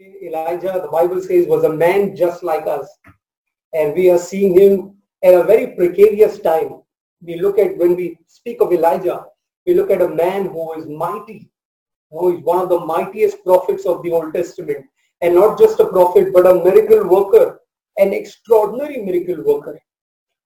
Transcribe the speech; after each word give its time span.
Elijah, 0.00 0.80
the 0.82 0.88
Bible 0.92 1.20
says, 1.22 1.46
was 1.46 1.64
a 1.64 1.72
man 1.72 2.14
just 2.14 2.42
like 2.42 2.66
us. 2.66 2.86
And 3.72 3.94
we 3.94 4.10
are 4.10 4.18
seeing 4.18 4.58
him 4.58 4.96
at 5.22 5.34
a 5.34 5.42
very 5.44 5.68
precarious 5.74 6.38
time. 6.38 6.82
We 7.22 7.40
look 7.40 7.58
at, 7.58 7.76
when 7.78 7.96
we 7.96 8.18
speak 8.26 8.60
of 8.60 8.72
Elijah, 8.72 9.24
we 9.66 9.74
look 9.74 9.90
at 9.90 10.02
a 10.02 10.08
man 10.08 10.46
who 10.46 10.74
is 10.74 10.86
mighty, 10.86 11.50
who 12.10 12.36
is 12.36 12.44
one 12.44 12.60
of 12.60 12.68
the 12.68 12.80
mightiest 12.80 13.42
prophets 13.42 13.86
of 13.86 14.02
the 14.02 14.12
Old 14.12 14.34
Testament. 14.34 14.84
And 15.22 15.34
not 15.34 15.58
just 15.58 15.80
a 15.80 15.86
prophet, 15.86 16.32
but 16.32 16.46
a 16.46 16.62
miracle 16.62 17.08
worker, 17.08 17.60
an 17.96 18.12
extraordinary 18.12 18.98
miracle 18.98 19.42
worker. 19.44 19.80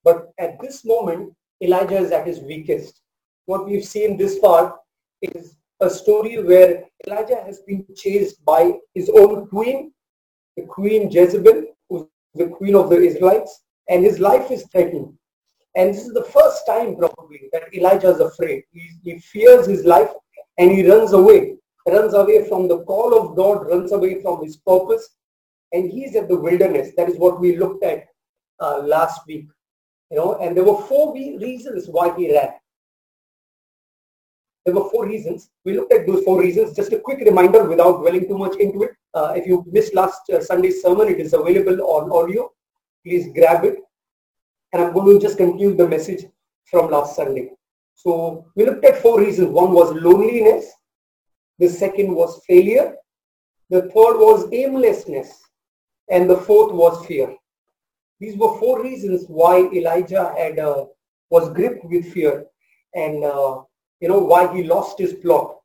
But 0.05 0.31
at 0.39 0.61
this 0.61 0.85
moment, 0.85 1.35
Elijah 1.61 1.99
is 1.99 2.13
at 2.13 2.27
his 2.27 2.41
weakest. 2.41 3.01
What 3.47 3.67
we've 3.67 3.85
seen 3.85 4.17
this 4.17 4.39
far 4.39 4.79
is 5.21 5.57
a 5.81 5.91
story 5.91 6.43
where 6.43 6.85
Elijah 7.07 7.43
has 7.45 7.61
been 7.61 7.85
chased 7.97 8.45
by 8.45 8.73
his 8.95 9.09
own 9.09 9.47
queen, 9.49 9.93
the 10.57 10.65
queen 10.65 11.11
Jezebel, 11.11 11.65
who's 11.89 12.07
the 12.35 12.49
queen 12.49 12.75
of 12.75 12.91
the 12.91 12.97
Israelites, 12.97 13.63
and 13.89 14.05
his 14.05 14.19
life 14.21 14.51
is 14.51 14.67
threatened. 14.71 15.13
And 15.75 15.91
this 15.91 16.07
is 16.07 16.13
the 16.13 16.25
first 16.25 16.67
time 16.67 16.97
probably 16.97 17.49
that 17.53 17.73
Elijah 17.75 18.11
is 18.11 18.21
afraid. 18.21 18.65
He, 18.73 18.91
he 19.05 19.19
fears 19.19 19.67
his 19.67 19.85
life 19.85 20.11
and 20.59 20.71
he 20.71 20.87
runs 20.87 21.13
away, 21.13 21.57
runs 21.87 22.15
away 22.15 22.49
from 22.49 22.69
the 22.69 22.85
call 22.85 23.17
of 23.19 23.37
God, 23.37 23.67
runs 23.67 23.93
away 23.93 24.21
from 24.21 24.45
his 24.45 24.57
purpose, 24.59 25.09
and 25.73 25.91
he's 25.91 26.17
at 26.17 26.29
the 26.29 26.37
wilderness. 26.37 26.91
That 26.97 27.09
is 27.09 27.17
what 27.17 27.41
we 27.41 27.57
looked 27.57 27.85
at 27.85 28.07
uh, 28.59 28.79
last 28.79 29.21
week. 29.27 29.47
You 30.11 30.19
know, 30.19 30.35
and 30.39 30.57
there 30.57 30.65
were 30.65 30.83
four 30.83 31.15
reasons 31.15 31.87
why 31.89 32.15
he 32.17 32.35
ran. 32.35 32.51
There 34.65 34.75
were 34.75 34.91
four 34.91 35.07
reasons. 35.07 35.51
We 35.65 35.75
looked 35.75 35.93
at 35.93 36.07
those 36.07 36.23
four 36.25 36.41
reasons. 36.41 36.77
Just 36.77 36.93
a 36.93 36.99
quick 36.99 37.21
reminder 37.21 37.65
without 37.65 38.01
dwelling 38.01 38.29
too 38.29 38.37
much 38.37 38.57
into 38.57 38.83
it. 38.83 38.91
Uh, 39.15 39.33
if 39.35 39.47
you 39.47 39.65
missed 39.71 39.95
last 39.95 40.29
uh, 40.31 40.41
Sunday's 40.41 40.83
sermon, 40.83 41.09
it 41.09 41.19
is 41.19 41.33
available 41.33 41.81
on 41.83 42.13
audio. 42.13 42.51
Please 43.05 43.33
grab 43.35 43.65
it. 43.65 43.79
And 44.73 44.83
I'm 44.83 44.93
going 44.93 45.19
to 45.19 45.27
just 45.27 45.39
conclude 45.39 45.79
the 45.79 45.89
message 45.89 46.27
from 46.65 46.91
last 46.91 47.17
Sunday. 47.17 47.51
So 47.95 48.47
we 48.55 48.65
looked 48.67 48.85
at 48.85 48.99
four 48.99 49.21
reasons. 49.21 49.49
One 49.49 49.73
was 49.73 49.93
loneliness. 49.95 50.67
The 51.59 51.69
second 51.69 52.15
was 52.15 52.41
failure. 52.47 52.95
The 53.71 53.83
third 53.83 54.19
was 54.19 54.49
aimlessness. 54.53 55.41
And 56.11 56.29
the 56.29 56.37
fourth 56.37 56.73
was 56.73 57.05
fear. 57.07 57.35
These 58.21 58.37
were 58.37 58.59
four 58.59 58.83
reasons 58.83 59.25
why 59.27 59.69
Elijah 59.73 60.35
had 60.37 60.59
uh, 60.59 60.85
was 61.31 61.49
gripped 61.51 61.85
with 61.85 62.13
fear. 62.13 62.45
And 62.95 63.25
uh, 63.25 63.63
you 64.01 64.09
know, 64.09 64.19
why 64.19 64.53
he 64.55 64.65
lost 64.65 64.99
his 64.99 65.15
plot. 65.15 65.57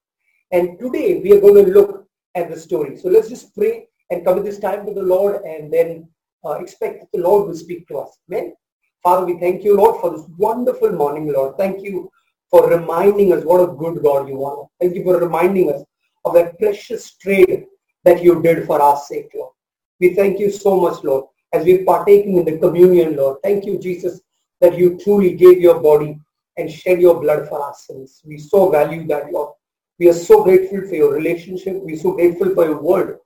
And 0.52 0.78
today 0.80 1.22
we 1.22 1.32
are 1.34 1.42
going 1.42 1.66
to 1.66 1.72
look 1.72 2.08
at 2.36 2.50
the 2.50 2.60
story. 2.60 2.98
So 2.98 3.10
let's 3.10 3.30
just 3.30 3.56
pray 3.56 3.88
and 4.12 4.26
commit 4.26 4.44
this 4.44 4.60
time 4.60 4.86
to 4.86 4.94
the 4.94 5.02
Lord 5.02 5.44
and 5.44 5.72
then 5.72 6.08
uh, 6.46 6.54
expect 6.54 7.00
that 7.00 7.12
the 7.12 7.24
Lord 7.24 7.48
will 7.48 7.56
speak 7.56 7.88
to 7.88 8.00
us. 8.00 8.18
Amen. 8.30 8.54
Father, 9.02 9.26
we 9.26 9.40
thank 9.40 9.64
you, 9.64 9.76
Lord, 9.78 10.02
for 10.02 10.12
this 10.12 10.26
wonderful 10.38 10.92
morning, 10.92 11.32
Lord. 11.32 11.58
Thank 11.58 11.84
you 11.84 12.12
for 12.50 12.70
reminding 12.70 13.34
us 13.34 13.44
what 13.44 13.62
a 13.62 13.74
good 13.74 14.02
God 14.04 14.28
you 14.28 14.44
are. 14.44 14.68
Thank 14.80 14.96
you 14.96 15.04
for 15.04 15.18
reminding 15.20 15.72
us 15.72 15.84
of 16.26 16.34
that 16.34 16.58
precious 16.60 17.16
trade 17.16 17.66
that 18.04 18.24
you 18.24 18.42
did 18.42 18.66
for 18.66 18.82
our 18.82 18.98
sake, 18.98 19.32
Lord. 19.36 19.54
We 20.00 20.14
thank 20.14 20.40
you 20.40 20.52
so 20.52 20.80
much, 20.80 21.04
Lord, 21.04 21.26
as 21.54 21.66
we're 21.66 21.86
partaking 21.86 22.38
in 22.38 22.46
the 22.46 22.58
communion, 22.58 23.16
Lord. 23.16 23.38
Thank 23.44 23.66
you, 23.66 23.80
Jesus, 23.80 24.22
that 24.62 24.78
you 24.78 25.00
truly 25.04 25.34
gave 25.34 25.60
your 25.60 25.80
body 25.80 26.20
and 26.58 26.72
shed 26.72 27.02
your 27.02 27.20
blood 27.20 27.48
for 27.50 27.62
our 27.62 27.74
sins. 27.74 28.22
We 28.26 28.38
so 28.38 28.70
value 28.70 29.06
that, 29.08 29.32
Lord. 29.32 29.54
We 30.00 30.10
are 30.10 30.14
so 30.14 30.44
grateful 30.44 30.82
for 30.88 30.96
your 30.96 31.14
relationship. 31.14 31.78
We're 31.82 31.98
so 31.98 32.14
grateful 32.14 32.54
for 32.54 32.66
your 32.66 32.82
word. 32.82 33.20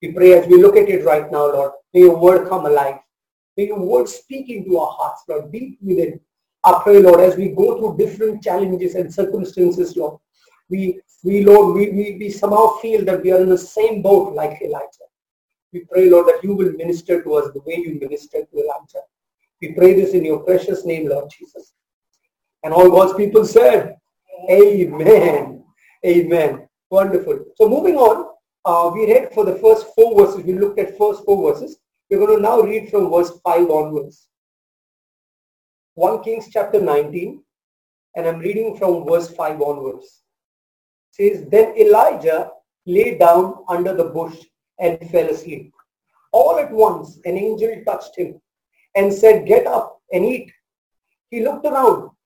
We 0.00 0.12
pray 0.12 0.34
as 0.34 0.46
we 0.46 0.60
look 0.60 0.76
at 0.76 0.88
it 0.88 1.04
right 1.04 1.30
now, 1.30 1.46
Lord, 1.46 1.72
may 1.92 2.00
your 2.00 2.18
word 2.18 2.48
come 2.48 2.66
alive. 2.66 2.96
May 3.56 3.66
your 3.66 3.80
word 3.80 4.08
speak 4.08 4.48
into 4.50 4.78
our 4.78 4.90
hearts, 4.90 5.22
Lord, 5.28 5.52
deep 5.52 5.78
within. 5.82 6.20
I 6.64 6.80
pray, 6.82 7.00
Lord, 7.00 7.20
as 7.20 7.36
we 7.36 7.48
go 7.50 7.78
through 7.78 7.98
different 7.98 8.42
challenges 8.42 8.94
and 8.94 9.12
circumstances, 9.12 9.96
Lord, 9.96 10.18
we, 10.70 11.00
we 11.22 11.44
Lord, 11.44 11.74
we, 11.74 11.90
we, 11.90 12.16
we 12.18 12.30
somehow 12.30 12.76
feel 12.78 13.04
that 13.04 13.22
we 13.22 13.32
are 13.32 13.40
in 13.40 13.50
the 13.50 13.58
same 13.58 14.02
boat 14.02 14.34
like 14.34 14.60
Elijah. 14.62 15.08
We 15.72 15.80
pray, 15.80 16.08
Lord, 16.08 16.26
that 16.28 16.42
you 16.42 16.54
will 16.54 16.72
minister 16.72 17.22
to 17.22 17.34
us 17.34 17.52
the 17.52 17.60
way 17.60 17.76
you 17.76 17.98
ministered 18.00 18.46
to 18.50 18.58
Elijah. 18.58 19.04
We 19.60 19.72
pray 19.72 19.94
this 19.94 20.14
in 20.14 20.24
your 20.24 20.40
precious 20.40 20.84
name, 20.84 21.08
Lord 21.08 21.30
Jesus. 21.30 21.72
And 22.64 22.72
all 22.72 22.90
God's 22.90 23.12
people 23.14 23.44
said, 23.44 23.96
Amen. 24.50 25.64
Amen. 26.04 26.68
Wonderful. 26.90 27.44
So 27.56 27.68
moving 27.68 27.96
on, 27.96 28.34
uh, 28.64 28.90
we 28.92 29.06
read 29.06 29.32
for 29.32 29.44
the 29.44 29.56
first 29.56 29.86
four 29.94 30.18
verses. 30.18 30.44
We 30.44 30.54
looked 30.54 30.78
at 30.78 30.98
first 30.98 31.24
four 31.24 31.52
verses. 31.52 31.76
We're 32.10 32.18
going 32.18 32.36
to 32.36 32.42
now 32.42 32.60
read 32.60 32.90
from 32.90 33.10
verse 33.10 33.30
5 33.44 33.70
onwards. 33.70 34.28
1 35.94 36.22
Kings 36.22 36.48
chapter 36.50 36.80
19, 36.80 37.42
and 38.16 38.26
I'm 38.26 38.38
reading 38.38 38.76
from 38.76 39.06
verse 39.06 39.28
5 39.28 39.60
onwards. 39.60 40.22
It 41.18 41.36
says, 41.36 41.46
Then 41.50 41.76
Elijah 41.76 42.50
lay 42.86 43.16
down 43.16 43.64
under 43.68 43.94
the 43.94 44.04
bush 44.04 44.36
and 44.78 44.98
fell 45.10 45.28
asleep. 45.28 45.72
All 46.32 46.58
at 46.58 46.70
once 46.72 47.18
an 47.24 47.36
angel 47.36 47.82
touched 47.86 48.16
him 48.16 48.40
and 48.94 49.12
said, 49.12 49.46
Get 49.46 49.66
up 49.66 50.00
and 50.12 50.24
eat. 50.24 50.52
He 51.30 51.42
looked 51.42 51.66
around 51.66 52.10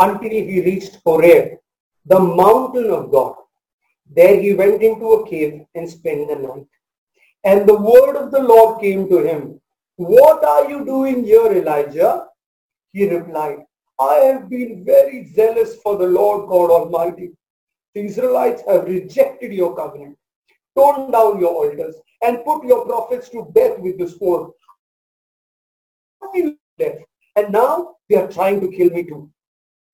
until 0.00 0.30
he 0.30 0.62
reached 0.62 0.98
Horeb, 1.04 1.58
the 2.06 2.18
mountain 2.18 2.90
of 2.90 3.10
God. 3.10 3.34
There 4.16 4.40
he 4.40 4.54
went 4.54 4.82
into 4.82 5.12
a 5.12 5.28
cave 5.28 5.66
and 5.74 5.88
spent 5.88 6.28
the 6.28 6.36
night. 6.36 6.66
And 7.44 7.68
the 7.68 7.78
word 7.78 8.16
of 8.16 8.30
the 8.32 8.42
Lord 8.42 8.80
came 8.80 9.08
to 9.08 9.18
him. 9.18 9.60
What 9.96 10.42
are 10.44 10.68
you 10.70 10.84
doing 10.84 11.24
here, 11.24 11.52
Elijah? 11.52 12.26
He 12.92 13.08
replied, 13.08 13.58
I 13.98 14.14
have 14.28 14.48
been 14.48 14.84
very 14.84 15.26
zealous 15.26 15.76
for 15.82 15.98
the 15.98 16.06
Lord 16.06 16.48
God 16.48 16.70
Almighty. 16.70 17.32
The 17.94 18.06
Israelites 18.06 18.62
have 18.66 18.84
rejected 18.84 19.52
your 19.52 19.76
covenant, 19.76 20.16
torn 20.74 21.10
down 21.10 21.38
your 21.38 21.54
altars, 21.54 21.96
and 22.22 22.44
put 22.44 22.64
your 22.64 22.86
prophets 22.86 23.28
to 23.30 23.50
death 23.54 23.78
with 23.78 23.98
the 23.98 24.08
sword. 24.08 24.52
And 27.36 27.52
now 27.52 27.96
they 28.08 28.16
are 28.16 28.28
trying 28.28 28.60
to 28.60 28.70
kill 28.70 28.90
me 28.90 29.04
too 29.04 29.30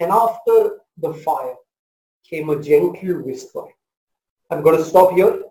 And 0.00 0.10
after 0.10 0.80
the 0.98 1.14
fire 1.14 1.54
came 2.28 2.50
a 2.50 2.60
gentle 2.60 3.22
whisper. 3.22 3.64
I'm 4.50 4.62
going 4.62 4.78
to 4.78 4.84
stop 4.84 5.12
here 5.12 5.42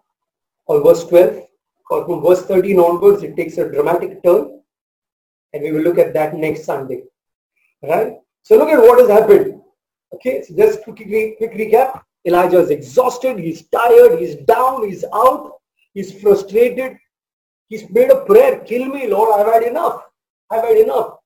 on 0.68 0.84
verse 0.84 1.04
12. 1.06 1.48
Or 1.90 2.06
from 2.06 2.22
verse 2.22 2.44
13 2.46 2.80
onwards, 2.80 3.24
it 3.24 3.36
takes 3.36 3.58
a 3.58 3.70
dramatic 3.70 4.24
turn. 4.24 4.62
And 5.54 5.64
we 5.64 5.72
will 5.72 5.82
look 5.82 6.00
at 6.00 6.14
that 6.14 6.36
next 6.36 6.64
Sunday. 6.64 7.04
Right? 7.82 8.14
So 8.44 8.58
look 8.58 8.70
at 8.70 8.80
what 8.80 9.00
has 9.00 9.10
happened. 9.10 9.62
Okay, 10.14 10.44
so 10.44 10.56
just 10.56 10.84
quickly, 10.84 11.36
quick 11.38 11.54
recap. 11.54 12.02
Elijah 12.26 12.60
is 12.60 12.70
exhausted, 12.70 13.38
he's 13.40 13.68
tired, 13.68 14.20
he's 14.20 14.36
down, 14.36 14.88
he's 14.88 15.04
out, 15.14 15.54
he's 15.94 16.22
frustrated. 16.22 16.98
He's 17.68 17.90
made 17.90 18.12
a 18.12 18.24
prayer, 18.26 18.60
kill 18.60 18.86
me, 18.86 19.08
Lord, 19.08 19.40
I've 19.40 19.52
had 19.52 19.64
enough. 19.64 20.04
I've 20.50 20.64
had 20.64 20.78
enough. 20.78 21.18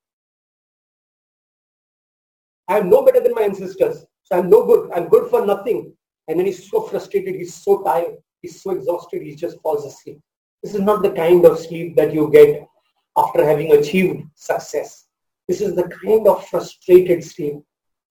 I 2.68 2.78
am 2.78 2.90
no 2.90 3.04
better 3.04 3.19
than 3.19 3.34
my 3.34 3.44
ancestors. 3.44 4.06
So 4.24 4.38
I'm 4.38 4.50
no 4.50 4.66
good. 4.66 4.92
I'm 4.94 5.08
good 5.08 5.30
for 5.30 5.46
nothing. 5.46 5.94
And 6.28 6.38
then 6.38 6.46
he's 6.46 6.69
so 6.69 6.81
frustrated. 6.81 7.36
He's 7.36 7.54
so 7.54 7.81
tired. 7.84 8.18
He's 8.42 8.62
so 8.62 8.72
exhausted. 8.72 9.22
He 9.22 9.36
just 9.36 9.60
falls 9.62 9.86
asleep. 9.86 10.19
This 10.62 10.74
is 10.74 10.81
not 10.81 11.02
the 11.02 11.12
kind 11.12 11.46
of 11.46 11.60
sleep 11.60 11.96
that 11.96 12.14
you 12.14 12.30
get 12.31 12.68
after 13.16 13.46
having 13.46 13.72
achieved 13.74 14.24
success. 14.36 15.06
This 15.48 15.62
is 15.62 15.75
the 15.75 15.88
kind 16.04 16.28
of 16.28 16.46
frustrated 16.48 17.24
sleep. 17.24 17.56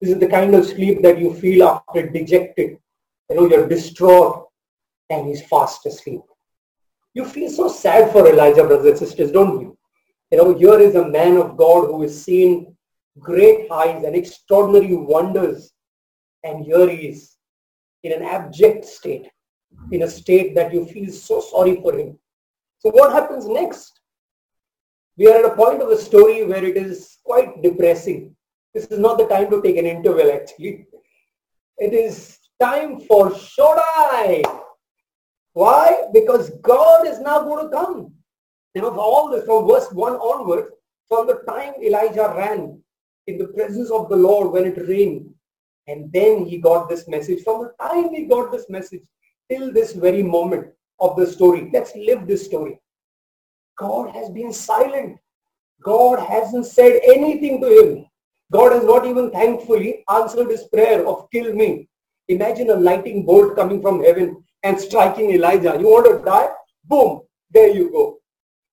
This 0.01 0.11
is 0.11 0.19
the 0.19 0.27
kind 0.27 0.55
of 0.55 0.65
sleep 0.65 1.01
that 1.03 1.19
you 1.19 1.33
feel 1.33 1.63
after 1.67 2.09
dejected. 2.09 2.77
You 3.29 3.35
know, 3.35 3.49
you're 3.49 3.67
distraught 3.67 4.47
and 5.09 5.27
he's 5.27 5.45
fast 5.47 5.85
asleep. 5.85 6.21
You 7.13 7.25
feel 7.25 7.49
so 7.49 7.67
sad 7.67 8.11
for 8.11 8.27
Elijah, 8.27 8.63
brothers 8.63 8.85
and 8.85 8.97
sisters, 8.97 9.31
don't 9.31 9.61
you? 9.61 9.77
You 10.31 10.37
know, 10.37 10.57
here 10.57 10.79
is 10.79 10.95
a 10.95 11.07
man 11.07 11.37
of 11.37 11.57
God 11.57 11.87
who 11.87 12.03
is 12.03 12.23
seen 12.23 12.76
great 13.19 13.69
highs 13.69 14.03
and 14.03 14.15
extraordinary 14.15 14.95
wonders. 14.95 15.71
And 16.43 16.65
here 16.65 16.89
he 16.89 17.07
is 17.07 17.35
in 18.03 18.11
an 18.11 18.23
abject 18.23 18.85
state, 18.85 19.27
in 19.91 20.03
a 20.03 20.09
state 20.09 20.55
that 20.55 20.73
you 20.73 20.85
feel 20.85 21.11
so 21.11 21.41
sorry 21.41 21.81
for 21.81 21.97
him. 21.97 22.17
So 22.79 22.89
what 22.91 23.11
happens 23.11 23.47
next? 23.47 23.99
We 25.17 25.27
are 25.27 25.39
at 25.39 25.51
a 25.51 25.55
point 25.55 25.81
of 25.81 25.89
the 25.89 25.97
story 25.97 26.45
where 26.45 26.63
it 26.63 26.77
is 26.77 27.17
quite 27.23 27.61
depressing. 27.63 28.35
This 28.73 28.85
is 28.85 28.99
not 28.99 29.17
the 29.17 29.27
time 29.27 29.49
to 29.49 29.61
take 29.61 29.77
an 29.77 29.87
interval 29.87 30.31
actually. 30.31 30.85
It 31.79 31.93
is 31.93 32.37
time 32.61 32.99
for 33.01 33.31
Showtime. 33.31 34.61
Why? 35.53 36.05
Because 36.13 36.51
God 36.61 37.07
is 37.07 37.19
now 37.19 37.41
going 37.43 37.65
to 37.65 37.75
come. 37.75 38.13
You 38.75 38.83
know, 38.83 38.99
all 38.99 39.29
this, 39.29 39.45
from 39.45 39.67
verse 39.67 39.91
1 39.91 40.13
onward, 40.13 40.69
from 41.07 41.25
the 41.25 41.41
time 41.49 41.73
Elijah 41.81 42.31
ran 42.37 42.79
in 43.27 43.37
the 43.37 43.47
presence 43.49 43.91
of 43.91 44.09
the 44.09 44.15
Lord 44.15 44.51
when 44.51 44.65
it 44.65 44.87
rained, 44.87 45.29
and 45.87 46.11
then 46.11 46.45
he 46.45 46.57
got 46.57 46.89
this 46.89 47.07
message. 47.07 47.43
From 47.43 47.63
the 47.63 47.85
time 47.85 48.13
he 48.13 48.25
got 48.25 48.51
this 48.51 48.69
message 48.69 49.03
till 49.49 49.71
this 49.71 49.93
very 49.93 50.23
moment 50.23 50.67
of 50.99 51.15
the 51.15 51.27
story, 51.27 51.69
let's 51.73 51.95
live 51.95 52.25
this 52.25 52.45
story. 52.45 52.79
God 53.77 54.09
has 54.15 54.29
been 54.29 54.51
silent. 54.51 55.19
God 55.83 56.19
hasn't 56.19 56.65
said 56.65 56.99
anything 57.03 57.61
to 57.61 57.67
him. 57.67 58.05
God 58.51 58.71
has 58.71 58.83
not 58.83 59.05
even 59.05 59.29
thankfully 59.31 60.03
answered 60.09 60.49
his 60.49 60.63
prayer 60.73 61.05
of 61.05 61.29
kill 61.31 61.53
me. 61.53 61.87
Imagine 62.29 62.69
a 62.71 62.75
lightning 62.75 63.25
bolt 63.25 63.55
coming 63.55 63.81
from 63.81 64.03
heaven 64.03 64.43
and 64.63 64.79
striking 64.79 65.31
Elijah. 65.31 65.77
You 65.79 65.87
want 65.87 66.19
to 66.19 66.25
die? 66.25 66.49
Boom, 66.85 67.21
there 67.51 67.69
you 67.69 67.91
go. 67.91 68.19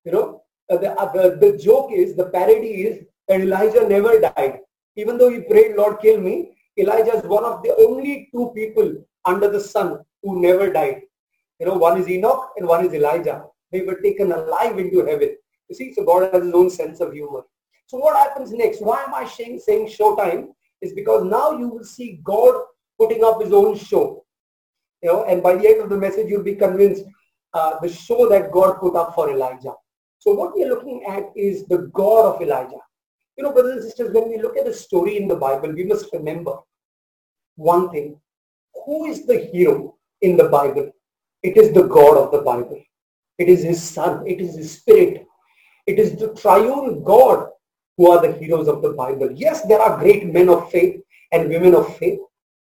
You 0.04 0.12
know, 0.12 0.42
uh, 0.70 0.76
the, 0.76 0.92
uh, 0.92 1.12
the, 1.12 1.36
the 1.40 1.58
joke 1.58 1.90
is, 1.92 2.16
the 2.16 2.26
parody 2.26 2.86
is 2.86 3.04
that 3.28 3.40
Elijah 3.40 3.88
never 3.88 4.20
died. 4.20 4.60
Even 4.96 5.18
though 5.18 5.30
he 5.30 5.40
prayed, 5.40 5.76
Lord, 5.76 6.00
kill 6.00 6.20
me, 6.20 6.56
Elijah 6.76 7.16
is 7.16 7.24
one 7.24 7.44
of 7.44 7.62
the 7.62 7.74
only 7.76 8.28
two 8.32 8.52
people 8.54 9.04
under 9.24 9.50
the 9.50 9.60
sun 9.60 10.00
who 10.22 10.40
never 10.40 10.72
died. 10.72 11.02
You 11.58 11.66
know, 11.66 11.74
one 11.74 12.00
is 12.00 12.08
Enoch 12.08 12.52
and 12.56 12.66
one 12.66 12.84
is 12.84 12.92
Elijah. 12.92 13.44
They 13.72 13.82
were 13.82 14.00
taken 14.00 14.32
alive 14.32 14.78
into 14.78 15.04
heaven. 15.04 15.36
You 15.68 15.74
see, 15.74 15.94
so 15.94 16.04
God 16.04 16.32
has 16.32 16.44
his 16.44 16.52
own 16.54 16.70
sense 16.70 17.00
of 17.00 17.12
humor. 17.12 17.42
So 17.86 17.98
what 17.98 18.16
happens 18.16 18.52
next? 18.52 18.82
Why 18.82 19.02
am 19.04 19.14
I 19.14 19.24
saying, 19.26 19.60
saying 19.60 19.88
showtime? 19.88 20.48
Is 20.80 20.92
because 20.92 21.24
now 21.24 21.52
you 21.52 21.68
will 21.68 21.84
see 21.84 22.20
God 22.22 22.62
putting 22.98 23.24
up 23.24 23.40
his 23.40 23.52
own 23.52 23.76
show. 23.76 24.24
You 25.02 25.12
know, 25.12 25.24
and 25.24 25.42
by 25.42 25.56
the 25.56 25.68
end 25.68 25.80
of 25.80 25.88
the 25.88 25.96
message, 25.96 26.28
you'll 26.28 26.42
be 26.42 26.56
convinced 26.56 27.04
uh, 27.54 27.78
the 27.80 27.88
show 27.88 28.28
that 28.28 28.52
God 28.52 28.80
put 28.80 28.96
up 28.96 29.14
for 29.14 29.30
Elijah. 29.30 29.74
So 30.18 30.32
what 30.32 30.54
we 30.54 30.64
are 30.64 30.68
looking 30.68 31.04
at 31.04 31.24
is 31.36 31.66
the 31.66 31.90
God 31.94 32.34
of 32.34 32.42
Elijah. 32.42 32.80
You 33.36 33.44
know, 33.44 33.52
brothers 33.52 33.72
and 33.72 33.82
sisters, 33.84 34.14
when 34.14 34.28
we 34.28 34.40
look 34.40 34.56
at 34.56 34.64
the 34.64 34.72
story 34.72 35.16
in 35.16 35.26
the 35.26 35.34
Bible, 35.34 35.72
we 35.72 35.84
must 35.84 36.06
remember 36.12 36.56
one 37.56 37.90
thing. 37.90 38.20
Who 38.84 39.06
is 39.06 39.26
the 39.26 39.38
hero 39.38 39.96
in 40.20 40.36
the 40.36 40.48
Bible? 40.48 40.92
It 41.42 41.56
is 41.56 41.72
the 41.72 41.82
God 41.82 42.16
of 42.16 42.30
the 42.30 42.42
Bible. 42.42 42.82
It 43.38 43.48
is 43.48 43.62
his 43.62 43.82
son. 43.82 44.26
It 44.26 44.40
is 44.40 44.56
his 44.56 44.78
spirit. 44.78 45.26
It 45.86 45.98
is 45.98 46.16
the 46.16 46.34
triune 46.34 47.02
God 47.02 47.48
who 47.96 48.10
are 48.10 48.20
the 48.20 48.32
heroes 48.32 48.68
of 48.68 48.82
the 48.82 48.90
Bible. 48.90 49.30
Yes, 49.32 49.66
there 49.66 49.80
are 49.80 49.98
great 49.98 50.32
men 50.32 50.48
of 50.48 50.70
faith 50.70 51.00
and 51.32 51.48
women 51.48 51.74
of 51.74 51.96
faith. 51.96 52.20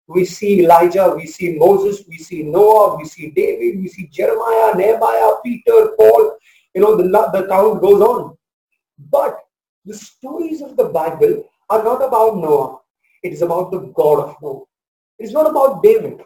We 0.06 0.24
see 0.24 0.60
Elijah, 0.60 1.12
we 1.14 1.26
see 1.26 1.58
Moses, 1.58 2.04
we 2.08 2.16
see 2.16 2.42
Noah, 2.42 2.96
we 2.96 3.04
see 3.04 3.30
David, 3.30 3.80
we 3.80 3.88
see 3.88 4.06
Jeremiah, 4.06 4.74
Nehemiah, 4.74 5.32
Peter, 5.44 5.92
Paul. 5.98 6.36
You 6.74 6.80
know, 6.80 6.96
the, 6.96 7.04
the 7.04 7.46
count 7.46 7.82
goes 7.82 8.00
on. 8.00 8.36
But 9.10 9.38
the 9.88 9.94
stories 9.94 10.60
of 10.60 10.76
the 10.76 10.84
Bible 10.84 11.44
are 11.70 11.82
not 11.82 12.02
about 12.06 12.36
Noah. 12.36 12.78
It 13.22 13.32
is 13.32 13.42
about 13.42 13.70
the 13.70 13.80
God 14.00 14.18
of 14.20 14.36
Noah. 14.42 14.64
It 15.18 15.24
is 15.24 15.32
not 15.32 15.50
about 15.50 15.82
David. 15.82 16.20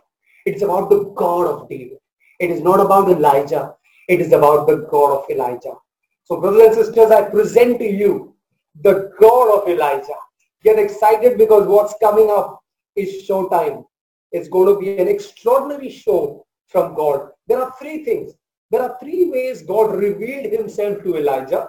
It 0.44 0.56
is 0.56 0.62
about 0.62 0.90
the 0.90 1.04
God 1.16 1.46
of 1.46 1.68
David. 1.68 1.98
It 2.40 2.50
is 2.50 2.60
not 2.60 2.80
about 2.80 3.08
Elijah. 3.08 3.74
It 4.08 4.20
is 4.20 4.32
about 4.32 4.66
the 4.66 4.88
God 4.90 5.18
of 5.18 5.30
Elijah. 5.30 5.74
So 6.24 6.40
brothers 6.40 6.76
and 6.76 6.86
sisters, 6.86 7.10
I 7.10 7.22
present 7.30 7.78
to 7.78 7.84
you 7.84 8.34
the 8.82 9.12
God 9.20 9.62
of 9.62 9.68
Elijah. 9.68 10.20
Get 10.64 10.78
excited 10.78 11.38
because 11.38 11.66
what's 11.66 11.94
coming 12.02 12.30
up 12.30 12.60
is 12.96 13.26
showtime. 13.28 13.84
It's 14.32 14.48
going 14.48 14.74
to 14.74 14.80
be 14.80 14.98
an 14.98 15.08
extraordinary 15.08 15.90
show 15.90 16.44
from 16.66 16.94
God. 16.94 17.30
There 17.46 17.62
are 17.62 17.72
three 17.78 18.04
things. 18.04 18.32
There 18.70 18.82
are 18.82 18.96
three 19.00 19.30
ways 19.30 19.62
God 19.62 19.94
revealed 19.94 20.52
himself 20.52 21.02
to 21.04 21.16
Elijah. 21.16 21.68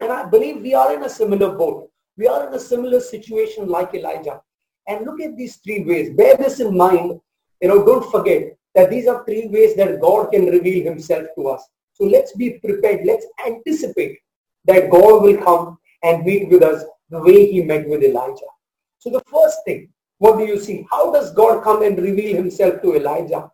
And 0.00 0.12
I 0.12 0.24
believe 0.24 0.62
we 0.62 0.74
are 0.74 0.94
in 0.94 1.02
a 1.04 1.08
similar 1.08 1.54
boat. 1.56 1.90
We 2.16 2.26
are 2.26 2.48
in 2.48 2.54
a 2.54 2.60
similar 2.60 3.00
situation 3.00 3.68
like 3.68 3.94
Elijah. 3.94 4.40
And 4.88 5.04
look 5.04 5.20
at 5.20 5.36
these 5.36 5.56
three 5.56 5.84
ways. 5.84 6.10
Bear 6.10 6.36
this 6.36 6.60
in 6.60 6.76
mind. 6.76 7.20
You 7.60 7.68
know, 7.68 7.84
don't 7.84 8.10
forget 8.10 8.56
that 8.74 8.90
these 8.90 9.06
are 9.06 9.24
three 9.24 9.48
ways 9.48 9.76
that 9.76 10.00
God 10.00 10.30
can 10.30 10.46
reveal 10.46 10.84
himself 10.84 11.26
to 11.36 11.48
us. 11.48 11.62
So 11.92 12.04
let's 12.04 12.32
be 12.34 12.58
prepared. 12.64 13.04
Let's 13.04 13.26
anticipate 13.46 14.18
that 14.64 14.90
God 14.90 15.22
will 15.22 15.36
come 15.38 15.78
and 16.02 16.24
meet 16.24 16.48
with 16.48 16.62
us 16.62 16.84
the 17.10 17.20
way 17.20 17.50
he 17.50 17.62
met 17.62 17.88
with 17.88 18.02
Elijah. 18.02 18.50
So 18.98 19.10
the 19.10 19.22
first 19.30 19.58
thing, 19.66 19.90
what 20.18 20.38
do 20.38 20.44
you 20.44 20.58
see? 20.58 20.86
How 20.90 21.12
does 21.12 21.32
God 21.34 21.62
come 21.62 21.82
and 21.82 21.98
reveal 21.98 22.36
himself 22.36 22.80
to 22.82 22.96
Elijah? 22.96 23.50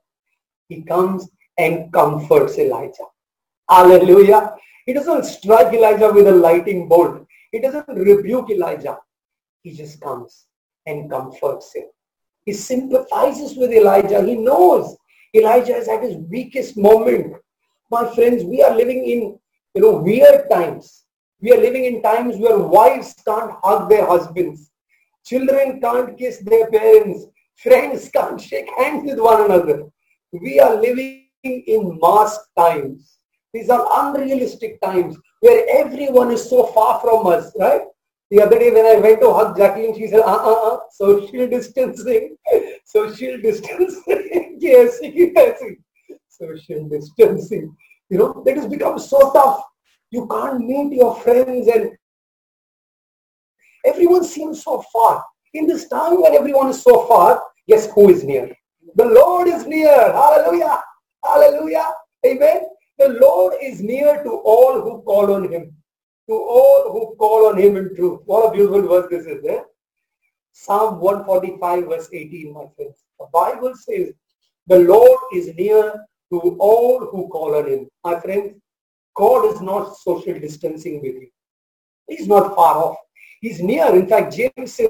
He 0.69 0.82
comes 0.82 1.28
and 1.58 1.92
comforts 1.92 2.58
Elijah. 2.58 3.06
Hallelujah. 3.69 4.54
He 4.86 4.92
doesn't 4.92 5.24
strike 5.24 5.74
Elijah 5.74 6.12
with 6.12 6.28
a 6.28 6.32
lightning 6.32 6.88
bolt. 6.88 7.26
He 7.50 7.60
doesn't 7.60 7.88
rebuke 7.88 8.50
Elijah. 8.50 8.98
He 9.62 9.72
just 9.72 10.00
comes 10.00 10.46
and 10.86 11.10
comforts 11.10 11.74
him. 11.74 11.86
He 12.44 12.52
sympathizes 12.52 13.56
with 13.56 13.72
Elijah. 13.72 14.22
He 14.22 14.36
knows 14.36 14.96
Elijah 15.34 15.76
is 15.76 15.88
at 15.88 16.04
his 16.04 16.16
weakest 16.16 16.76
moment. 16.76 17.34
My 17.90 18.14
friends, 18.14 18.44
we 18.44 18.62
are 18.62 18.74
living 18.74 19.04
in 19.04 19.38
you 19.74 19.82
know 19.82 19.96
weird 19.96 20.48
times. 20.48 21.04
We 21.40 21.52
are 21.52 21.60
living 21.60 21.84
in 21.84 22.02
times 22.02 22.37
where 22.37 22.58
wives 22.58 23.14
can't 23.26 23.52
hug 23.62 23.90
their 23.90 24.06
husbands. 24.06 24.70
Children 25.25 25.80
can't 25.80 26.16
kiss 26.16 26.38
their 26.38 26.70
parents. 26.70 27.26
Friends 27.56 28.08
can't 28.08 28.40
shake 28.40 28.68
hands 28.78 29.04
with 29.04 29.18
one 29.18 29.44
another. 29.44 29.88
We 30.32 30.61
are 30.61 30.80
living 30.80 31.26
in 31.44 31.99
mask 32.00 32.40
times. 32.56 33.18
These 33.56 33.70
are 33.70 33.88
unrealistic 34.00 34.78
times 34.82 35.16
where 35.40 35.64
everyone 35.80 36.30
is 36.30 36.46
so 36.46 36.66
far 36.66 37.00
from 37.00 37.26
us, 37.26 37.52
right? 37.58 37.80
The 38.30 38.42
other 38.42 38.58
day 38.58 38.70
when 38.70 38.84
I 38.84 38.96
went 39.00 39.22
to 39.22 39.32
hug 39.32 39.56
Jacqueline, 39.56 39.96
she 39.96 40.08
said, 40.08 40.20
uh, 40.20 40.42
uh, 40.50 40.75
uh, 40.75 40.78
social 40.92 41.48
distancing, 41.56 42.36
social 42.84 43.40
distancing, 43.40 44.58
yes, 44.60 44.98
yes, 45.02 45.62
social 46.28 46.86
distancing. 46.86 47.75
You 48.10 48.18
know, 48.18 48.42
that 48.44 48.58
has 48.58 48.66
become 48.66 48.98
so 48.98 49.32
tough. 49.32 49.62
You 50.10 50.28
can't 50.28 50.60
meet 50.60 50.92
your 50.92 51.16
friends 51.16 51.66
and 51.68 51.92
everyone 53.86 54.25
seems 54.25 54.62
so 54.62 54.82
far. 54.92 55.25
In 55.54 55.66
this 55.66 55.88
time 55.88 56.20
when 56.20 56.34
everyone 56.34 56.68
is 56.68 56.82
so 56.82 57.06
far, 57.06 57.42
guess 57.66 57.90
who 57.92 58.10
is 58.10 58.22
near? 58.22 58.54
The 58.96 59.06
Lord 59.06 59.48
is 59.48 59.66
near. 59.66 60.12
Hallelujah. 60.12 60.82
Hallelujah. 61.25 61.88
Amen. 62.26 62.75
The 62.98 63.08
Lord 63.20 63.54
is 63.62 63.80
near 63.82 64.22
to 64.22 64.30
all 64.30 64.80
who 64.80 65.02
call 65.02 65.34
on 65.34 65.52
him 65.52 65.76
to 66.28 66.34
all 66.34 66.92
who 66.92 67.16
call 67.16 67.46
on 67.46 67.58
him 67.58 67.76
in 67.76 67.94
truth. 67.94 68.20
What 68.24 68.48
a 68.48 68.52
beautiful 68.52 68.82
verse 68.82 69.06
this 69.10 69.26
is. 69.26 69.44
Eh? 69.44 69.60
Psalm 70.52 71.00
145 71.00 71.84
verse 71.84 72.08
18, 72.12 72.52
my 72.52 72.64
friends. 72.74 73.04
The 73.18 73.26
Bible 73.32 73.74
says, 73.74 74.12
the 74.66 74.78
Lord 74.78 75.20
is 75.32 75.54
near 75.54 76.04
to 76.32 76.56
all 76.58 77.06
who 77.06 77.28
call 77.28 77.54
on 77.54 77.68
him. 77.68 77.88
My 78.02 78.18
friends, 78.18 78.58
God 79.14 79.54
is 79.54 79.60
not 79.60 79.96
social 79.96 80.38
distancing 80.38 81.00
with 81.00 81.14
you. 81.14 81.28
He's 82.08 82.26
not 82.26 82.54
far 82.54 82.76
off. 82.76 82.96
He's 83.40 83.60
near. 83.60 83.94
In 83.94 84.08
fact, 84.08 84.34
James 84.34 84.72
says, 84.72 84.88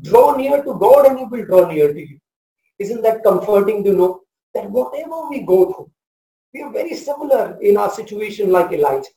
draw 0.00 0.36
near 0.36 0.62
to 0.62 0.74
God 0.74 1.06
and 1.06 1.18
he 1.18 1.24
will 1.24 1.44
draw 1.44 1.70
near 1.70 1.92
to 1.92 2.00
you. 2.00 2.18
Isn't 2.78 3.02
that 3.02 3.22
comforting 3.22 3.84
to 3.84 3.92
know 3.92 4.20
that 4.54 4.70
whatever 4.70 5.28
we 5.28 5.40
go 5.40 5.72
through, 5.72 5.90
we 6.54 6.62
are 6.62 6.72
very 6.72 6.94
similar 6.94 7.58
in 7.60 7.76
our 7.76 7.90
situation 7.90 8.50
like 8.50 8.72
Elijah 8.72 9.10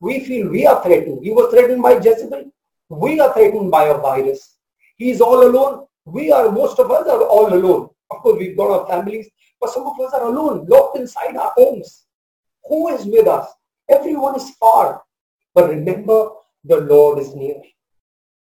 we 0.00 0.20
feel 0.20 0.48
we 0.48 0.66
are 0.66 0.82
threatened. 0.82 1.22
He 1.22 1.30
was 1.30 1.52
threatened 1.52 1.82
by 1.82 1.92
Jezebel. 1.98 2.50
We 2.88 3.20
are 3.20 3.32
threatened 3.34 3.70
by 3.70 3.84
a 3.84 3.98
virus. 3.98 4.56
He 4.96 5.10
is 5.10 5.20
all 5.20 5.46
alone. 5.46 5.86
We 6.06 6.32
are, 6.32 6.50
most 6.50 6.78
of 6.78 6.90
us 6.90 7.06
are 7.06 7.22
all 7.22 7.52
alone. 7.52 7.90
Of 8.10 8.18
course, 8.18 8.38
we've 8.38 8.56
got 8.56 8.70
our 8.70 8.86
families, 8.88 9.28
but 9.60 9.70
some 9.70 9.86
of 9.86 10.00
us 10.00 10.12
are 10.14 10.24
alone, 10.24 10.66
locked 10.66 10.98
inside 10.98 11.36
our 11.36 11.52
homes. 11.54 12.06
Who 12.64 12.88
is 12.88 13.04
with 13.04 13.28
us? 13.28 13.46
Everyone 13.88 14.36
is 14.36 14.50
far. 14.56 15.02
But 15.54 15.68
remember, 15.68 16.30
the 16.64 16.78
Lord 16.80 17.18
is 17.18 17.34
near. 17.34 17.60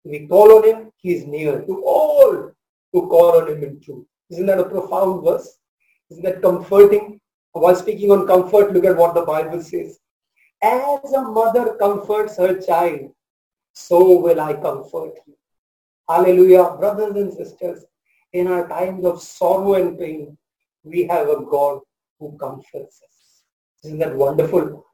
We 0.03 0.27
call 0.27 0.57
on 0.57 0.63
him, 0.67 0.91
he 0.97 1.15
is 1.15 1.25
near 1.25 1.61
to 1.61 1.83
all 1.83 2.51
who 2.91 3.07
call 3.07 3.41
on 3.41 3.49
him 3.49 3.63
in 3.63 3.79
truth. 3.79 4.05
Isn't 4.29 4.45
that 4.47 4.59
a 4.59 4.65
profound 4.65 5.23
verse? 5.23 5.57
Isn't 6.11 6.23
that 6.23 6.41
comforting? 6.41 7.19
While 7.55 7.75
speaking 7.77 8.11
on 8.11 8.27
comfort, 8.27 8.73
look 8.73 8.83
at 8.83 8.97
what 8.97 9.13
the 9.13 9.21
Bible 9.21 9.61
says. 9.61 9.97
As 10.61 11.13
a 11.13 11.21
mother 11.21 11.77
comforts 11.79 12.35
her 12.37 12.59
child, 12.59 13.11
so 13.71 14.19
will 14.19 14.41
I 14.41 14.55
comfort 14.55 15.13
you. 15.25 15.35
Hallelujah. 16.09 16.75
Brothers 16.77 17.15
and 17.15 17.33
sisters, 17.33 17.85
in 18.33 18.47
our 18.47 18.67
times 18.67 19.05
of 19.05 19.21
sorrow 19.21 19.75
and 19.75 19.97
pain, 19.97 20.37
we 20.83 21.07
have 21.07 21.29
a 21.29 21.45
God 21.45 21.79
who 22.19 22.37
comforts 22.37 23.01
us. 23.01 23.43
Isn't 23.85 23.99
that 23.99 24.17
wonderful? 24.17 24.85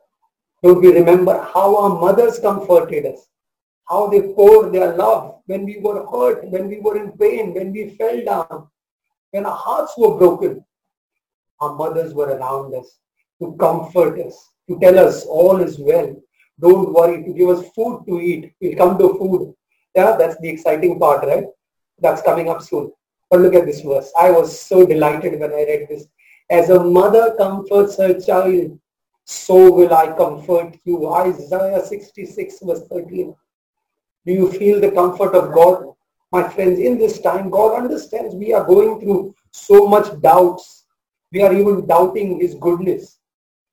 Don't 0.62 0.82
we 0.82 0.94
remember 0.94 1.42
how 1.56 1.76
our 1.78 2.00
mothers 2.00 2.38
comforted 2.38 3.08
us? 3.08 3.28
How 3.90 4.08
they 4.08 4.22
poured 4.22 4.72
their 4.72 4.96
love 4.96 5.40
when 5.48 5.66
we 5.66 5.80
were 5.80 6.06
hurt, 6.06 6.48
when 6.48 6.68
we 6.68 6.80
were 6.80 6.98
in 6.98 7.12
pain, 7.14 7.56
when 7.56 7.72
we 7.72 7.90
fell 7.90 8.24
down, 8.24 8.68
when 9.32 9.48
our 9.48 9.58
hearts 9.58 9.94
were 9.98 10.16
broken. 10.16 10.64
Our 11.62 11.76
mothers 11.76 12.14
were 12.14 12.36
around 12.38 12.74
us 12.76 12.98
to 13.40 13.56
comfort 13.60 14.20
us, 14.20 14.50
to 14.68 14.80
tell 14.80 15.00
us 15.00 15.26
all 15.26 15.62
is 15.62 15.80
well. 15.80 16.16
Don't 16.60 16.94
worry, 16.94 17.24
to 17.24 17.34
give 17.34 17.50
us 17.50 17.70
food 17.76 18.04
to 18.08 18.20
eat. 18.20 18.54
We'll 18.60 18.78
come 18.78 18.98
to 18.98 19.14
food. 19.18 19.54
Yeah, 19.96 20.16
that's 20.18 20.38
the 20.40 20.50
exciting 20.50 21.00
part, 21.00 21.26
right? 21.26 21.46
That's 22.00 22.22
coming 22.22 22.50
up 22.50 22.62
soon. 22.62 22.92
But 23.30 23.42
look 23.42 23.56
at 23.56 23.66
this 23.66 23.82
verse. 23.82 24.12
I 24.20 24.32
was 24.32 24.60
so 24.60 24.86
delighted 24.86 25.40
when 25.40 25.52
I 25.52 25.64
read 25.64 25.88
this. 25.90 26.08
As 26.50 26.70
a 26.70 26.84
mother 26.84 27.36
comforts 27.38 27.98
her 27.98 28.20
child, 28.20 28.78
so 29.26 29.72
will 29.72 29.94
I 29.94 30.08
comfort 30.18 30.78
you. 30.84 31.08
Isaiah 31.14 31.86
66 31.86 32.60
verse 32.62 32.82
13. 32.90 33.34
Do 34.26 34.34
you 34.34 34.52
feel 34.52 34.82
the 34.82 34.92
comfort 34.92 35.34
of 35.34 35.54
God? 35.54 35.94
My 36.32 36.48
friends, 36.48 36.80
in 36.80 36.98
this 36.98 37.20
time, 37.22 37.50
God 37.50 37.82
understands 37.82 38.36
we 38.36 38.54
are 38.54 38.66
going 38.66 39.00
through 39.00 39.34
so 39.52 39.88
much 39.88 40.20
doubts. 40.22 40.81
We 41.32 41.42
are 41.42 41.54
even 41.54 41.88
doubting 41.88 42.40
his 42.40 42.56
goodness. 42.56 43.20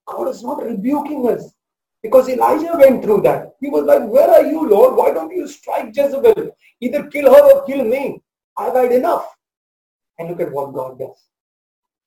God 0.07 0.29
is 0.29 0.43
not 0.43 0.63
rebuking 0.63 1.29
us 1.29 1.53
because 2.03 2.29
Elijah 2.29 2.77
went 2.79 3.03
through 3.03 3.23
that. 3.23 3.57
He 3.61 3.69
was 3.69 3.85
like, 3.85 4.09
where 4.09 4.31
are 4.31 4.47
you, 4.47 4.69
Lord? 4.69 4.97
Why 4.97 5.13
don't 5.13 5.35
you 5.35 5.49
strike 5.49 5.95
Jezebel? 5.95 6.57
Either 6.81 7.07
kill 7.09 7.35
her 7.35 7.53
or 7.53 7.67
kill 7.67 7.85
me. 7.85 8.23
I've 8.57 8.75
had 8.75 8.93
enough. 8.93 9.35
And 10.19 10.29
look 10.29 10.41
at 10.41 10.53
what 10.53 10.73
God 10.73 10.99
does. 10.99 11.29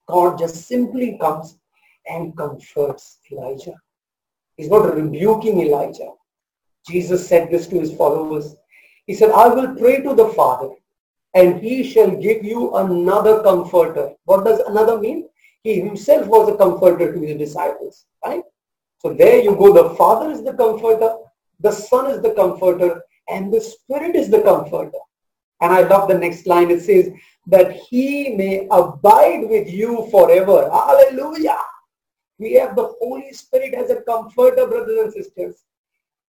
God 0.07 0.37
just 0.37 0.67
simply 0.67 1.17
comes 1.19 1.57
and 2.07 2.35
comforts 2.35 3.19
Elijah. 3.31 3.75
He's 4.57 4.69
not 4.69 4.95
rebuking 4.95 5.61
Elijah. 5.61 6.11
Jesus 6.87 7.27
said 7.27 7.51
this 7.51 7.67
to 7.67 7.79
his 7.79 7.93
followers. 7.93 8.55
He 9.05 9.13
said, 9.13 9.31
I 9.31 9.47
will 9.47 9.75
pray 9.75 10.01
to 10.01 10.13
the 10.13 10.29
Father 10.29 10.69
and 11.33 11.61
he 11.61 11.83
shall 11.83 12.11
give 12.11 12.43
you 12.43 12.75
another 12.75 13.41
comforter. 13.41 14.11
What 14.25 14.43
does 14.45 14.59
another 14.59 14.99
mean? 14.99 15.29
He 15.63 15.79
himself 15.79 16.27
was 16.27 16.49
a 16.49 16.57
comforter 16.57 17.13
to 17.13 17.19
his 17.19 17.37
disciples, 17.37 18.05
right? 18.25 18.43
So 18.99 19.13
there 19.13 19.41
you 19.41 19.55
go. 19.55 19.73
The 19.73 19.95
Father 19.95 20.31
is 20.31 20.43
the 20.43 20.53
comforter, 20.53 21.15
the 21.59 21.71
Son 21.71 22.09
is 22.11 22.21
the 22.21 22.33
comforter, 22.33 23.03
and 23.29 23.53
the 23.53 23.61
Spirit 23.61 24.15
is 24.15 24.29
the 24.29 24.41
comforter. 24.41 24.97
And 25.61 25.71
I 25.71 25.81
love 25.81 26.07
the 26.07 26.17
next 26.17 26.47
line. 26.47 26.71
It 26.71 26.81
says, 26.81 27.11
that 27.47 27.73
he 27.73 28.35
may 28.35 28.67
abide 28.71 29.49
with 29.49 29.69
you 29.69 30.07
forever. 30.11 30.69
Hallelujah. 30.71 31.57
We 32.37 32.53
have 32.53 32.75
the 32.75 32.93
Holy 32.99 33.33
Spirit 33.33 33.73
as 33.73 33.89
a 33.89 34.01
comforter, 34.01 34.67
brothers 34.67 34.99
and 34.99 35.13
sisters. 35.13 35.63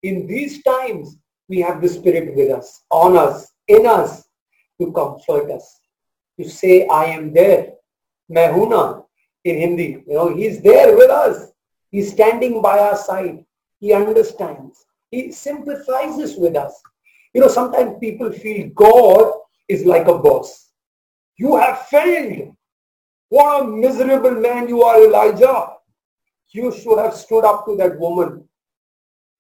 In 0.03 0.27
these 0.27 0.63
times, 0.63 1.17
we 1.49 1.61
have 1.61 1.81
the 1.81 1.89
Spirit 1.89 2.35
with 2.35 2.51
us, 2.51 2.83
on 2.91 3.17
us, 3.17 3.53
in 3.69 3.87
us, 3.87 4.25
to 4.81 4.93
comfort 4.93 5.51
us. 5.51 5.81
To 6.41 6.49
say, 6.49 6.87
I 6.87 7.05
am 7.07 7.33
there. 7.33 7.75
Mehuna 8.31 9.05
in 9.45 9.59
Hindi. 9.59 10.05
You 10.07 10.15
know, 10.15 10.35
he's 10.35 10.63
there 10.63 10.97
with 10.97 11.11
us. 11.11 11.53
He's 11.91 12.13
standing 12.13 12.63
by 12.63 12.79
our 12.79 12.97
side. 12.97 13.45
He 13.81 13.93
understands. 13.93 14.85
He 15.11 15.33
sympathizes 15.33 16.37
with 16.37 16.57
us. 16.57 16.81
You 17.35 17.41
know, 17.41 17.49
sometimes 17.49 17.99
people 18.01 18.33
feel 18.33 18.71
God 18.75 19.33
is 19.69 19.85
like 19.85 20.07
a 20.07 20.19
boss. 20.19 20.71
You 21.37 21.57
have 21.57 21.87
failed. 21.87 22.55
What 23.29 23.63
a 23.63 23.65
miserable 23.67 24.33
man 24.33 24.69
you 24.69 24.83
are, 24.83 25.03
Elijah. 25.03 25.77
You 26.51 26.71
should 26.71 26.99
have 26.99 27.15
stood 27.15 27.45
up 27.45 27.65
to 27.67 27.77
that 27.77 27.99
woman. 27.99 28.47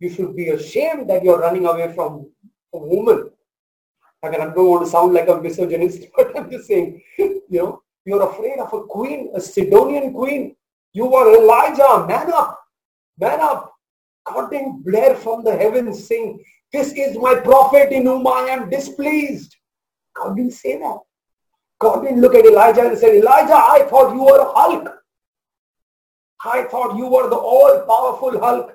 You 0.00 0.10
should 0.10 0.34
be 0.34 0.48
ashamed 0.48 1.08
that 1.10 1.22
you're 1.22 1.38
running 1.38 1.66
away 1.66 1.92
from 1.94 2.30
a 2.72 2.78
woman. 2.78 3.30
I 4.22 4.30
mean, 4.30 4.40
I 4.40 4.46
don't 4.46 4.66
want 4.66 4.84
to 4.84 4.90
sound 4.90 5.12
like 5.12 5.28
a 5.28 5.40
misogynist, 5.40 6.06
but 6.16 6.36
I'm 6.36 6.50
just 6.50 6.68
saying, 6.68 7.02
you 7.18 7.42
know, 7.50 7.82
you're 8.04 8.28
afraid 8.28 8.58
of 8.58 8.72
a 8.72 8.82
queen, 8.82 9.30
a 9.34 9.40
Sidonian 9.40 10.12
queen. 10.12 10.56
You 10.92 11.14
are 11.14 11.34
Elijah. 11.34 12.06
Man 12.06 12.32
up. 12.32 12.60
Man 13.18 13.40
up. 13.40 13.72
God 14.24 14.50
didn't 14.50 14.84
blare 14.84 15.14
from 15.14 15.44
the 15.44 15.56
heavens 15.56 16.06
saying, 16.06 16.42
this 16.72 16.92
is 16.92 17.18
my 17.18 17.34
prophet 17.34 17.92
in 17.92 18.06
whom 18.06 18.26
I 18.26 18.46
am 18.50 18.70
displeased. 18.70 19.54
God 20.14 20.36
didn't 20.36 20.52
say 20.54 20.78
that. 20.78 20.98
God 21.78 22.02
didn't 22.02 22.20
look 22.20 22.34
at 22.34 22.46
Elijah 22.46 22.86
and 22.86 22.96
said, 22.96 23.14
Elijah, 23.16 23.54
I 23.54 23.86
thought 23.90 24.14
you 24.14 24.22
were 24.22 24.40
a 24.40 24.52
Hulk. 24.52 24.88
I 26.44 26.64
thought 26.64 26.96
you 26.96 27.06
were 27.06 27.28
the 27.28 27.36
all-powerful 27.36 28.40
Hulk. 28.40 28.72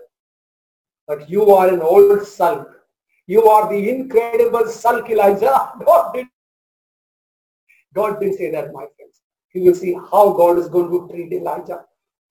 But 1.07 1.29
you 1.29 1.51
are 1.51 1.69
an 1.73 1.81
old 1.81 2.25
sulk. 2.27 2.67
You 3.27 3.43
are 3.47 3.69
the 3.69 3.89
incredible 3.89 4.67
sulk, 4.67 5.09
Elijah. 5.09 5.71
God 5.85 6.13
didn't, 6.13 6.31
God 7.93 8.19
didn't 8.19 8.37
say 8.37 8.51
that, 8.51 8.73
my 8.73 8.85
friends. 8.95 9.16
You 9.57 9.63
will 9.63 9.75
see 9.75 9.93
how 9.93 10.33
God 10.33 10.59
is 10.59 10.69
going 10.69 10.91
to 10.91 11.11
treat 11.11 11.33
Elijah 11.33 11.81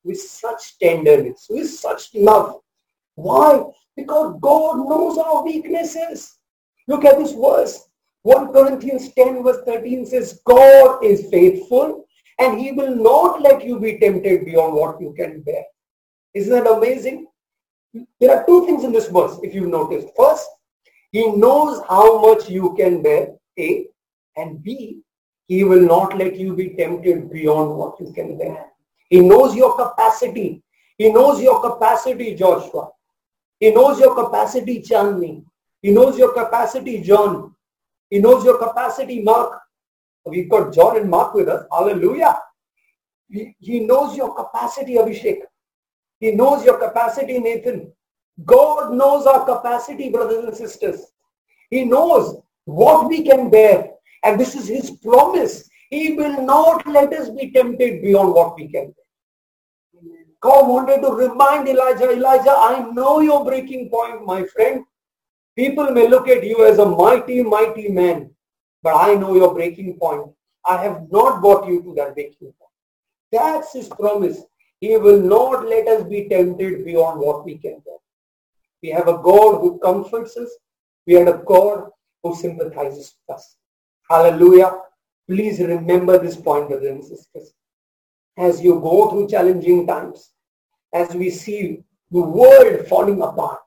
with 0.04 0.20
such 0.20 0.78
tenderness, 0.78 1.48
with 1.50 1.68
such 1.68 2.14
love. 2.14 2.60
Why? 3.16 3.64
Because 3.96 4.38
God 4.40 4.76
knows 4.88 5.18
our 5.18 5.42
weaknesses. 5.42 6.38
Look 6.86 7.04
at 7.04 7.18
this 7.18 7.32
verse. 7.32 7.88
1 8.22 8.52
Corinthians 8.52 9.12
10 9.14 9.42
verse 9.42 9.58
13 9.66 10.06
says, 10.06 10.40
God 10.44 11.04
is 11.04 11.28
faithful 11.30 12.06
and 12.38 12.60
he 12.60 12.70
will 12.72 12.94
not 12.94 13.42
let 13.42 13.64
you 13.64 13.80
be 13.80 13.98
tempted 13.98 14.44
beyond 14.44 14.74
what 14.74 15.00
you 15.00 15.12
can 15.16 15.42
bear. 15.42 15.64
Isn't 16.34 16.52
that 16.52 16.70
amazing? 16.70 17.26
There 18.20 18.36
are 18.36 18.46
two 18.46 18.66
things 18.66 18.84
in 18.84 18.92
this 18.92 19.08
verse, 19.08 19.38
if 19.42 19.54
you've 19.54 19.68
noticed. 19.68 20.08
First, 20.16 20.46
he 21.10 21.26
knows 21.32 21.82
how 21.88 22.20
much 22.20 22.48
you 22.48 22.74
can 22.76 23.02
bear, 23.02 23.30
A, 23.58 23.86
and 24.36 24.62
B, 24.62 25.00
he 25.48 25.64
will 25.64 25.82
not 25.82 26.16
let 26.18 26.36
you 26.36 26.54
be 26.54 26.70
tempted 26.70 27.30
beyond 27.30 27.76
what 27.76 28.00
you 28.00 28.12
can 28.12 28.36
bear. 28.36 28.66
He 29.08 29.20
knows 29.20 29.54
your 29.54 29.76
capacity. 29.76 30.62
He 30.98 31.12
knows 31.12 31.40
your 31.40 31.60
capacity, 31.60 32.34
Joshua. 32.34 32.88
He 33.60 33.70
knows 33.70 34.00
your 34.00 34.14
capacity, 34.14 34.82
Chandni. 34.82 35.44
He 35.82 35.90
knows 35.92 36.18
your 36.18 36.32
capacity, 36.32 37.00
John. 37.00 37.54
He 38.10 38.18
knows 38.18 38.44
your 38.44 38.58
capacity, 38.58 39.22
Mark. 39.22 39.60
We've 40.24 40.50
got 40.50 40.74
John 40.74 40.96
and 40.96 41.08
Mark 41.08 41.34
with 41.34 41.48
us. 41.48 41.66
Hallelujah. 41.70 42.38
He, 43.30 43.54
he 43.60 43.80
knows 43.80 44.16
your 44.16 44.34
capacity, 44.34 44.94
Abhishek. 44.94 45.38
He 46.18 46.32
knows 46.32 46.64
your 46.64 46.78
capacity, 46.78 47.38
Nathan. 47.38 47.92
God 48.44 48.92
knows 48.94 49.26
our 49.26 49.44
capacity, 49.46 50.10
brothers 50.10 50.44
and 50.44 50.56
sisters. 50.56 51.06
He 51.70 51.84
knows 51.84 52.40
what 52.64 53.08
we 53.08 53.22
can 53.22 53.50
bear. 53.50 53.92
And 54.24 54.38
this 54.40 54.54
is 54.54 54.68
his 54.68 54.90
promise. 54.90 55.68
He 55.90 56.14
will 56.14 56.42
not 56.42 56.86
let 56.86 57.12
us 57.12 57.30
be 57.30 57.50
tempted 57.50 58.02
beyond 58.02 58.34
what 58.34 58.56
we 58.56 58.68
can 58.68 58.86
bear. 58.86 59.06
God 60.40 60.68
wanted 60.68 61.00
to 61.02 61.12
remind 61.12 61.68
Elijah, 61.68 62.10
Elijah, 62.10 62.54
I 62.56 62.90
know 62.92 63.20
your 63.20 63.44
breaking 63.44 63.88
point, 63.88 64.24
my 64.24 64.44
friend. 64.44 64.84
People 65.56 65.90
may 65.92 66.08
look 66.08 66.28
at 66.28 66.44
you 66.44 66.66
as 66.66 66.78
a 66.78 66.86
mighty, 66.86 67.42
mighty 67.42 67.88
man, 67.88 68.30
but 68.82 68.94
I 68.94 69.14
know 69.14 69.34
your 69.34 69.54
breaking 69.54 69.98
point. 69.98 70.30
I 70.66 70.82
have 70.82 71.10
not 71.10 71.40
brought 71.40 71.66
you 71.66 71.82
to 71.82 71.94
that 71.94 72.14
breaking 72.14 72.52
point. 72.58 72.72
That's 73.32 73.72
his 73.72 73.88
promise. 73.88 74.42
He 74.80 74.96
will 74.96 75.20
not 75.20 75.66
let 75.66 75.88
us 75.88 76.04
be 76.04 76.28
tempted 76.28 76.84
beyond 76.84 77.20
what 77.20 77.44
we 77.44 77.56
can 77.56 77.80
bear. 77.84 77.96
We 78.82 78.90
have 78.90 79.08
a 79.08 79.18
God 79.18 79.60
who 79.60 79.78
comforts 79.78 80.36
us. 80.36 80.50
We 81.06 81.14
have 81.14 81.28
a 81.28 81.42
God 81.44 81.90
who 82.22 82.34
sympathizes 82.34 83.14
with 83.26 83.36
us. 83.36 83.56
Hallelujah. 84.08 84.72
Please 85.28 85.58
remember 85.58 86.18
this 86.18 86.36
point, 86.36 86.68
brothers 86.68 86.90
and 86.90 87.04
sisters. 87.04 87.52
As 88.38 88.62
you 88.62 88.80
go 88.80 89.10
through 89.10 89.28
challenging 89.28 89.86
times, 89.86 90.30
as 90.92 91.14
we 91.14 91.30
see 91.30 91.82
the 92.10 92.20
world 92.20 92.86
falling 92.86 93.22
apart, 93.22 93.60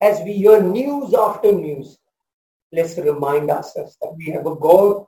as 0.00 0.20
we 0.24 0.32
hear 0.32 0.60
news 0.62 1.14
after 1.14 1.52
news, 1.52 1.98
let's 2.72 2.96
remind 2.98 3.50
ourselves 3.50 3.96
that 4.00 4.14
we 4.16 4.26
have 4.32 4.46
a 4.46 4.56
God 4.56 5.06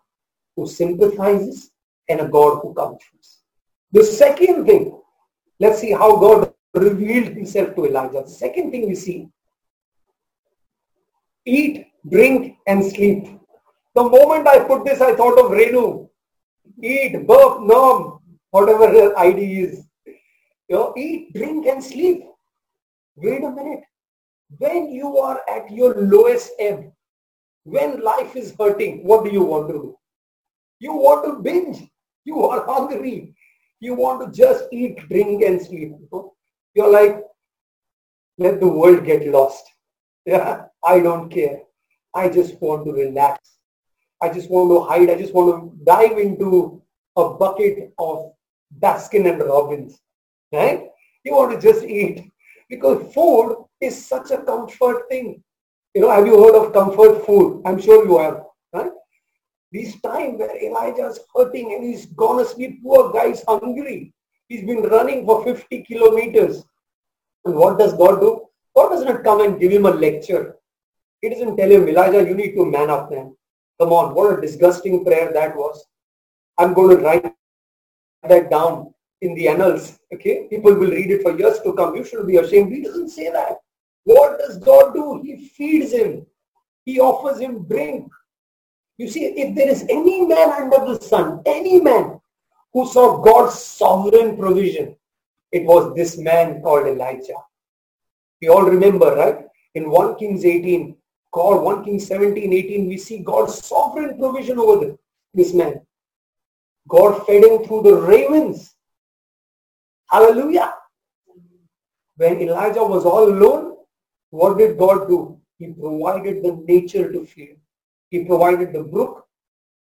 who 0.54 0.66
sympathizes 0.66 1.70
and 2.08 2.20
a 2.20 2.28
God 2.28 2.60
who 2.62 2.74
comforts. 2.74 3.42
The 3.90 4.04
second 4.04 4.66
thing, 4.66 5.00
let's 5.58 5.80
see 5.80 5.92
how 5.92 6.16
God 6.16 6.52
revealed 6.74 7.28
himself 7.28 7.74
to 7.74 7.86
Elijah. 7.86 8.22
The 8.22 8.30
second 8.30 8.70
thing 8.70 8.88
we 8.88 8.94
see, 8.94 9.28
eat, 11.44 11.86
drink, 12.08 12.58
and 12.66 12.84
sleep. 12.84 13.26
The 13.94 14.02
moment 14.02 14.48
I 14.48 14.60
put 14.60 14.84
this, 14.84 15.00
I 15.00 15.14
thought 15.14 15.38
of 15.38 15.50
Renu. 15.50 16.08
Eat, 16.82 17.26
burp, 17.26 17.62
nom, 17.62 18.20
whatever 18.50 18.88
her 18.88 19.18
ID 19.18 19.60
is. 19.60 19.84
You 20.68 20.76
know, 20.76 20.94
eat, 20.96 21.34
drink, 21.34 21.66
and 21.66 21.84
sleep. 21.84 22.24
Wait 23.16 23.44
a 23.44 23.50
minute. 23.50 23.82
When 24.58 24.90
you 24.90 25.18
are 25.18 25.40
at 25.48 25.70
your 25.70 25.94
lowest 25.94 26.52
ebb, 26.58 26.90
when 27.64 28.02
life 28.02 28.34
is 28.34 28.54
hurting, 28.58 29.04
what 29.04 29.24
do 29.24 29.30
you 29.30 29.42
want 29.42 29.68
to 29.68 29.74
do? 29.74 29.96
You 30.80 30.94
want 30.94 31.24
to 31.26 31.42
binge. 31.42 31.82
You 32.24 32.44
are 32.44 32.64
hungry. 32.66 33.34
You 33.80 33.94
want 33.94 34.24
to 34.24 34.36
just 34.36 34.64
eat, 34.72 35.08
drink, 35.08 35.42
and 35.42 35.60
sleep. 35.60 35.92
You're 36.74 36.90
like, 36.90 37.22
let 38.38 38.60
the 38.60 38.68
world 38.68 39.04
get 39.04 39.26
lost. 39.28 39.64
Yeah, 40.24 40.66
I 40.84 41.00
don't 41.00 41.28
care. 41.28 41.62
I 42.14 42.28
just 42.28 42.60
want 42.62 42.86
to 42.86 42.92
relax. 42.92 43.40
I 44.22 44.28
just 44.28 44.48
want 44.48 44.70
to 44.70 44.80
hide. 44.88 45.10
I 45.10 45.20
just 45.20 45.34
want 45.34 45.50
to 45.50 45.84
dive 45.84 46.16
into 46.16 46.80
a 47.16 47.30
bucket 47.30 47.92
of 47.98 48.32
Baskin 48.78 49.28
and 49.28 49.42
Robbins. 49.42 50.00
Right? 50.52 50.88
You 51.24 51.34
want 51.34 51.60
to 51.60 51.60
just 51.60 51.84
eat. 51.84 52.30
Because 52.70 53.12
food 53.12 53.64
is 53.80 54.06
such 54.06 54.30
a 54.30 54.38
comfort 54.38 55.08
thing. 55.08 55.42
You 55.94 56.02
know, 56.02 56.10
have 56.10 56.26
you 56.26 56.42
heard 56.42 56.54
of 56.54 56.72
comfort 56.72 57.26
food? 57.26 57.62
I'm 57.66 57.80
sure 57.80 58.06
you 58.06 58.18
have. 58.18 58.44
Right? 58.72 58.92
This 59.72 60.00
time 60.00 60.38
where 60.38 60.56
Elijah 60.62 61.06
is 61.06 61.18
hurting 61.34 61.74
and 61.74 61.84
he's 61.84 62.06
gonna 62.06 62.44
sleep, 62.44 62.82
poor 62.82 63.12
guy's 63.12 63.42
hungry. 63.46 64.14
He's 64.48 64.64
been 64.64 64.82
running 64.82 65.26
for 65.26 65.44
50 65.44 65.82
kilometers. 65.82 66.64
And 67.44 67.56
what 67.56 67.78
does 67.78 67.92
God 67.94 68.20
do? 68.20 68.46
God 68.76 68.90
does 68.90 69.04
not 69.04 69.24
come 69.24 69.40
and 69.40 69.58
give 69.58 69.72
him 69.72 69.86
a 69.86 69.90
lecture. 69.90 70.56
He 71.20 71.28
doesn't 71.28 71.56
tell 71.56 71.70
him, 71.70 71.88
Elijah, 71.88 72.26
you 72.26 72.34
need 72.34 72.54
to 72.54 72.64
man 72.64 72.90
up, 72.90 73.10
man. 73.10 73.34
Come 73.82 73.94
on, 73.94 74.14
what 74.14 74.38
a 74.38 74.40
disgusting 74.40 75.04
prayer 75.04 75.32
that 75.32 75.56
was. 75.56 75.84
I'm 76.56 76.72
going 76.72 76.98
to 76.98 77.02
write 77.02 77.34
that 78.28 78.48
down 78.48 78.94
in 79.22 79.34
the 79.34 79.48
annals. 79.48 79.98
Okay, 80.14 80.46
people 80.48 80.72
will 80.72 80.92
read 80.92 81.10
it 81.10 81.22
for 81.22 81.36
years 81.36 81.58
to 81.64 81.72
come. 81.72 81.96
You 81.96 82.04
should 82.04 82.28
be 82.28 82.36
ashamed. 82.36 82.72
He 82.72 82.84
doesn't 82.84 83.08
say 83.08 83.32
that. 83.32 83.56
What 84.04 84.38
does 84.38 84.58
God 84.58 84.94
do? 84.94 85.20
He 85.24 85.48
feeds 85.48 85.90
him. 85.90 86.24
He 86.84 87.00
offers 87.00 87.40
him 87.40 87.66
drink. 87.66 88.08
You 88.98 89.08
see, 89.08 89.24
if 89.24 89.56
there 89.56 89.68
is 89.68 89.82
any 89.90 90.26
man 90.26 90.50
under 90.50 90.94
the 90.94 91.00
sun, 91.00 91.42
any 91.44 91.80
man 91.80 92.20
who 92.72 92.86
saw 92.86 93.20
God's 93.20 93.58
sovereign 93.58 94.36
provision, 94.36 94.94
it 95.50 95.64
was 95.64 95.92
this 95.96 96.16
man 96.18 96.62
called 96.62 96.86
Elijah. 96.86 97.42
We 98.40 98.48
all 98.48 98.62
remember, 98.62 99.16
right? 99.16 99.44
In 99.74 99.90
1 99.90 100.14
Kings 100.20 100.44
18, 100.44 100.96
God, 101.32 101.62
1 101.62 101.84
Kings 101.84 102.06
17, 102.06 102.52
18, 102.52 102.88
we 102.88 102.98
see 102.98 103.18
God's 103.18 103.64
sovereign 103.64 104.18
provision 104.18 104.58
over 104.58 104.84
the, 104.84 104.98
this 105.34 105.54
man. 105.54 105.80
God 106.88 107.26
fed 107.26 107.44
him 107.44 107.64
through 107.64 107.82
the 107.82 107.94
ravens. 107.94 108.74
Hallelujah. 110.10 110.74
When 112.16 112.40
Elijah 112.40 112.84
was 112.84 113.06
all 113.06 113.28
alone, 113.28 113.76
what 114.30 114.58
did 114.58 114.78
God 114.78 115.08
do? 115.08 115.40
He 115.58 115.68
provided 115.68 116.42
the 116.42 116.62
nature 116.66 117.10
to 117.10 117.24
feed. 117.24 117.56
He 118.10 118.24
provided 118.24 118.72
the 118.72 118.82
brook 118.82 119.26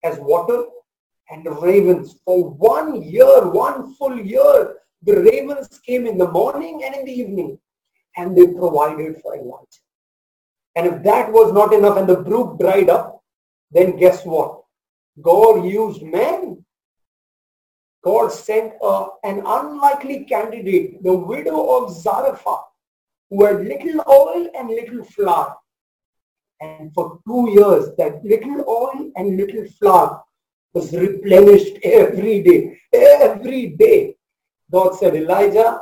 as 0.04 0.18
water 0.18 0.64
and 1.30 1.44
the 1.46 1.52
ravens. 1.52 2.16
For 2.24 2.50
one 2.50 3.02
year, 3.02 3.48
one 3.48 3.94
full 3.94 4.18
year, 4.18 4.76
the 5.02 5.22
ravens 5.22 5.80
came 5.86 6.06
in 6.06 6.18
the 6.18 6.30
morning 6.30 6.82
and 6.84 6.94
in 6.94 7.04
the 7.06 7.12
evening 7.12 7.58
and 8.16 8.36
they 8.36 8.46
provided 8.46 9.20
for 9.22 9.34
Elijah. 9.34 9.81
And 10.74 10.86
if 10.86 11.02
that 11.02 11.30
was 11.30 11.52
not 11.52 11.72
enough 11.74 11.98
and 11.98 12.08
the 12.08 12.16
brook 12.16 12.58
dried 12.58 12.88
up, 12.88 13.22
then 13.70 13.96
guess 13.96 14.24
what? 14.24 14.62
God 15.20 15.64
used 15.64 16.02
men. 16.02 16.64
God 18.02 18.32
sent 18.32 18.72
a, 18.82 19.06
an 19.22 19.42
unlikely 19.46 20.24
candidate, 20.24 21.02
the 21.02 21.14
widow 21.14 21.76
of 21.76 21.92
Zarephath, 21.94 22.64
who 23.30 23.44
had 23.44 23.64
little 23.64 24.02
oil 24.08 24.48
and 24.56 24.68
little 24.68 25.04
flour. 25.04 25.56
And 26.60 26.92
for 26.94 27.20
two 27.26 27.50
years, 27.50 27.90
that 27.98 28.24
little 28.24 28.64
oil 28.68 29.10
and 29.16 29.36
little 29.36 29.66
flour 29.78 30.22
was 30.74 30.92
replenished 30.92 31.78
every 31.82 32.42
day. 32.42 32.80
Every 32.92 33.68
day. 33.68 34.16
God 34.70 34.94
said, 34.94 35.14
Elijah, 35.14 35.80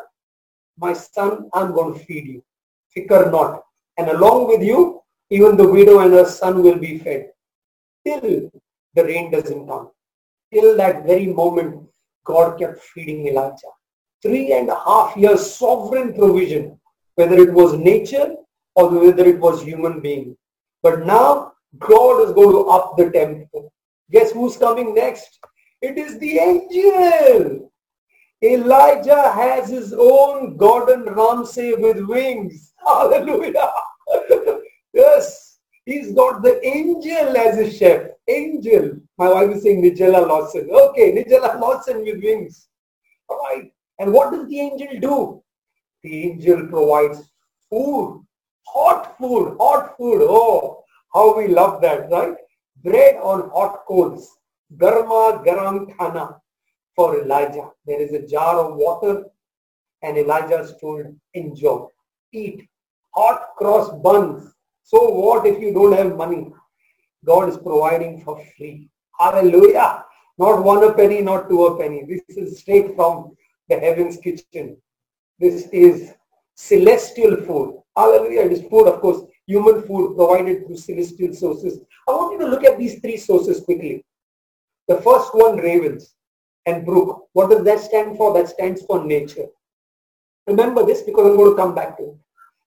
my 0.76 0.92
son, 0.92 1.48
I'm 1.54 1.72
going 1.72 1.94
to 1.94 2.04
feed 2.04 2.26
you. 2.26 2.44
Fikr 2.96 3.30
not. 3.30 3.62
And 4.00 4.08
along 4.08 4.48
with 4.48 4.62
you, 4.62 5.02
even 5.28 5.58
the 5.58 5.68
widow 5.68 5.98
and 5.98 6.14
her 6.14 6.24
son 6.24 6.62
will 6.62 6.78
be 6.78 6.98
fed. 7.00 7.32
Till 8.06 8.50
the 8.94 9.04
rain 9.04 9.30
doesn't 9.30 9.66
come. 9.68 9.90
Till 10.50 10.74
that 10.78 11.04
very 11.04 11.26
moment, 11.26 11.86
God 12.24 12.58
kept 12.58 12.80
feeding 12.80 13.26
Elijah. 13.26 13.74
Three 14.22 14.54
and 14.54 14.70
a 14.70 14.76
half 14.86 15.14
years 15.18 15.54
sovereign 15.54 16.14
provision, 16.14 16.80
whether 17.16 17.36
it 17.36 17.52
was 17.52 17.74
nature 17.74 18.36
or 18.74 18.88
whether 18.88 19.26
it 19.26 19.38
was 19.38 19.62
human 19.62 20.00
being. 20.00 20.34
But 20.82 21.04
now 21.04 21.52
God 21.78 22.26
is 22.26 22.32
going 22.32 22.52
to 22.52 22.70
up 22.70 22.96
the 22.96 23.10
tempo. 23.10 23.70
Guess 24.10 24.32
who's 24.32 24.56
coming 24.56 24.94
next? 24.94 25.38
It 25.82 25.98
is 25.98 26.18
the 26.18 26.38
angel. 26.38 27.70
Elijah 28.42 29.30
has 29.32 29.68
his 29.68 29.92
own 29.92 30.56
Gordon 30.56 31.02
Ramsay 31.02 31.74
with 31.74 31.98
wings. 32.06 32.72
Hallelujah. 32.86 33.70
He's 35.84 36.12
got 36.12 36.42
the 36.42 36.64
angel 36.66 37.36
as 37.36 37.58
a 37.58 37.70
chef. 37.70 38.10
Angel. 38.28 38.96
My 39.18 39.28
wife 39.28 39.56
is 39.56 39.62
saying 39.62 39.82
Nigella 39.82 40.26
Lawson. 40.26 40.68
Okay, 40.70 41.12
Nigella 41.12 41.60
Lawson 41.60 42.04
with 42.04 42.22
wings. 42.22 42.68
All 43.28 43.38
right. 43.38 43.72
And 43.98 44.12
what 44.12 44.30
does 44.32 44.48
the 44.48 44.60
angel 44.60 45.00
do? 45.00 45.42
The 46.02 46.30
angel 46.30 46.66
provides 46.66 47.30
food. 47.68 48.24
Hot 48.66 49.16
food. 49.18 49.56
Hot 49.58 49.96
food. 49.96 50.22
Oh, 50.22 50.84
how 51.12 51.36
we 51.36 51.48
love 51.48 51.80
that, 51.82 52.10
right? 52.10 52.36
Bread 52.82 53.16
on 53.16 53.50
hot 53.50 53.84
coals. 53.86 54.36
Garma 54.76 55.44
garam 55.44 55.94
khana 55.96 56.40
for 56.94 57.20
Elijah. 57.20 57.70
There 57.86 58.00
is 58.00 58.12
a 58.12 58.26
jar 58.26 58.58
of 58.58 58.76
water 58.76 59.24
and 60.02 60.16
Elijah 60.16 60.60
is 60.60 60.74
told, 60.80 61.06
enjoy, 61.34 61.86
eat 62.32 62.68
hot 63.14 63.54
cross 63.56 63.90
buns. 64.02 64.54
So 64.90 65.08
what 65.08 65.46
if 65.46 65.60
you 65.62 65.72
don't 65.72 65.92
have 65.92 66.16
money? 66.16 66.52
God 67.24 67.48
is 67.48 67.56
providing 67.56 68.22
for 68.22 68.44
free. 68.56 68.88
Hallelujah. 69.20 70.04
Not 70.36 70.64
one 70.64 70.82
a 70.82 70.92
penny, 70.92 71.20
not 71.22 71.48
two 71.48 71.64
a 71.66 71.78
penny. 71.78 72.02
This 72.08 72.36
is 72.36 72.58
straight 72.58 72.96
from 72.96 73.36
the 73.68 73.78
heaven's 73.78 74.16
kitchen. 74.16 74.76
This 75.38 75.68
is 75.68 76.12
celestial 76.56 77.36
food. 77.36 77.80
Hallelujah. 77.96 78.46
It 78.46 78.52
is 78.52 78.62
food, 78.62 78.88
of 78.88 79.00
course, 79.00 79.20
human 79.46 79.82
food 79.82 80.16
provided 80.16 80.66
through 80.66 80.78
celestial 80.78 81.34
sources. 81.34 81.78
I 82.08 82.10
want 82.10 82.32
you 82.32 82.44
to 82.44 82.50
look 82.50 82.64
at 82.64 82.76
these 82.76 82.98
three 82.98 83.16
sources 83.16 83.60
quickly. 83.60 84.04
The 84.88 84.96
first 85.02 85.32
one, 85.34 85.58
ravens 85.58 86.16
and 86.66 86.84
brook. 86.84 87.28
What 87.32 87.50
does 87.50 87.62
that 87.62 87.78
stand 87.78 88.16
for? 88.16 88.34
That 88.34 88.48
stands 88.48 88.82
for 88.82 89.04
nature. 89.04 89.46
Remember 90.48 90.84
this 90.84 91.02
because 91.02 91.26
I'm 91.28 91.36
going 91.36 91.52
to 91.52 91.62
come 91.62 91.76
back 91.76 91.96
to 91.98 92.02
it. 92.02 92.16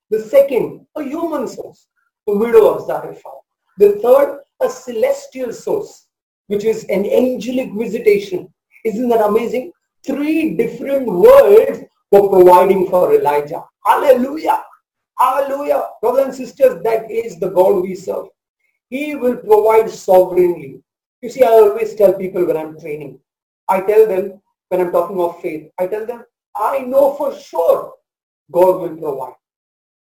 The 0.08 0.20
second, 0.20 0.86
a 0.96 1.02
human 1.02 1.46
source, 1.46 1.86
widow 2.26 2.74
of 2.74 2.86
Zarephath. 2.86 3.42
The 3.78 3.92
third, 4.00 4.40
a 4.60 4.70
celestial 4.70 5.52
source, 5.52 6.06
which 6.46 6.64
is 6.64 6.84
an 6.84 7.04
angelic 7.06 7.72
visitation. 7.72 8.52
Isn't 8.84 9.08
that 9.08 9.24
amazing? 9.24 9.72
Three 10.06 10.54
different 10.56 11.06
worlds 11.06 11.80
were 12.10 12.28
providing 12.28 12.88
for 12.88 13.14
Elijah. 13.14 13.64
Hallelujah. 13.84 14.62
Hallelujah. 15.18 15.84
Brothers 16.00 16.24
and 16.26 16.34
sisters, 16.34 16.82
that 16.82 17.10
is 17.10 17.38
the 17.38 17.48
God 17.48 17.82
we 17.82 17.94
serve. 17.94 18.26
He 18.90 19.14
will 19.16 19.36
provide 19.36 19.90
sovereignly. 19.90 20.82
You 21.22 21.30
see, 21.30 21.42
I 21.42 21.48
always 21.48 21.94
tell 21.94 22.12
people 22.12 22.44
when 22.44 22.56
I'm 22.56 22.78
training, 22.78 23.18
I 23.68 23.80
tell 23.80 24.06
them, 24.06 24.40
when 24.68 24.80
I'm 24.80 24.92
talking 24.92 25.18
of 25.20 25.40
faith, 25.40 25.70
I 25.78 25.86
tell 25.86 26.04
them, 26.06 26.24
I 26.54 26.80
know 26.80 27.14
for 27.14 27.34
sure 27.34 27.94
God 28.52 28.80
will 28.80 28.96
provide. 28.96 29.34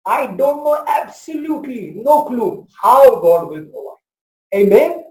I 0.05 0.27
don't 0.27 0.63
know 0.63 0.83
absolutely, 0.87 1.93
no 1.95 2.25
clue 2.25 2.67
how 2.81 3.19
God 3.19 3.49
will 3.49 3.65
provide. 3.65 4.55
Amen? 4.55 5.03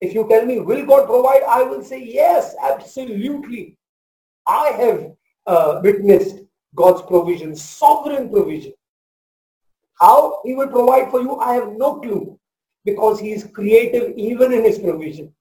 If 0.00 0.14
you 0.14 0.26
tell 0.28 0.44
me, 0.46 0.60
will 0.60 0.86
God 0.86 1.06
provide? 1.06 1.42
I 1.48 1.62
will 1.62 1.82
say, 1.82 2.02
yes, 2.02 2.54
absolutely. 2.62 3.76
I 4.46 4.68
have 4.68 5.12
uh, 5.46 5.80
witnessed 5.82 6.40
God's 6.74 7.02
provision, 7.02 7.54
sovereign 7.54 8.30
provision. 8.30 8.72
How 10.00 10.40
he 10.44 10.54
will 10.54 10.68
provide 10.68 11.10
for 11.10 11.20
you, 11.20 11.36
I 11.36 11.54
have 11.54 11.72
no 11.72 12.00
clue 12.00 12.38
because 12.84 13.20
he 13.20 13.32
is 13.32 13.48
creative 13.52 14.14
even 14.16 14.52
in 14.52 14.64
his 14.64 14.78
provision. 14.78 15.32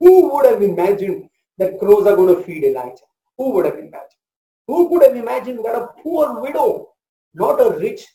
Who 0.00 0.34
would 0.34 0.46
have 0.46 0.62
imagined 0.62 1.28
that 1.58 1.78
crows 1.78 2.06
are 2.06 2.16
going 2.16 2.34
to 2.34 2.42
feed 2.42 2.64
Elijah. 2.64 3.04
Who 3.36 3.50
would 3.52 3.66
have 3.66 3.78
imagined? 3.78 4.22
Who 4.66 4.88
could 4.88 5.02
have 5.02 5.16
imagined 5.16 5.64
that 5.64 5.74
a 5.74 5.88
poor 6.02 6.40
widow, 6.40 6.90
not 7.34 7.60
a 7.60 7.78
rich 7.78 8.06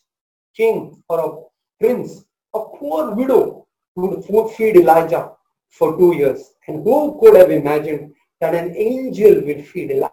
king 0.56 1.02
or 1.08 1.20
a 1.20 1.84
prince, 1.84 2.24
a 2.54 2.60
poor 2.60 3.14
widow 3.14 3.66
would 3.96 4.50
feed 4.52 4.76
Elijah 4.76 5.32
for 5.68 5.96
two 5.98 6.14
years? 6.16 6.52
And 6.68 6.82
who 6.82 7.18
could 7.20 7.36
have 7.36 7.50
imagined 7.50 8.14
that 8.40 8.54
an 8.54 8.74
angel 8.76 9.42
will 9.44 9.62
feed 9.62 9.90
Elijah? 9.90 10.12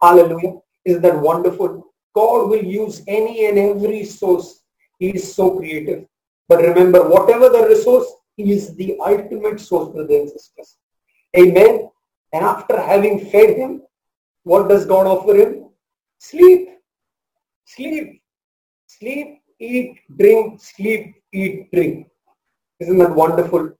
Hallelujah. 0.00 0.58
Isn't 0.84 1.02
that 1.02 1.20
wonderful? 1.20 1.86
God 2.14 2.48
will 2.48 2.64
use 2.64 3.02
any 3.06 3.46
and 3.46 3.58
every 3.58 4.04
source. 4.04 4.62
He 4.98 5.10
is 5.10 5.34
so 5.34 5.58
creative. 5.58 6.06
But 6.48 6.62
remember, 6.62 7.08
whatever 7.08 7.48
the 7.48 7.66
resource, 7.68 8.06
He 8.36 8.52
is 8.52 8.74
the 8.76 8.96
ultimate 9.00 9.60
source, 9.60 9.92
brothers 9.92 10.20
and 10.20 10.30
sisters. 10.30 10.76
Amen. 11.36 11.88
And 12.32 12.44
after 12.44 12.80
having 12.80 13.18
fed 13.26 13.56
him, 13.56 13.82
what 14.42 14.68
does 14.68 14.86
God 14.86 15.06
offer 15.06 15.34
him? 15.34 15.70
Sleep. 16.18 16.68
Sleep. 17.64 18.22
Sleep, 18.98 19.42
eat, 19.58 19.98
drink, 20.16 20.60
sleep, 20.62 21.16
eat, 21.32 21.70
drink. 21.70 22.08
Isn't 22.80 22.98
that 22.98 23.14
wonderful? 23.14 23.72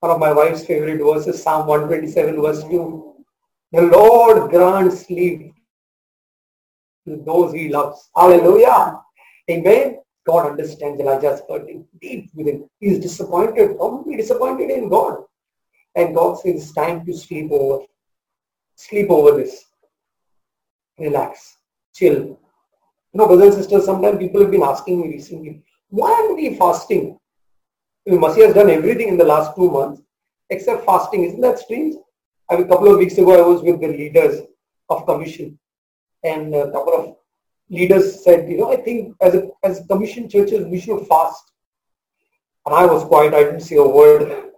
One 0.00 0.12
of 0.12 0.20
my 0.20 0.32
wife's 0.32 0.66
favorite 0.66 1.02
verses, 1.02 1.42
Psalm 1.42 1.66
127 1.66 2.40
verse 2.40 2.62
2. 2.64 3.14
The 3.72 3.82
Lord 3.82 4.50
grants 4.50 5.06
sleep 5.06 5.54
to 7.06 7.22
those 7.24 7.54
he 7.54 7.70
loves. 7.70 8.10
Hallelujah. 8.14 9.00
Amen. 9.50 9.98
God 10.26 10.50
understands 10.50 11.00
Elijah's 11.00 11.40
hurting 11.48 11.86
deep 12.00 12.30
within. 12.34 12.68
He 12.80 12.88
is 12.88 12.98
disappointed, 12.98 13.78
probably 13.78 14.16
disappointed 14.16 14.70
in 14.70 14.90
God. 14.90 15.24
And 15.94 16.14
God 16.14 16.38
says 16.38 16.62
it's 16.62 16.72
time 16.74 17.06
to 17.06 17.16
sleep 17.16 17.50
over. 17.50 17.84
Sleep 18.76 19.10
over 19.10 19.38
this. 19.38 19.64
Relax. 20.98 21.56
Chill. 21.94 22.38
You 23.12 23.18
know, 23.18 23.26
brothers 23.26 23.54
and 23.54 23.64
sisters, 23.64 23.84
sometimes 23.84 24.18
people 24.18 24.42
have 24.42 24.50
been 24.50 24.62
asking 24.62 25.00
me 25.00 25.08
recently, 25.08 25.62
why 25.88 26.10
are 26.12 26.34
we 26.34 26.56
fasting? 26.56 27.18
You 28.04 28.12
know, 28.12 28.26
Masi 28.26 28.44
has 28.44 28.54
done 28.54 28.70
everything 28.70 29.08
in 29.08 29.16
the 29.16 29.24
last 29.24 29.54
two 29.56 29.70
months 29.70 30.02
except 30.50 30.84
fasting. 30.84 31.24
Isn't 31.24 31.40
that 31.40 31.58
strange? 31.58 31.96
I 32.50 32.56
mean, 32.56 32.64
a 32.64 32.68
couple 32.68 32.90
of 32.90 32.98
weeks 32.98 33.18
ago, 33.18 33.32
I 33.32 33.46
was 33.46 33.62
with 33.62 33.80
the 33.80 33.88
leaders 33.88 34.40
of 34.88 35.06
commission 35.06 35.58
and 36.24 36.54
a 36.54 36.70
couple 36.70 36.94
of 36.94 37.16
leaders 37.70 38.24
said, 38.24 38.48
you 38.48 38.58
know, 38.58 38.72
I 38.72 38.76
think 38.76 39.14
as 39.20 39.34
a, 39.34 39.48
as 39.62 39.86
commission 39.86 40.28
churches, 40.28 40.66
we 40.66 40.80
should 40.80 41.06
fast. 41.06 41.52
And 42.66 42.74
I 42.74 42.86
was 42.86 43.04
quiet. 43.04 43.34
I 43.34 43.44
didn't 43.44 43.60
say 43.60 43.76
a 43.76 43.86
word. 43.86 44.52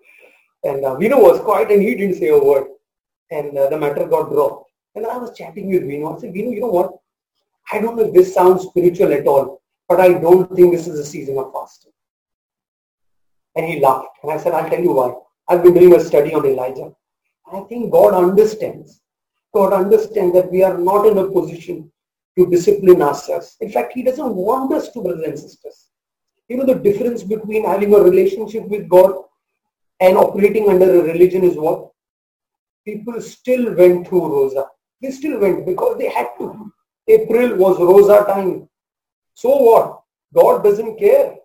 And 0.64 0.84
uh, 0.84 0.96
Vino 0.96 1.18
was 1.18 1.40
quiet 1.40 1.70
and 1.70 1.82
he 1.82 1.94
didn't 1.94 2.16
say 2.16 2.28
a 2.28 2.38
word. 2.38 2.68
And 3.30 3.56
uh, 3.56 3.68
the 3.68 3.78
matter 3.78 4.06
got 4.06 4.30
dropped. 4.30 4.70
And 4.94 5.06
I 5.06 5.16
was 5.18 5.36
chatting 5.36 5.70
with 5.70 5.86
Vino. 5.86 6.16
I 6.16 6.20
said, 6.20 6.32
Vino, 6.32 6.50
you 6.50 6.60
know 6.60 6.66
what? 6.66 6.92
I 7.72 7.80
don't 7.80 7.96
know 7.96 8.06
if 8.06 8.14
this 8.14 8.34
sounds 8.34 8.64
spiritual 8.64 9.12
at 9.12 9.26
all, 9.26 9.62
but 9.88 10.00
I 10.00 10.14
don't 10.14 10.54
think 10.54 10.72
this 10.72 10.88
is 10.88 10.98
a 10.98 11.04
season 11.04 11.38
of 11.38 11.52
fasting. 11.52 11.92
And 13.56 13.66
he 13.66 13.80
laughed. 13.80 14.08
And 14.22 14.32
I 14.32 14.36
said, 14.38 14.52
I'll 14.52 14.68
tell 14.68 14.80
you 14.80 14.92
why. 14.92 15.14
I've 15.48 15.62
been 15.62 15.74
doing 15.74 15.94
a 15.94 16.00
study 16.00 16.32
on 16.34 16.46
Elijah. 16.46 16.92
I 17.52 17.60
think 17.62 17.92
God 17.92 18.14
understands. 18.14 19.00
God 19.52 19.72
understands 19.72 20.34
that 20.34 20.50
we 20.50 20.62
are 20.62 20.78
not 20.78 21.06
in 21.06 21.18
a 21.18 21.30
position 21.30 21.90
to 22.38 22.46
discipline 22.48 23.02
ourselves. 23.02 23.56
In 23.60 23.70
fact, 23.70 23.92
he 23.92 24.02
doesn't 24.02 24.34
want 24.34 24.72
us 24.72 24.90
to, 24.92 25.02
brothers 25.02 25.24
and 25.26 25.38
sisters. 25.38 25.90
You 26.48 26.56
know 26.56 26.66
the 26.66 26.74
difference 26.74 27.22
between 27.22 27.64
having 27.64 27.94
a 27.94 27.98
relationship 27.98 28.68
with 28.68 28.88
God 28.88 29.14
and 30.00 30.16
operating 30.16 30.68
under 30.68 31.00
a 31.00 31.02
religion 31.02 31.44
is 31.44 31.56
what? 31.56 31.90
People 32.84 33.20
still 33.20 33.74
went 33.74 34.08
through 34.08 34.20
Roza. 34.20 34.66
They 35.02 35.10
still 35.10 35.38
went 35.38 35.66
because 35.66 35.98
they 35.98 36.08
had 36.08 36.28
to. 36.38 36.72
April 37.10 37.56
was 37.56 37.76
Roza 37.78 38.26
time. 38.26 38.68
So 39.34 39.56
what? 39.56 40.02
God 40.34 40.62
doesn't 40.62 40.98
care. 40.98 41.36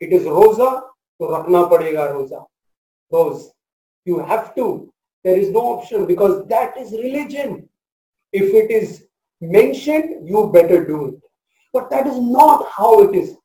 It 0.00 0.12
is 0.12 0.24
Roza, 0.24 0.82
so 1.18 1.28
rakna 1.28 1.68
padega 1.70 2.12
Roza. 2.14 2.44
Rose. 3.10 3.50
You 4.04 4.18
have 4.18 4.54
to. 4.56 4.92
There 5.22 5.36
is 5.36 5.50
no 5.50 5.60
option 5.78 6.06
because 6.06 6.46
that 6.48 6.76
is 6.76 6.92
religion. 6.92 7.68
If 8.32 8.52
it 8.54 8.70
is 8.70 9.06
mentioned, 9.40 10.28
you 10.28 10.50
better 10.52 10.84
do 10.84 11.06
it. 11.06 11.20
But 11.72 11.90
that 11.90 12.06
is 12.06 12.18
not 12.18 12.68
how 12.70 13.02
it 13.02 13.14
is 13.16 13.36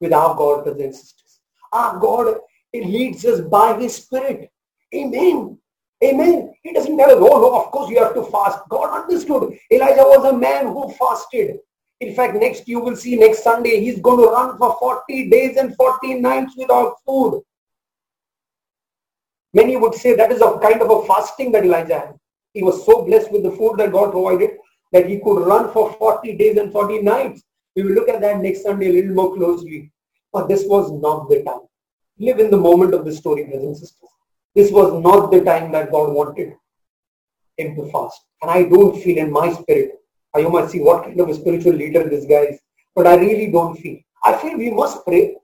with 0.00 0.12
our 0.12 0.34
God, 0.36 0.64
brothers 0.64 0.82
and 0.82 0.94
sisters. 0.94 1.40
Our 1.72 1.98
God 1.98 2.38
leads 2.72 3.24
us 3.24 3.40
by 3.40 3.78
His 3.78 3.96
Spirit. 3.96 4.50
Amen. 4.94 5.58
Amen. 6.04 6.54
He 6.62 6.72
doesn't 6.72 6.96
tell 6.96 7.10
us, 7.10 7.16
oh 7.18 7.40
no, 7.40 7.60
of 7.60 7.70
course 7.70 7.90
you 7.90 7.98
have 7.98 8.14
to 8.14 8.24
fast. 8.24 8.58
God 8.68 9.02
understood. 9.02 9.58
Elijah 9.70 10.02
was 10.02 10.24
a 10.26 10.36
man 10.36 10.66
who 10.66 10.92
fasted. 10.92 11.58
In 12.00 12.14
fact, 12.14 12.34
next 12.34 12.68
you 12.68 12.80
will 12.80 12.96
see 12.96 13.16
next 13.16 13.42
Sunday, 13.42 13.80
he's 13.80 14.00
going 14.00 14.18
to 14.18 14.30
run 14.30 14.58
for 14.58 14.76
40 14.78 15.30
days 15.30 15.56
and 15.56 15.74
40 15.76 16.20
nights 16.20 16.54
without 16.56 16.96
food. 17.06 17.42
Many 19.54 19.76
would 19.76 19.94
say 19.94 20.14
that 20.14 20.32
is 20.32 20.42
a 20.42 20.58
kind 20.58 20.82
of 20.82 20.90
a 20.90 21.06
fasting 21.06 21.52
that 21.52 21.64
Elijah 21.64 22.00
had. 22.00 22.14
He 22.52 22.62
was 22.62 22.84
so 22.84 23.04
blessed 23.04 23.32
with 23.32 23.44
the 23.44 23.52
food 23.52 23.78
that 23.78 23.92
God 23.92 24.10
provided 24.10 24.58
that 24.92 25.08
he 25.08 25.20
could 25.20 25.46
run 25.46 25.72
for 25.72 25.92
40 25.94 26.36
days 26.36 26.56
and 26.56 26.72
40 26.72 27.02
nights. 27.02 27.42
We 27.74 27.82
will 27.84 27.92
look 27.92 28.08
at 28.08 28.20
that 28.20 28.40
next 28.40 28.62
Sunday 28.62 28.88
a 28.88 28.92
little 28.92 29.14
more 29.14 29.34
closely. 29.34 29.92
But 30.32 30.48
this 30.48 30.64
was 30.66 30.90
not 30.90 31.28
the 31.28 31.42
time 31.44 31.60
live 32.18 32.38
in 32.38 32.50
the 32.50 32.56
moment 32.56 32.94
of 32.94 33.04
the 33.04 33.12
story, 33.12 33.44
brothers 33.44 33.64
and 33.64 33.76
sisters. 33.76 34.08
This 34.54 34.70
was 34.70 35.02
not 35.02 35.30
the 35.30 35.42
time 35.42 35.72
that 35.72 35.90
God 35.90 36.12
wanted 36.12 36.54
him 37.56 37.76
to 37.76 37.90
fast. 37.90 38.20
And 38.42 38.50
I 38.50 38.64
don't 38.64 39.00
feel 39.00 39.18
in 39.18 39.30
my 39.32 39.52
spirit, 39.52 40.00
you 40.36 40.50
might 40.50 40.70
see 40.70 40.80
what 40.80 41.04
kind 41.04 41.18
of 41.20 41.28
a 41.28 41.34
spiritual 41.34 41.72
leader 41.72 42.08
this 42.08 42.24
guy 42.24 42.46
is, 42.52 42.60
but 42.94 43.06
I 43.06 43.16
really 43.16 43.50
don't 43.50 43.76
feel. 43.76 43.98
I 44.24 44.36
feel 44.36 44.56
we 44.56 44.70
must 44.70 45.04
pray. 45.04 45.36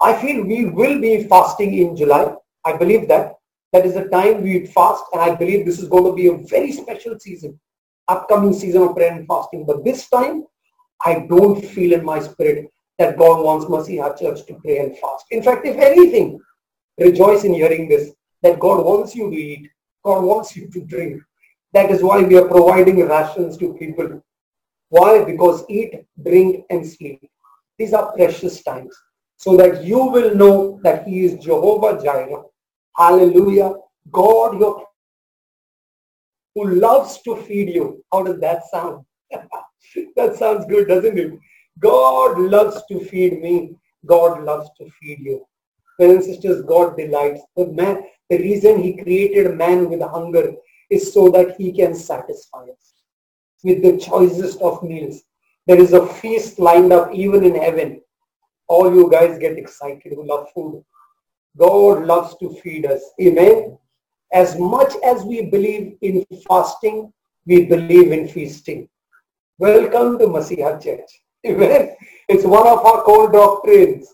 I 0.00 0.14
feel 0.14 0.44
we 0.44 0.66
will 0.66 1.00
be 1.00 1.24
fasting 1.24 1.74
in 1.74 1.96
July. 1.96 2.34
I 2.64 2.76
believe 2.76 3.08
that. 3.08 3.34
That 3.72 3.86
is 3.86 3.94
the 3.94 4.04
time 4.08 4.42
we 4.42 4.66
fast 4.66 5.04
and 5.12 5.22
I 5.22 5.34
believe 5.34 5.64
this 5.64 5.78
is 5.78 5.88
going 5.88 6.04
to 6.04 6.12
be 6.12 6.26
a 6.26 6.36
very 6.36 6.72
special 6.72 7.18
season, 7.18 7.58
upcoming 8.08 8.52
season 8.52 8.82
of 8.82 8.94
prayer 8.94 9.12
and 9.12 9.26
fasting. 9.26 9.64
But 9.64 9.82
this 9.82 10.08
time, 10.10 10.44
I 11.04 11.26
don't 11.28 11.64
feel 11.64 11.94
in 11.94 12.04
my 12.04 12.20
spirit 12.20 12.70
that 12.98 13.16
God 13.16 13.42
wants 13.42 13.66
Masiha 13.66 14.18
Church 14.18 14.46
to 14.46 14.54
pray 14.54 14.78
and 14.78 14.98
fast. 14.98 15.24
In 15.30 15.42
fact, 15.42 15.66
if 15.66 15.76
anything, 15.76 16.38
rejoice 16.98 17.44
in 17.44 17.54
hearing 17.54 17.88
this, 17.88 18.12
that 18.42 18.58
God 18.58 18.84
wants 18.84 19.14
you 19.14 19.30
to 19.30 19.36
eat. 19.36 19.70
God 20.04 20.24
wants 20.24 20.56
you 20.56 20.68
to 20.70 20.80
drink. 20.80 21.22
That 21.72 21.90
is 21.90 22.02
why 22.02 22.22
we 22.22 22.36
are 22.36 22.48
providing 22.48 23.06
rations 23.06 23.56
to 23.58 23.74
people. 23.74 24.22
Why? 24.88 25.24
Because 25.24 25.64
eat, 25.68 26.04
drink, 26.22 26.64
and 26.70 26.86
sleep. 26.86 27.28
These 27.78 27.94
are 27.94 28.12
precious 28.12 28.62
times. 28.62 28.94
So 29.36 29.56
that 29.56 29.84
you 29.84 30.04
will 30.04 30.34
know 30.34 30.80
that 30.82 31.06
He 31.06 31.24
is 31.24 31.42
Jehovah 31.42 32.02
Jireh. 32.02 32.42
Hallelujah. 32.96 33.74
God, 34.10 34.58
your 34.58 34.86
who 36.54 36.68
loves 36.68 37.20
to 37.22 37.36
feed 37.36 37.74
you. 37.74 38.04
How 38.12 38.22
does 38.22 38.40
that 38.40 38.62
sound? 38.70 39.04
that 40.16 40.36
sounds 40.36 40.66
good, 40.66 40.88
doesn't 40.88 41.18
it? 41.18 41.32
God 41.78 42.38
loves 42.38 42.82
to 42.90 43.00
feed 43.00 43.40
me. 43.40 43.74
God 44.04 44.44
loves 44.44 44.68
to 44.78 44.90
feed 45.00 45.20
you. 45.20 45.46
Sisters, 46.00 46.62
God 46.62 46.96
delights. 46.96 47.42
The, 47.56 47.66
man, 47.66 48.02
the 48.30 48.38
reason 48.38 48.82
he 48.82 48.96
created 48.96 49.56
man 49.56 49.88
with 49.88 50.00
hunger 50.00 50.54
is 50.90 51.12
so 51.12 51.28
that 51.30 51.56
he 51.56 51.72
can 51.72 51.94
satisfy 51.94 52.64
us 52.64 52.92
with 53.64 53.82
the 53.82 53.98
choicest 53.98 54.60
of 54.60 54.82
meals. 54.82 55.22
There 55.66 55.80
is 55.80 55.92
a 55.92 56.06
feast 56.06 56.58
lined 56.58 56.92
up 56.92 57.12
even 57.14 57.44
in 57.44 57.54
heaven. 57.54 58.00
All 58.68 58.92
you 58.92 59.10
guys 59.10 59.38
get 59.38 59.58
excited 59.58 60.12
who 60.14 60.26
love 60.26 60.48
food. 60.54 60.84
God 61.56 62.06
loves 62.06 62.36
to 62.38 62.54
feed 62.62 62.86
us. 62.86 63.02
Amen. 63.20 63.78
As 64.32 64.58
much 64.58 64.92
as 65.04 65.22
we 65.24 65.42
believe 65.42 65.96
in 66.00 66.24
fasting, 66.48 67.12
we 67.46 67.66
believe 67.66 68.12
in 68.12 68.26
feasting. 68.26 68.88
Welcome 69.58 70.18
to 70.18 70.26
Masiha 70.26 70.82
Church. 70.82 71.22
Amen. 71.46 71.94
it's 72.28 72.44
one 72.44 72.66
of 72.66 72.84
our 72.84 73.02
core 73.02 73.30
doctrines. 73.30 74.08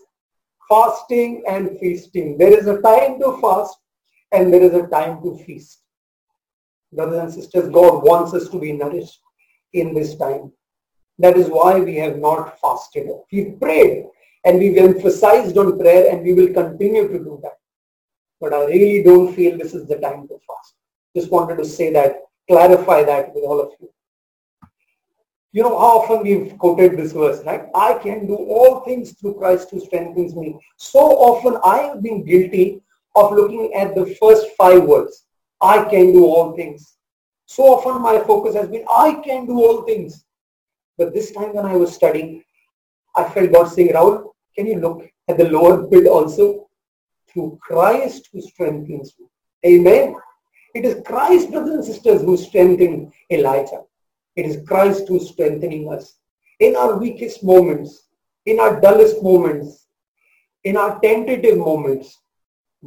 Fasting 0.69 1.43
and 1.47 1.79
feasting. 1.79 2.37
There 2.37 2.55
is 2.57 2.67
a 2.67 2.81
time 2.81 3.19
to 3.19 3.37
fast 3.41 3.77
and 4.31 4.53
there 4.53 4.61
is 4.61 4.73
a 4.73 4.87
time 4.87 5.21
to 5.23 5.35
feast. 5.43 5.81
Brothers 6.93 7.19
and 7.19 7.33
sisters, 7.33 7.69
God 7.71 8.03
wants 8.03 8.33
us 8.33 8.49
to 8.49 8.59
be 8.59 8.73
nourished 8.73 9.19
in 9.73 9.93
this 9.93 10.15
time. 10.15 10.51
That 11.17 11.37
is 11.37 11.49
why 11.49 11.79
we 11.79 11.95
have 11.95 12.17
not 12.17 12.59
fasted. 12.59 13.07
We've 13.31 13.59
prayed 13.59 14.05
and 14.45 14.59
we've 14.59 14.77
emphasized 14.77 15.57
on 15.57 15.77
prayer 15.77 16.11
and 16.11 16.23
we 16.23 16.33
will 16.33 16.53
continue 16.53 17.07
to 17.07 17.17
do 17.17 17.39
that. 17.43 17.57
But 18.39 18.53
I 18.53 18.65
really 18.65 19.03
don't 19.03 19.35
feel 19.35 19.57
this 19.57 19.73
is 19.73 19.87
the 19.87 19.97
time 19.97 20.27
to 20.27 20.39
fast. 20.47 20.75
Just 21.15 21.31
wanted 21.31 21.57
to 21.57 21.65
say 21.65 21.91
that, 21.93 22.21
clarify 22.47 23.03
that 23.03 23.33
with 23.33 23.43
all 23.43 23.59
of 23.59 23.71
you. 23.79 23.89
You 25.51 25.63
know 25.63 25.79
how 25.79 25.99
often 25.99 26.21
we've 26.23 26.55
quoted 26.59 26.95
this 26.95 27.11
verse, 27.11 27.43
right? 27.43 27.65
I 27.73 27.95
can 27.95 28.27
do 28.27 28.35
all 28.35 28.81
things 28.81 29.13
through 29.13 29.35
Christ 29.35 29.71
who 29.71 29.79
strengthens 29.79 30.35
me. 30.35 30.59
So 30.77 30.99
often 30.99 31.59
I 31.63 31.87
have 31.87 32.03
been 32.03 32.23
guilty 32.23 32.81
of 33.15 33.31
looking 33.31 33.73
at 33.73 33.95
the 33.95 34.15
first 34.21 34.45
five 34.57 34.83
words. 34.83 35.25
I 35.59 35.83
can 35.85 36.13
do 36.13 36.25
all 36.25 36.55
things. 36.55 36.97
So 37.47 37.63
often 37.63 38.01
my 38.01 38.19
focus 38.19 38.53
has 38.53 38.69
been, 38.69 38.85
I 38.89 39.13
can 39.25 39.47
do 39.47 39.59
all 39.59 39.81
things. 39.81 40.23
But 40.99 41.13
this 41.13 41.31
time 41.31 41.55
when 41.55 41.65
I 41.65 41.75
was 41.75 41.95
studying, 41.95 42.43
I 43.15 43.27
felt 43.27 43.51
God 43.51 43.65
saying, 43.69 43.93
Rahul, 43.93 44.31
can 44.55 44.67
you 44.67 44.79
look 44.79 45.09
at 45.27 45.37
the 45.37 45.49
lower 45.49 45.87
bit 45.87 46.05
also? 46.05 46.67
Through 47.27 47.59
Christ 47.61 48.29
who 48.31 48.41
strengthens 48.41 49.13
you. 49.17 49.29
Amen. 49.65 50.15
It 50.75 50.85
is 50.85 51.01
Christ, 51.05 51.51
brothers 51.51 51.73
and 51.75 51.85
sisters, 51.85 52.21
who 52.21 52.37
strengthened 52.37 53.13
Elijah. 53.31 53.81
It 54.35 54.45
is 54.45 54.65
Christ 54.67 55.07
who 55.07 55.17
is 55.17 55.29
strengthening 55.29 55.91
us. 55.91 56.17
In 56.59 56.75
our 56.75 56.97
weakest 56.97 57.43
moments, 57.43 58.07
in 58.45 58.59
our 58.59 58.79
dullest 58.79 59.21
moments, 59.23 59.87
in 60.63 60.77
our 60.77 60.99
tentative 60.99 61.57
moments, 61.57 62.17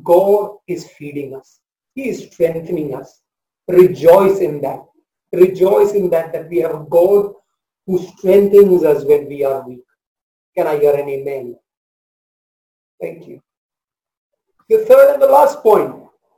God 0.02 0.56
is 0.66 0.88
feeding 0.88 1.34
us. 1.34 1.60
He 1.94 2.08
is 2.08 2.30
strengthening 2.30 2.94
us. 2.94 3.20
Rejoice 3.68 4.40
in 4.40 4.60
that. 4.62 4.84
Rejoice 5.32 5.92
in 5.92 6.10
that, 6.10 6.32
that 6.32 6.48
we 6.48 6.58
have 6.58 6.74
a 6.74 6.86
God 6.88 7.34
who 7.86 7.98
strengthens 7.98 8.84
us 8.84 9.04
when 9.04 9.26
we 9.26 9.44
are 9.44 9.66
weak. 9.66 9.84
Can 10.56 10.66
I 10.66 10.78
hear 10.78 10.94
an 10.94 11.08
amen? 11.08 11.56
Thank 13.00 13.26
you. 13.26 13.42
The 14.68 14.84
third 14.84 15.14
and 15.14 15.22
the 15.22 15.26
last 15.26 15.62
point. 15.62 15.94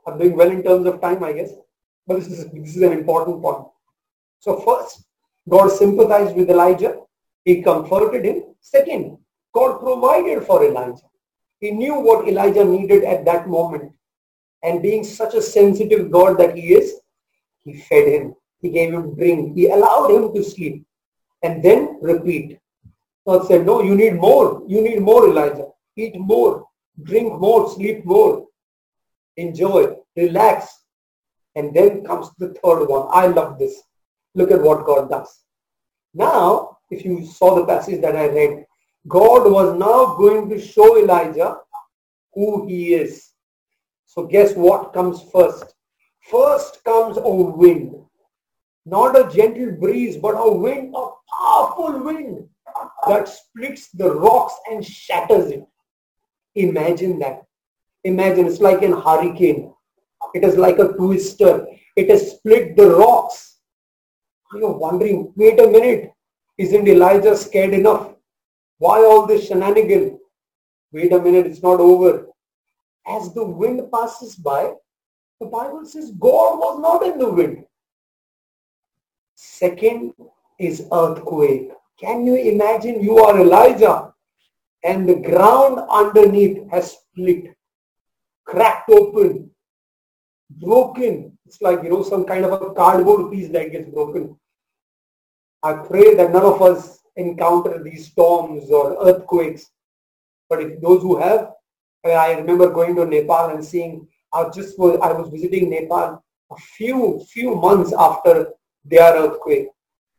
I'm 0.07 0.17
doing 0.17 0.35
well 0.35 0.49
in 0.49 0.63
terms 0.63 0.87
of 0.87 1.01
time, 1.01 1.23
I 1.23 1.33
guess. 1.33 1.51
But 2.07 2.17
this 2.17 2.27
is, 2.27 2.51
this 2.51 2.75
is 2.75 2.81
an 2.81 2.93
important 2.93 3.41
point. 3.41 3.67
So 4.45 4.59
first, 4.59 5.03
God 5.49 5.69
sympathized 5.69 6.35
with 6.35 6.51
Elijah. 6.51 6.97
He 7.45 7.63
comforted 7.63 8.25
him. 8.25 8.43
Second, 8.61 9.17
God 9.55 9.79
provided 9.79 10.43
for 10.43 10.63
Elijah. 10.63 11.09
He 11.59 11.71
knew 11.71 11.95
what 11.99 12.27
Elijah 12.27 12.63
needed 12.63 13.03
at 13.05 13.25
that 13.25 13.49
moment. 13.49 13.91
And 14.61 14.83
being 14.83 15.03
such 15.03 15.33
a 15.33 15.41
sensitive 15.41 16.11
God 16.11 16.37
that 16.37 16.55
he 16.55 16.75
is, 16.75 16.93
he 17.63 17.73
fed 17.73 18.07
him. 18.07 18.35
He 18.61 18.69
gave 18.69 18.93
him 18.93 19.15
drink. 19.15 19.55
He 19.55 19.67
allowed 19.69 20.11
him 20.11 20.31
to 20.35 20.43
sleep. 20.43 20.85
And 21.41 21.63
then 21.63 21.97
repeat. 22.03 22.59
God 23.25 23.47
said, 23.47 23.65
no, 23.65 23.81
you 23.81 23.95
need 23.95 24.13
more. 24.13 24.61
You 24.67 24.81
need 24.81 25.01
more, 25.01 25.27
Elijah. 25.27 25.69
Eat 25.95 26.19
more. 26.19 26.67
Drink 27.01 27.39
more. 27.39 27.67
Sleep 27.71 28.05
more. 28.05 28.45
Enjoy. 29.37 29.95
Relax. 30.15 30.83
And 31.55 31.73
then 31.73 32.05
comes 32.05 32.29
the 32.37 32.49
third 32.49 32.85
one. 32.85 33.07
I 33.11 33.25
love 33.25 33.57
this. 33.57 33.81
Look 34.35 34.51
at 34.51 34.61
what 34.61 34.85
God 34.85 35.09
does. 35.09 35.39
Now, 36.13 36.77
if 36.91 37.03
you 37.03 37.25
saw 37.25 37.55
the 37.55 37.65
passage 37.65 38.01
that 38.01 38.15
I 38.15 38.27
read, 38.27 38.65
God 39.07 39.51
was 39.51 39.77
now 39.77 40.15
going 40.15 40.49
to 40.49 40.59
show 40.59 40.97
Elijah 40.97 41.57
who 42.33 42.67
he 42.67 42.93
is. 42.93 43.31
So 44.05 44.25
guess 44.25 44.53
what 44.53 44.93
comes 44.93 45.21
first? 45.31 45.73
First 46.29 46.83
comes 46.83 47.17
a 47.17 47.29
wind. 47.29 47.95
Not 48.85 49.17
a 49.17 49.33
gentle 49.35 49.71
breeze, 49.71 50.17
but 50.17 50.35
a 50.35 50.51
wind, 50.51 50.93
a 50.95 51.07
powerful 51.39 52.03
wind 52.03 52.47
that 53.07 53.27
splits 53.27 53.89
the 53.89 54.13
rocks 54.13 54.53
and 54.69 54.85
shatters 54.85 55.51
it. 55.51 55.65
Imagine 56.55 57.19
that. 57.19 57.43
Imagine 58.03 58.47
it's 58.47 58.59
like 58.59 58.81
a 58.83 58.99
hurricane. 58.99 59.73
It 60.33 60.43
is 60.43 60.57
like 60.57 60.79
a 60.79 60.89
twister. 60.89 61.65
It 61.95 62.09
has 62.09 62.31
split 62.31 62.75
the 62.75 62.89
rocks. 62.89 63.54
You're 64.55 64.77
wondering, 64.77 65.33
wait 65.35 65.59
a 65.59 65.67
minute, 65.67 66.13
isn't 66.57 66.87
Elijah 66.87 67.35
scared 67.35 67.73
enough? 67.73 68.13
Why 68.77 68.99
all 68.99 69.25
this 69.25 69.47
shenanigan? 69.47 70.19
Wait 70.91 71.11
a 71.11 71.19
minute, 71.19 71.45
it's 71.45 71.63
not 71.63 71.79
over. 71.79 72.27
As 73.07 73.33
the 73.33 73.43
wind 73.43 73.81
passes 73.91 74.35
by, 74.35 74.73
the 75.39 75.47
Bible 75.47 75.85
says 75.85 76.11
God 76.11 76.59
was 76.59 76.79
not 76.79 77.05
in 77.05 77.19
the 77.19 77.29
wind. 77.29 77.65
Second 79.35 80.13
is 80.59 80.87
earthquake. 80.91 81.71
Can 81.99 82.25
you 82.25 82.35
imagine 82.35 83.03
you 83.03 83.19
are 83.19 83.39
Elijah 83.39 84.13
and 84.83 85.07
the 85.09 85.15
ground 85.15 85.79
underneath 85.89 86.69
has 86.69 86.93
split, 86.93 87.55
cracked 88.45 88.89
open, 88.89 89.49
broken. 90.49 91.37
It's 91.45 91.61
like, 91.61 91.83
you 91.83 91.89
know, 91.89 92.03
some 92.03 92.25
kind 92.25 92.45
of 92.45 92.61
a 92.61 92.73
cardboard 92.73 93.31
piece 93.31 93.49
that 93.49 93.71
gets 93.71 93.89
broken. 93.89 94.37
I 95.65 95.73
pray 95.73 96.13
that 96.13 96.31
none 96.31 96.45
of 96.45 96.61
us 96.61 96.99
encounter 97.15 97.81
these 97.81 98.11
storms 98.11 98.69
or 98.69 99.03
earthquakes. 99.03 99.71
But 100.47 100.61
if 100.61 100.79
those 100.79 101.01
who 101.01 101.17
have, 101.17 101.53
I 102.05 102.33
remember 102.33 102.69
going 102.69 102.95
to 102.97 103.05
Nepal 103.05 103.49
and 103.49 103.65
seeing, 103.65 104.07
I 104.31 104.47
just 104.49 104.77
was, 104.77 104.99
I 105.01 105.11
was 105.11 105.29
visiting 105.29 105.71
Nepal 105.71 106.23
a 106.51 106.55
few, 106.77 107.25
few 107.31 107.55
months 107.55 107.93
after 107.97 108.51
their 108.83 109.15
earthquake. 109.15 109.69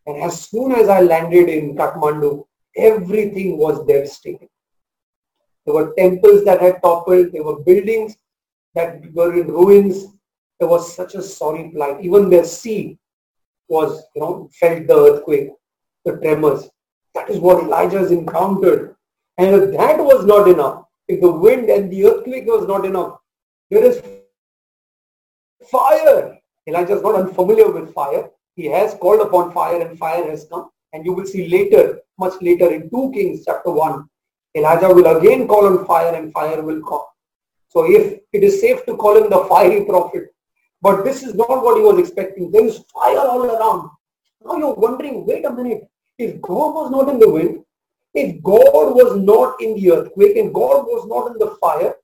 And 0.06 0.20
as 0.20 0.48
soon 0.48 0.72
as 0.72 0.88
I 0.88 1.00
landed 1.00 1.48
in 1.48 1.76
Kathmandu, 1.76 2.44
everything 2.76 3.56
was 3.56 3.87
devastated. 3.87 4.48
There 5.64 5.74
were 5.74 5.94
temples 5.96 6.44
that 6.44 6.61
had 6.61 6.82
toppled. 6.82 7.30
There 7.30 7.44
were 7.44 7.61
buildings 7.61 8.16
that 8.74 9.00
were 9.12 9.32
in 9.40 9.46
ruins. 9.46 10.06
There 10.59 10.68
was 10.68 10.92
such 10.92 11.14
a 11.14 11.22
sorry 11.22 11.70
plight. 11.70 12.02
Even 12.02 12.30
their 12.30 12.44
sea 12.44 12.98
was, 13.68 14.02
you 14.14 14.22
know, 14.22 14.48
felt 14.59 14.87
the 14.87 14.94
earthquake, 14.94 15.50
the 16.05 16.16
tremors. 16.18 16.68
That 17.14 17.31
is 17.31 17.38
what 17.38 17.62
Elijah 17.62 17.98
has 17.98 18.11
encountered. 18.11 18.96
And 19.38 19.55
if 19.55 19.76
that 19.76 19.98
was 19.98 20.24
not 20.24 20.48
enough, 20.48 20.85
if 21.09 21.20
the 21.20 21.31
wind 21.31 21.68
and 21.68 21.90
the 21.90 22.07
earthquake 22.07 22.46
was 22.46 22.66
not 22.66 22.85
enough, 22.85 23.18
there 23.70 23.85
is 23.85 24.02
fire. 25.70 26.38
Elijah 26.66 26.96
is 26.96 27.02
not 27.02 27.14
unfamiliar 27.14 27.70
with 27.70 27.92
fire. 27.92 28.29
He 28.55 28.66
has 28.66 28.94
called 28.94 29.20
upon 29.20 29.52
fire 29.52 29.81
and 29.81 29.98
fire 29.98 30.29
has 30.31 30.46
come. 30.50 30.70
And 30.92 31.05
you 31.05 31.12
will 31.12 31.26
see 31.26 31.48
later, 31.48 32.00
much 32.18 32.35
later 32.40 32.72
in 32.72 32.88
2 32.90 33.12
Kings 33.12 33.44
chapter 33.44 33.70
1, 33.70 34.05
Elijah 34.57 34.88
will 34.88 35.18
again 35.18 35.46
call 35.46 35.66
on 35.66 35.85
fire 35.85 36.14
and 36.14 36.33
fire 36.33 36.62
will 36.62 36.83
come. 36.83 37.05
So 37.68 37.85
if 37.85 38.20
it 38.33 38.42
is 38.42 38.61
safe 38.61 38.87
to 38.87 38.96
call 38.96 39.22
him 39.22 39.29
the 39.29 39.44
fiery 39.44 39.85
prophet, 39.85 40.35
but 40.82 41.04
this 41.04 41.22
is 41.22 41.34
not 41.34 41.62
what 41.62 41.76
he 41.76 41.82
was 41.82 41.98
expecting. 41.98 42.50
There 42.50 42.64
is 42.64 42.84
fire 42.92 43.18
all 43.18 43.44
around. 43.44 43.90
Now 44.44 44.56
you're 44.56 44.74
wondering, 44.74 45.26
wait 45.26 45.44
a 45.44 45.52
minute, 45.52 45.88
if 46.18 46.40
God 46.40 46.74
was 46.74 46.90
not 46.90 47.08
in 47.08 47.18
the 47.18 47.30
wind, 47.30 47.64
if 48.14 48.42
God 48.42 48.94
was 48.94 49.16
not 49.20 49.60
in 49.60 49.74
the 49.74 49.92
earthquake 49.92 50.36
and 50.36 50.54
God 50.54 50.84
was 50.86 51.06
not 51.06 51.32
in 51.32 51.38
the 51.38 51.56
fire, 51.60 51.94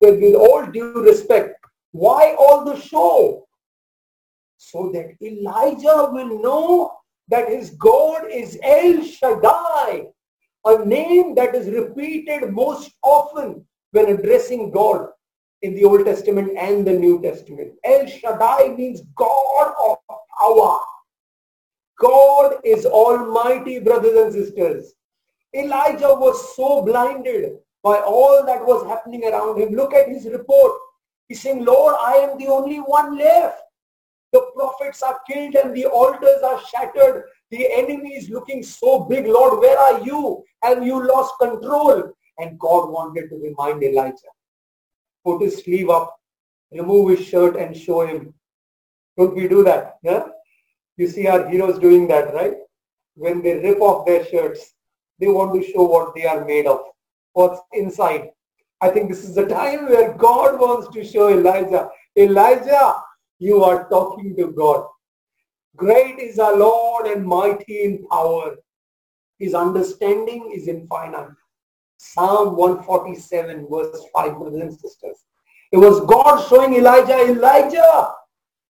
then 0.00 0.20
with 0.20 0.34
all 0.34 0.66
due 0.66 1.02
respect, 1.02 1.64
why 1.92 2.34
all 2.38 2.64
the 2.64 2.78
show? 2.78 3.46
So 4.56 4.90
that 4.92 5.16
Elijah 5.22 6.10
will 6.12 6.42
know 6.42 6.92
that 7.28 7.48
his 7.48 7.70
God 7.70 8.26
is 8.30 8.58
El 8.62 9.02
Shaddai, 9.04 10.06
a 10.64 10.84
name 10.84 11.34
that 11.34 11.54
is 11.54 11.68
repeated 11.68 12.52
most 12.52 12.92
often 13.02 13.64
when 13.92 14.08
addressing 14.08 14.70
God 14.70 15.08
in 15.62 15.74
the 15.74 15.84
Old 15.84 16.04
Testament 16.04 16.56
and 16.58 16.86
the 16.86 16.92
New 16.92 17.22
Testament. 17.22 17.72
El 17.84 18.06
Shaddai 18.06 18.74
means 18.76 19.02
God 19.16 19.74
of 19.80 19.98
power. 20.38 20.78
God 21.98 22.56
is 22.64 22.84
almighty, 22.84 23.78
brothers 23.78 24.18
and 24.18 24.32
sisters. 24.32 24.94
Elijah 25.54 26.14
was 26.14 26.56
so 26.56 26.82
blinded 26.82 27.58
by 27.82 27.98
all 27.98 28.44
that 28.44 28.64
was 28.64 28.86
happening 28.86 29.24
around 29.24 29.60
him. 29.60 29.74
Look 29.74 29.94
at 29.94 30.08
his 30.08 30.26
report. 30.26 30.72
He's 31.28 31.42
saying, 31.42 31.64
Lord, 31.64 31.94
I 32.00 32.14
am 32.14 32.38
the 32.38 32.48
only 32.48 32.78
one 32.78 33.16
left. 33.16 33.62
The 34.32 34.50
prophets 34.56 35.02
are 35.02 35.20
killed 35.30 35.54
and 35.54 35.76
the 35.76 35.86
altars 35.86 36.42
are 36.42 36.60
shattered. 36.64 37.24
The 37.50 37.68
enemy 37.70 38.14
is 38.14 38.30
looking 38.30 38.62
so 38.62 39.00
big. 39.00 39.26
Lord, 39.26 39.60
where 39.60 39.78
are 39.78 40.00
you? 40.00 40.42
Have 40.62 40.84
you 40.84 41.06
lost 41.06 41.34
control? 41.38 42.12
And 42.38 42.58
God 42.58 42.90
wanted 42.90 43.28
to 43.28 43.36
remind 43.36 43.82
Elijah. 43.82 44.32
Put 45.24 45.42
his 45.42 45.58
sleeve 45.58 45.90
up, 45.90 46.16
remove 46.72 47.10
his 47.10 47.26
shirt 47.26 47.56
and 47.56 47.76
show 47.76 48.06
him. 48.06 48.34
Don't 49.16 49.36
we 49.36 49.48
do 49.48 49.62
that? 49.64 49.98
Yeah? 50.02 50.24
You 50.96 51.06
see 51.06 51.26
our 51.26 51.48
heroes 51.48 51.78
doing 51.78 52.08
that, 52.08 52.34
right? 52.34 52.54
When 53.14 53.42
they 53.42 53.58
rip 53.58 53.80
off 53.80 54.06
their 54.06 54.24
shirts, 54.24 54.74
they 55.18 55.28
want 55.28 55.54
to 55.54 55.70
show 55.70 55.84
what 55.84 56.14
they 56.14 56.26
are 56.26 56.44
made 56.44 56.66
of, 56.66 56.80
what's 57.32 57.60
inside. 57.72 58.30
I 58.80 58.88
think 58.88 59.08
this 59.08 59.24
is 59.24 59.34
the 59.34 59.46
time 59.46 59.88
where 59.88 60.14
God 60.14 60.58
wants 60.58 60.88
to 60.94 61.04
show 61.04 61.28
Elijah, 61.28 61.88
Elijah, 62.16 62.94
you 63.38 63.62
are 63.62 63.88
talking 63.88 64.34
to 64.36 64.48
God. 64.48 64.86
Great 65.76 66.18
is 66.18 66.38
our 66.38 66.56
Lord 66.56 67.06
and 67.06 67.24
mighty 67.24 67.84
in 67.84 68.06
power. 68.08 68.56
His 69.38 69.54
understanding 69.54 70.52
is 70.54 70.68
infinite. 70.68 71.30
Psalm 72.04 72.56
147 72.56 73.68
verse 73.70 74.04
5, 74.12 74.36
brothers 74.36 74.60
and 74.60 74.72
sisters. 74.72 75.18
It 75.70 75.76
was 75.76 76.00
God 76.00 76.46
showing 76.48 76.74
Elijah, 76.74 77.16
Elijah, 77.30 78.12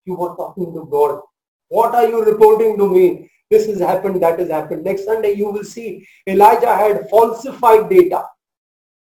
you 0.05 0.15
were 0.15 0.37
talking 0.37 0.73
to 0.75 0.87
God. 0.91 1.23
What 1.69 1.95
are 1.95 2.07
you 2.07 2.23
reporting 2.23 2.77
to 2.77 2.89
me? 2.89 3.31
This 3.51 3.67
has 3.69 3.81
happened, 3.81 4.23
that 4.23 4.39
has 4.39 4.51
happened. 4.51 4.85
Next 4.85 5.07
Sunday 5.07 5.33
you 5.33 5.51
will 5.51 5.65
see 5.65 6.07
Elijah 6.27 6.77
had 6.77 7.09
falsified 7.09 7.89
data. 7.89 8.25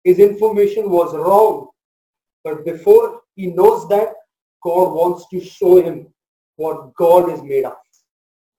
His 0.04 0.18
information 0.18 0.90
was 0.90 1.14
wrong. 1.14 1.68
But 2.44 2.66
before 2.66 3.22
he 3.34 3.46
knows 3.46 3.88
that, 3.88 4.08
God 4.62 4.92
wants 4.92 5.26
to 5.30 5.40
show 5.40 5.82
him 5.82 6.06
what 6.56 6.94
God 6.94 7.32
is 7.32 7.42
made 7.42 7.64
of. 7.64 7.76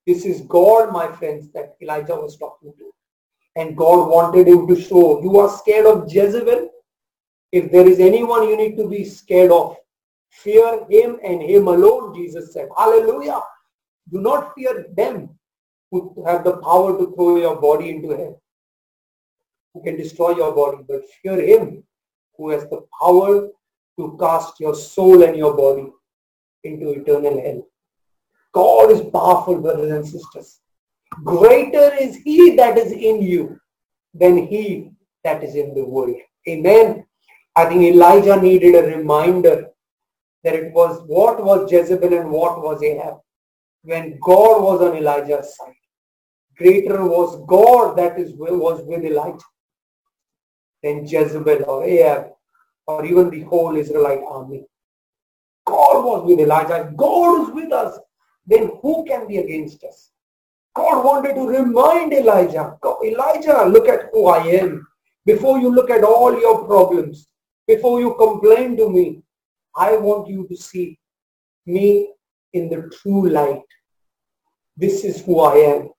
This 0.08 0.26
is 0.26 0.42
God, 0.42 0.92
my 0.92 1.08
friends, 1.12 1.52
that 1.54 1.76
Elijah 1.82 2.16
was 2.16 2.38
talking 2.38 2.74
to. 2.78 2.92
And 3.60 3.76
God 3.76 4.08
wanted 4.10 4.48
him 4.48 4.68
to 4.68 4.80
show, 4.80 5.22
you 5.22 5.38
are 5.38 5.50
scared 5.50 5.86
of 5.86 6.12
Jezebel? 6.12 6.70
If 7.52 7.72
there 7.72 7.86
is 7.86 8.00
anyone 8.00 8.48
you 8.48 8.56
need 8.56 8.78
to 8.78 8.88
be 8.88 9.04
scared 9.04 9.52
of, 9.52 9.76
fear 10.30 10.86
him 10.90 11.18
and 11.26 11.42
him 11.42 11.68
alone, 11.68 12.16
Jesus 12.16 12.54
said. 12.54 12.70
Hallelujah. 12.78 13.42
Do 14.12 14.22
not 14.22 14.54
fear 14.56 14.86
them 14.96 15.38
who 15.92 16.24
have 16.26 16.46
the 16.46 16.58
power 16.58 16.98
to 16.98 17.14
throw 17.16 17.36
your 17.38 17.60
body 17.60 17.90
into 17.90 18.10
hell, 18.10 18.42
who 19.74 19.84
can 19.84 19.98
destroy 19.98 20.36
your 20.38 20.54
body, 20.56 20.86
but 20.88 21.02
fear 21.22 21.42
him 21.42 21.84
who 22.38 22.52
has 22.52 22.64
the 22.70 22.86
power 23.02 23.50
to 23.98 24.18
cast 24.20 24.60
your 24.62 24.76
soul 24.76 25.24
and 25.24 25.36
your 25.36 25.54
body 25.58 25.92
into 26.64 26.92
eternal 26.92 27.42
hell. 27.42 27.68
God 28.54 28.92
is 28.92 29.02
powerful, 29.12 29.60
brothers 29.60 29.92
and 29.92 30.08
sisters. 30.08 30.62
Greater 31.24 31.94
is 32.00 32.18
he 32.18 32.56
that 32.56 32.78
is 32.78 32.92
in 32.92 33.22
you 33.22 33.60
than 34.14 34.48
he 34.48 34.92
that 35.24 35.44
is 35.44 35.56
in 35.56 35.74
the 35.74 35.84
world. 35.84 36.16
Amen. 36.48 37.06
I 37.56 37.66
think 37.66 37.84
Elijah 37.84 38.42
needed 38.42 38.76
a 38.76 38.98
reminder 38.98 39.70
that 40.44 40.56
it 40.56 40.72
was 40.74 41.02
what 41.08 41.44
was 41.44 41.72
Jezebel 41.72 42.14
and 42.14 42.30
what 42.30 42.62
was 42.62 42.82
Ahab 42.82 43.18
when 43.84 44.18
God 44.22 44.64
was 44.64 44.82
on 44.82 44.96
Elijah's 44.98 45.56
side. 45.58 45.74
Greater 46.58 47.06
was 47.06 47.44
God 47.48 47.98
that 47.98 48.20
is 48.20 48.34
was 48.36 48.82
with 48.86 49.04
Elijah 49.04 49.46
than 50.84 51.06
Jezebel 51.06 51.64
or 51.66 51.84
Ahab 51.84 52.32
or 52.88 53.06
even 53.06 53.30
the 53.30 53.42
whole 53.42 53.76
Israelite 53.76 54.22
army. 54.28 54.66
God 55.66 56.04
was 56.06 56.26
with 56.26 56.40
Elijah. 56.40 56.92
God 56.96 57.44
is 57.44 57.54
with 57.54 57.72
us. 57.72 58.00
Then 58.48 58.72
who 58.82 59.06
can 59.06 59.28
be 59.28 59.38
against 59.38 59.84
us? 59.84 60.12
God 60.76 61.04
wanted 61.04 61.36
to 61.36 61.48
remind 61.48 62.14
Elijah, 62.14 62.78
Elijah, 63.04 63.66
look 63.66 63.88
at 63.88 64.10
who 64.12 64.28
I 64.28 64.46
am. 64.48 64.88
Before 65.26 65.60
you 65.60 65.74
look 65.74 65.90
at 65.90 66.04
all 66.04 66.40
your 66.40 66.66
problems, 66.66 67.28
before 67.68 68.00
you 68.00 68.16
complain 68.16 68.78
to 68.78 68.90
me, 68.90 69.22
I 69.76 69.98
want 69.98 70.28
you 70.28 70.48
to 70.48 70.56
see 70.56 71.00
me 71.66 72.14
in 72.54 72.70
the 72.70 72.90
true 73.02 73.30
light. 73.30 73.62
This 74.78 75.04
is 75.04 75.22
who 75.22 75.40
I 75.42 75.56
am. 75.56 75.90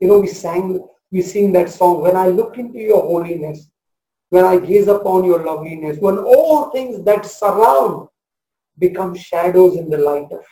You 0.00 0.08
know, 0.08 0.18
we 0.18 0.28
sang, 0.28 0.86
we 1.10 1.22
sing 1.22 1.52
that 1.52 1.70
song, 1.70 2.00
when 2.00 2.16
I 2.16 2.28
look 2.28 2.58
into 2.58 2.78
your 2.78 3.02
holiness, 3.02 3.68
when 4.30 4.44
I 4.44 4.58
gaze 4.58 4.88
upon 4.88 5.24
your 5.24 5.44
loveliness, 5.44 5.98
when 5.98 6.18
all 6.18 6.70
things 6.70 7.04
that 7.04 7.26
surround 7.26 8.08
become 8.78 9.14
shadows 9.14 9.76
in 9.76 9.88
the 9.88 9.98
light 9.98 10.32
of 10.32 10.44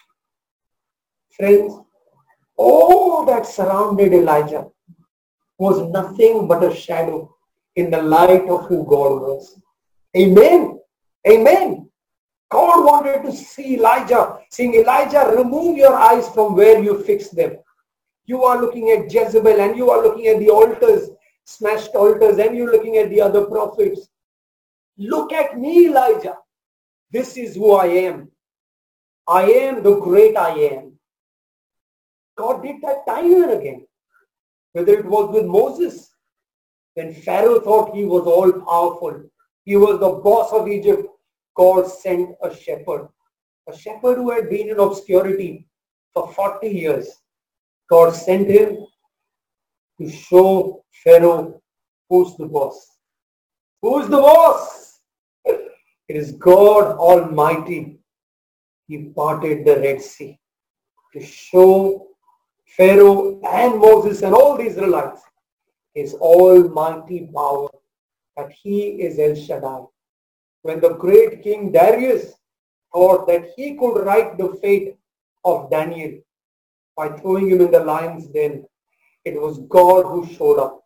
Friends, 1.37 1.73
all 2.57 3.25
that 3.27 3.47
surrounded 3.47 4.13
Elijah 4.13 4.67
was 5.59 5.91
nothing 5.91 6.47
but 6.47 6.65
a 6.65 6.75
shadow 6.75 7.35
in 7.77 7.91
the 7.91 8.03
light 8.03 8.49
of 8.49 8.67
who 8.67 8.85
God 8.85 9.23
was. 9.23 9.61
Amen. 10.17 10.79
Amen. 11.29 11.89
God 12.51 12.85
wanted 12.85 13.23
to 13.23 13.33
see 13.33 13.77
Elijah, 13.77 14.39
saying, 14.51 14.75
Elijah, 14.75 15.33
remove 15.35 15.79
your 15.79 15.95
eyes 15.95 16.29
from 16.29 16.55
where 16.55 16.83
you 16.83 17.03
fix 17.03 17.29
them. 17.31 17.57
You 18.27 18.45
are 18.45 18.61
looking 18.61 18.91
at 18.91 19.13
Jezebel 19.13 19.61
and 19.61 19.77
you 19.77 19.91
are 19.91 20.03
looking 20.03 20.27
at 20.27 20.39
the 20.39 20.51
altars, 20.51 21.09
smashed 21.45 21.95
altars, 21.95 22.39
and 22.39 22.57
you're 22.57 22.71
looking 22.71 22.99
at 22.99 23.09
the 23.09 23.21
other 23.21 23.47
prophets. 23.47 24.09
Look 24.99 25.33
at 25.33 25.59
me, 25.59 25.87
Elijah. 25.87 26.37
This 27.11 27.37
is 27.37 27.55
who 27.55 27.73
I 27.73 27.87
am. 27.87 28.31
I 29.27 29.45
am 29.45 29.83
the 29.83 29.99
great 29.99 30.37
I 30.37 30.51
am. 30.51 30.92
God 32.37 32.63
did 32.63 32.81
that 32.83 33.07
time 33.07 33.33
and 33.33 33.53
again. 33.53 33.87
Whether 34.73 34.95
it 34.95 35.05
was 35.05 35.33
with 35.35 35.47
Moses, 35.47 36.11
when 36.95 37.15
Pharaoh 37.15 37.61
thought 37.61 37.95
he 37.95 38.05
was 38.05 38.25
all 38.27 38.53
powerful, 38.53 39.23
he 39.65 39.77
was 39.77 40.01
the 40.01 40.11
boss 40.11 40.53
of 40.53 40.69
Egypt, 40.69 41.07
God 41.55 41.87
sent 41.87 42.35
a 42.43 42.55
shepherd. 42.55 43.09
A 43.69 43.77
shepherd 43.77 44.17
who 44.17 44.31
had 44.31 44.51
been 44.51 44.71
in 44.71 44.81
obscurity 44.81 45.69
for 46.13 46.33
40 46.33 46.69
years. 46.69 47.09
God 47.89 48.11
sent 48.11 48.49
him 48.49 48.87
to 49.99 50.11
show 50.11 50.85
Pharaoh 51.05 51.61
who's 52.09 52.37
the 52.37 52.47
boss. 52.47 52.99
Who's 53.81 54.09
the 54.09 54.19
boss? 54.19 55.01
It 55.45 56.17
is 56.17 56.33
God 56.33 56.97
Almighty. 56.97 58.01
He 58.89 59.05
parted 59.17 59.65
the 59.65 59.77
Red 59.77 60.03
Sea 60.03 60.39
to 61.13 61.25
show 61.25 62.09
Pharaoh 62.77 63.41
and 63.45 63.79
Moses 63.79 64.23
and 64.23 64.35
all 64.35 64.57
the 64.57 64.65
Israelites 64.65 65.21
his 65.95 66.15
almighty 66.15 67.29
power 67.35 67.69
that 68.37 68.51
he 68.51 69.03
is 69.03 69.19
El 69.19 69.35
Shaddai. 69.35 69.85
When 70.63 70.81
the 70.81 70.95
great 70.95 71.43
King 71.43 71.71
Darius 71.73 72.33
thought 72.93 73.27
that 73.27 73.51
he 73.57 73.77
could 73.77 74.05
write 74.05 74.39
the 74.39 74.55
fate 74.63 74.97
of 75.45 75.71
Daniel 75.71 76.21
by 76.97 77.09
throwing 77.09 77.51
him 77.51 77.61
in 77.61 77.71
the 77.71 77.81
lion's 77.85 78.27
den, 78.29 78.65
it 79.25 79.41
was 79.41 79.59
God 79.69 80.05
who 80.05 80.27
showed 80.27 80.59
up 80.59 80.83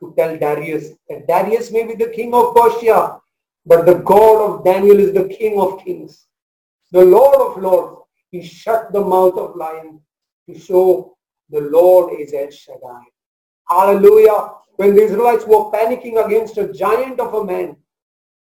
to 0.00 0.14
tell 0.16 0.38
Darius 0.38 0.90
that 1.08 1.26
Darius 1.26 1.70
may 1.70 1.86
be 1.86 1.94
the 1.94 2.10
king 2.10 2.34
of 2.34 2.54
Persia, 2.54 3.20
but 3.66 3.84
the 3.86 3.94
God 3.94 4.40
of 4.40 4.64
Daniel 4.64 4.98
is 4.98 5.12
the 5.12 5.28
king 5.28 5.60
of 5.60 5.84
kings, 5.84 6.26
the 6.92 7.04
Lord 7.04 7.36
of 7.36 7.62
lords. 7.62 7.98
He 8.30 8.42
shut 8.42 8.92
the 8.92 9.00
mouth 9.00 9.36
of 9.36 9.56
lions 9.56 10.00
to 10.48 10.58
show 10.58 11.16
the 11.50 11.60
Lord 11.60 12.18
is 12.18 12.32
El 12.32 12.50
Shaddai. 12.50 13.02
Hallelujah. 13.68 14.50
When 14.76 14.94
the 14.94 15.02
Israelites 15.02 15.46
were 15.46 15.70
panicking 15.70 16.24
against 16.24 16.58
a 16.58 16.72
giant 16.72 17.20
of 17.20 17.34
a 17.34 17.44
man, 17.44 17.76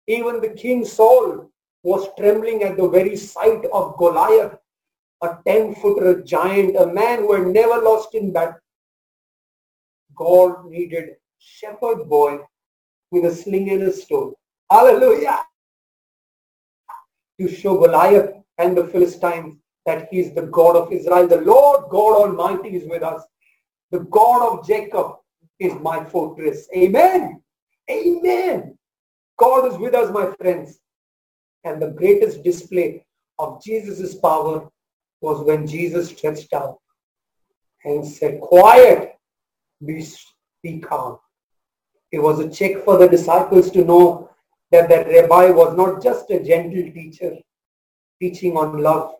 even 0.06 0.40
the 0.40 0.50
king 0.50 0.84
Saul 0.84 1.50
was 1.82 2.08
trembling 2.16 2.62
at 2.62 2.76
the 2.76 2.88
very 2.88 3.16
sight 3.16 3.64
of 3.72 3.96
Goliath, 3.98 4.56
a 5.22 5.28
10-footer 5.46 6.22
giant, 6.22 6.76
a 6.76 6.86
man 6.86 7.20
who 7.20 7.32
had 7.34 7.46
never 7.48 7.82
lost 7.82 8.14
in 8.14 8.32
battle. 8.32 8.58
God 10.14 10.66
needed 10.66 11.16
shepherd 11.38 12.08
boy 12.08 12.38
with 13.10 13.24
a 13.24 13.34
sling 13.34 13.70
and 13.70 13.82
a 13.82 13.92
stone. 13.92 14.34
Hallelujah. 14.70 15.40
To 17.40 17.48
show 17.48 17.78
Goliath 17.78 18.34
and 18.58 18.76
the 18.76 18.86
Philistines 18.86 19.56
that 19.86 20.08
he 20.10 20.20
is 20.20 20.34
the 20.34 20.42
God 20.42 20.76
of 20.76 20.92
Israel. 20.92 21.26
The 21.26 21.40
Lord 21.40 21.90
God 21.90 22.22
Almighty 22.22 22.76
is 22.76 22.88
with 22.88 23.02
us. 23.02 23.22
The 23.90 24.00
God 24.00 24.52
of 24.58 24.66
Jacob 24.66 25.16
is 25.58 25.74
my 25.80 26.04
fortress. 26.04 26.68
Amen. 26.74 27.42
Amen. 27.90 28.78
God 29.38 29.72
is 29.72 29.78
with 29.78 29.94
us, 29.94 30.12
my 30.12 30.32
friends. 30.40 30.78
And 31.64 31.80
the 31.80 31.90
greatest 31.90 32.42
display 32.42 33.04
of 33.38 33.62
Jesus' 33.62 34.14
power 34.14 34.68
was 35.20 35.44
when 35.44 35.66
Jesus 35.66 36.08
stretched 36.08 36.52
out 36.52 36.78
and 37.84 38.06
said, 38.06 38.40
quiet, 38.40 39.16
be, 39.84 40.04
be 40.62 40.78
calm. 40.80 41.18
It 42.10 42.20
was 42.20 42.40
a 42.40 42.48
check 42.48 42.84
for 42.84 42.98
the 42.98 43.08
disciples 43.08 43.70
to 43.72 43.84
know 43.84 44.30
that 44.70 44.88
the 44.88 45.04
rabbi 45.10 45.50
was 45.50 45.76
not 45.76 46.02
just 46.02 46.30
a 46.30 46.42
gentle 46.42 46.92
teacher 46.92 47.36
teaching 48.20 48.56
on 48.56 48.82
love, 48.82 49.14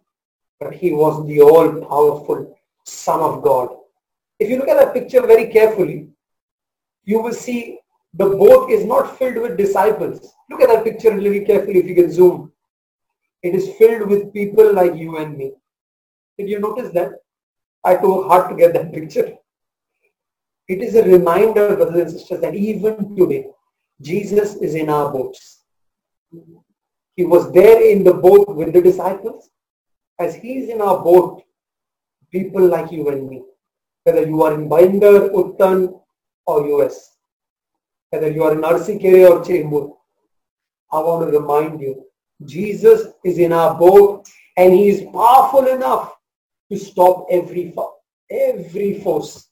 but 0.63 0.75
he 0.75 0.93
was 0.93 1.27
the 1.27 1.41
all-powerful 1.41 2.57
Son 2.85 3.21
of 3.21 3.43
God. 3.43 3.69
If 4.39 4.49
you 4.49 4.59
look 4.59 4.69
at 4.69 4.79
that 4.79 4.95
picture 4.95 5.25
very 5.27 5.47
carefully, 5.47 6.09
you 7.05 7.21
will 7.21 7.33
see 7.33 7.79
the 8.15 8.27
boat 8.27 8.71
is 8.71 8.85
not 8.85 9.19
filled 9.19 9.37
with 9.37 9.57
disciples. 9.57 10.33
Look 10.51 10.61
at 10.61 10.69
that 10.69 10.85
picture 10.85 11.15
really 11.15 11.45
carefully 11.45 11.79
if 11.79 11.87
you 11.87 11.95
can 11.95 12.13
zoom. 12.13 12.53
It 13.43 13.55
is 13.55 13.75
filled 13.77 14.09
with 14.09 14.33
people 14.33 14.73
like 14.73 14.95
you 14.95 15.17
and 15.19 15.37
me. 15.37 15.53
Did 16.39 16.49
you 16.49 16.61
notice 16.61 16.93
that? 16.93 17.13
I 17.85 17.97
took 17.97 18.27
hard 18.27 18.51
to 18.51 18.57
get 18.57 18.73
that 18.75 18.93
picture. 18.95 19.33
It 20.69 20.81
is 20.81 20.95
a 20.95 21.03
reminder, 21.03 21.77
brothers 21.77 21.97
and 21.97 22.11
sisters, 22.13 22.41
that 22.41 22.55
even 22.55 23.17
today, 23.17 23.47
Jesus 24.01 24.57
is 24.57 24.75
in 24.75 24.89
our 24.89 25.13
boats. 25.13 25.65
He 27.17 27.25
was 27.25 27.53
there 27.53 27.83
in 27.91 28.05
the 28.05 28.15
boat 28.15 28.49
with 28.49 28.73
the 28.73 28.81
disciples 28.81 29.52
as 30.23 30.35
he 30.35 30.59
is 30.59 30.69
in 30.69 30.81
our 30.81 31.03
boat, 31.03 31.43
people 32.31 32.67
like 32.67 32.93
you 32.93 33.09
and 33.09 33.29
me, 33.29 33.43
whether 34.05 34.27
you 34.27 34.43
are 34.43 34.55
in 34.55 34.69
Bhayandar, 34.69 35.31
Uttan 35.31 36.01
or 36.47 36.67
US, 36.69 37.17
whether 38.11 38.31
you 38.31 38.45
are 38.45 38.53
in 38.53 38.63
Arsikere 38.63 39.31
or 39.31 39.45
Chembur, 39.45 39.97
I 40.93 40.99
want 41.01 41.31
to 41.31 41.39
remind 41.39 41.81
you, 41.81 42.05
Jesus 42.45 43.09
is 43.25 43.39
in 43.39 43.53
our 43.53 43.79
boat 43.79 44.29
and 44.57 44.73
he 44.73 44.89
is 44.89 45.03
powerful 45.13 45.67
enough 45.67 46.15
to 46.71 46.79
stop 46.79 47.27
every, 47.31 47.75
every 48.31 49.01
force, 49.01 49.49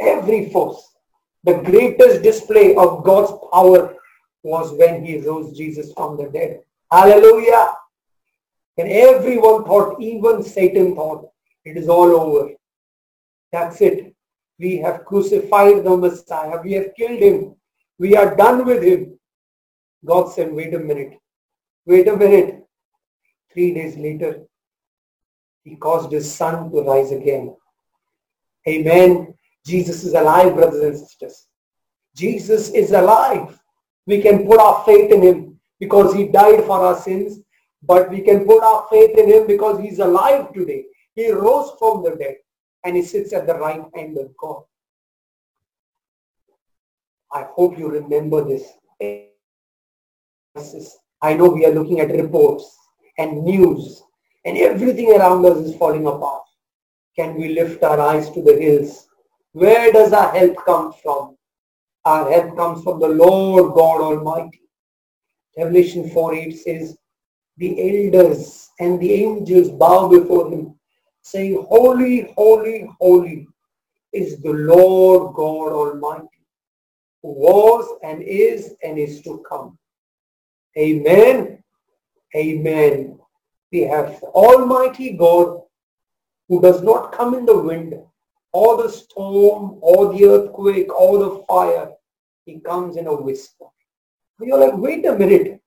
every 0.00 0.50
force. 0.50 0.82
The 1.44 1.54
greatest 1.54 2.22
display 2.22 2.74
of 2.76 3.04
God's 3.04 3.32
power 3.52 3.96
was 4.42 4.72
when 4.72 5.04
he 5.04 5.18
rose 5.18 5.56
Jesus 5.56 5.92
from 5.92 6.16
the 6.16 6.30
dead. 6.30 6.62
Hallelujah. 6.90 7.74
And 8.76 8.88
everyone 8.88 9.64
thought, 9.64 10.00
even 10.00 10.42
Satan 10.42 10.94
thought, 10.94 11.30
it 11.64 11.76
is 11.76 11.88
all 11.88 12.10
over. 12.10 12.50
That's 13.52 13.80
it. 13.80 14.14
We 14.58 14.78
have 14.78 15.04
crucified 15.04 15.84
the 15.84 15.96
Messiah. 15.96 16.60
We 16.62 16.72
have 16.72 16.94
killed 16.96 17.20
him. 17.20 17.56
We 17.98 18.16
are 18.16 18.36
done 18.36 18.64
with 18.64 18.82
him. 18.82 19.18
God 20.04 20.32
said, 20.32 20.52
wait 20.52 20.74
a 20.74 20.78
minute. 20.78 21.18
Wait 21.86 22.08
a 22.08 22.16
minute. 22.16 22.66
Three 23.52 23.72
days 23.72 23.96
later, 23.96 24.42
he 25.62 25.76
caused 25.76 26.10
his 26.12 26.32
son 26.32 26.70
to 26.72 26.82
rise 26.82 27.12
again. 27.12 27.56
Amen. 28.68 29.34
Jesus 29.64 30.04
is 30.04 30.14
alive, 30.14 30.54
brothers 30.54 30.82
and 30.82 30.98
sisters. 30.98 31.46
Jesus 32.14 32.70
is 32.70 32.92
alive. 32.92 33.58
We 34.06 34.20
can 34.20 34.46
put 34.46 34.60
our 34.60 34.84
faith 34.84 35.10
in 35.10 35.22
him 35.22 35.60
because 35.80 36.14
he 36.14 36.28
died 36.28 36.64
for 36.64 36.80
our 36.80 36.96
sins, 36.96 37.40
but 37.86 38.10
we 38.10 38.20
can 38.20 38.44
put 38.46 38.62
our 38.62 38.86
faith 38.90 39.16
in 39.18 39.28
him 39.28 39.46
because 39.46 39.80
he's 39.80 39.98
alive 39.98 40.52
today. 40.52 40.84
He 41.14 41.30
rose 41.30 41.72
from 41.78 42.02
the 42.02 42.16
dead 42.16 42.36
and 42.84 42.96
he 42.96 43.02
sits 43.02 43.32
at 43.32 43.46
the 43.46 43.54
right 43.54 43.82
hand 43.94 44.18
of 44.18 44.36
God. 44.36 44.62
I 47.32 47.46
hope 47.54 47.78
you 47.78 47.88
remember 47.88 48.44
this. 48.44 48.64
I 51.22 51.34
know 51.34 51.48
we 51.48 51.66
are 51.66 51.72
looking 51.72 52.00
at 52.00 52.10
reports 52.10 52.76
and 53.18 53.42
news 53.44 54.02
and 54.44 54.56
everything 54.56 55.12
around 55.12 55.44
us 55.46 55.58
is 55.58 55.76
falling 55.76 56.06
apart. 56.06 56.42
Can 57.16 57.34
we 57.34 57.54
lift 57.54 57.82
our 57.82 58.00
eyes 58.00 58.30
to 58.30 58.42
the 58.42 58.56
hills? 58.56 59.08
Where 59.52 59.92
does 59.92 60.12
our 60.12 60.32
help 60.32 60.64
come 60.64 60.92
from? 61.02 61.36
Our 62.04 62.30
help 62.30 62.56
comes 62.56 62.82
from 62.84 63.00
the 63.00 63.08
Lord 63.08 63.74
God 63.74 64.00
Almighty. 64.00 64.60
Revelation 65.56 66.10
4 66.10 66.34
8 66.34 66.50
says, 66.52 66.96
The 67.58 67.70
elders 67.80 68.68
and 68.80 69.00
the 69.00 69.12
angels 69.12 69.70
bow 69.70 70.08
before 70.08 70.50
him, 70.50 70.74
saying, 71.22 71.64
Holy, 71.68 72.32
holy, 72.36 72.88
holy 73.00 73.46
is 74.12 74.40
the 74.42 74.52
Lord 74.52 75.34
God 75.34 75.72
Almighty, 75.72 76.40
who 77.22 77.32
was 77.32 77.98
and 78.02 78.22
is 78.22 78.74
and 78.82 78.98
is 78.98 79.22
to 79.22 79.44
come. 79.48 79.78
Amen. 80.76 81.62
Amen. 82.34 83.18
We 83.72 83.80
have 83.80 84.22
Almighty 84.22 85.12
God 85.16 85.62
who 86.48 86.60
does 86.60 86.82
not 86.82 87.12
come 87.12 87.34
in 87.34 87.46
the 87.46 87.56
wind 87.56 87.94
or 88.52 88.82
the 88.82 88.88
storm 88.88 89.78
or 89.80 90.12
the 90.12 90.24
earthquake 90.24 90.92
or 90.92 91.18
the 91.18 91.44
fire. 91.48 91.90
He 92.44 92.60
comes 92.60 92.96
in 92.96 93.06
a 93.06 93.14
whisper. 93.14 93.66
You're 94.40 94.58
like, 94.58 94.76
wait 94.76 95.06
a 95.06 95.16
minute. 95.16 95.60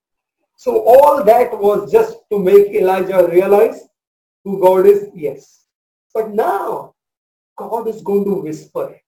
So 0.58 0.82
all 0.84 1.22
that 1.22 1.56
was 1.56 1.92
just 1.92 2.16
to 2.32 2.38
make 2.40 2.74
Elijah 2.74 3.28
realize 3.30 3.86
who 4.42 4.60
God 4.60 4.86
is? 4.86 5.06
Yes. 5.14 5.66
But 6.12 6.30
now 6.30 6.94
God 7.56 7.86
is 7.86 8.02
going 8.02 8.24
to 8.24 8.42
whisper. 8.42 9.00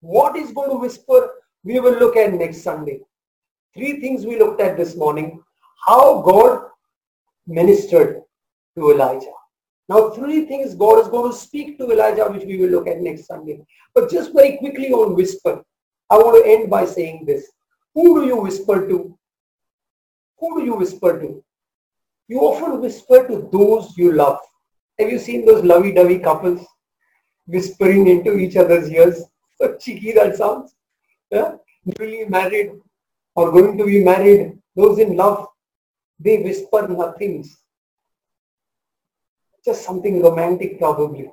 What 0.00 0.36
is 0.36 0.52
going 0.52 0.68
to 0.68 0.76
whisper? 0.76 1.30
We 1.64 1.80
will 1.80 1.98
look 1.98 2.18
at 2.18 2.34
next 2.34 2.60
Sunday. 2.60 3.00
Three 3.72 3.98
things 3.98 4.26
we 4.26 4.38
looked 4.38 4.60
at 4.60 4.76
this 4.76 4.94
morning. 4.94 5.42
How 5.86 6.20
God 6.20 6.68
ministered 7.46 8.20
to 8.76 8.90
Elijah. 8.90 9.32
Now, 9.88 10.10
three 10.10 10.44
things 10.44 10.74
God 10.74 11.00
is 11.00 11.08
going 11.08 11.32
to 11.32 11.36
speak 11.36 11.78
to 11.78 11.90
Elijah, 11.90 12.26
which 12.30 12.44
we 12.44 12.58
will 12.58 12.68
look 12.68 12.86
at 12.86 13.00
next 13.00 13.26
Sunday. 13.26 13.64
But 13.94 14.10
just 14.10 14.34
very 14.34 14.58
quickly 14.58 14.92
on 14.92 15.16
whisper, 15.16 15.64
I 16.10 16.18
want 16.18 16.44
to 16.44 16.50
end 16.50 16.68
by 16.68 16.84
saying 16.84 17.24
this. 17.24 17.50
Who 17.94 18.20
do 18.20 18.26
you 18.26 18.36
whisper 18.36 18.86
to? 18.86 19.18
Who 20.40 20.58
do 20.58 20.64
you 20.64 20.74
whisper 20.74 21.20
to? 21.20 21.44
You 22.28 22.40
often 22.40 22.80
whisper 22.80 23.26
to 23.28 23.48
those 23.52 23.96
you 23.96 24.12
love. 24.12 24.38
Have 24.98 25.10
you 25.10 25.18
seen 25.18 25.44
those 25.44 25.64
lovey-dovey 25.64 26.18
couples 26.18 26.66
whispering 27.46 28.06
into 28.06 28.36
each 28.38 28.56
other's 28.56 28.90
ears? 28.90 29.22
So 29.60 29.76
cheeky 29.76 30.12
that 30.12 30.36
sounds. 30.36 30.74
Yeah? 31.30 31.56
Newly 31.84 32.24
married 32.24 32.72
or 33.34 33.52
going 33.52 33.78
to 33.78 33.84
be 33.84 34.02
married, 34.04 34.58
those 34.74 34.98
in 34.98 35.16
love, 35.16 35.46
they 36.18 36.42
whisper 36.42 36.88
nothings 36.88 37.60
just 39.64 39.84
something 39.84 40.22
romantic 40.22 40.78
probably. 40.78 41.30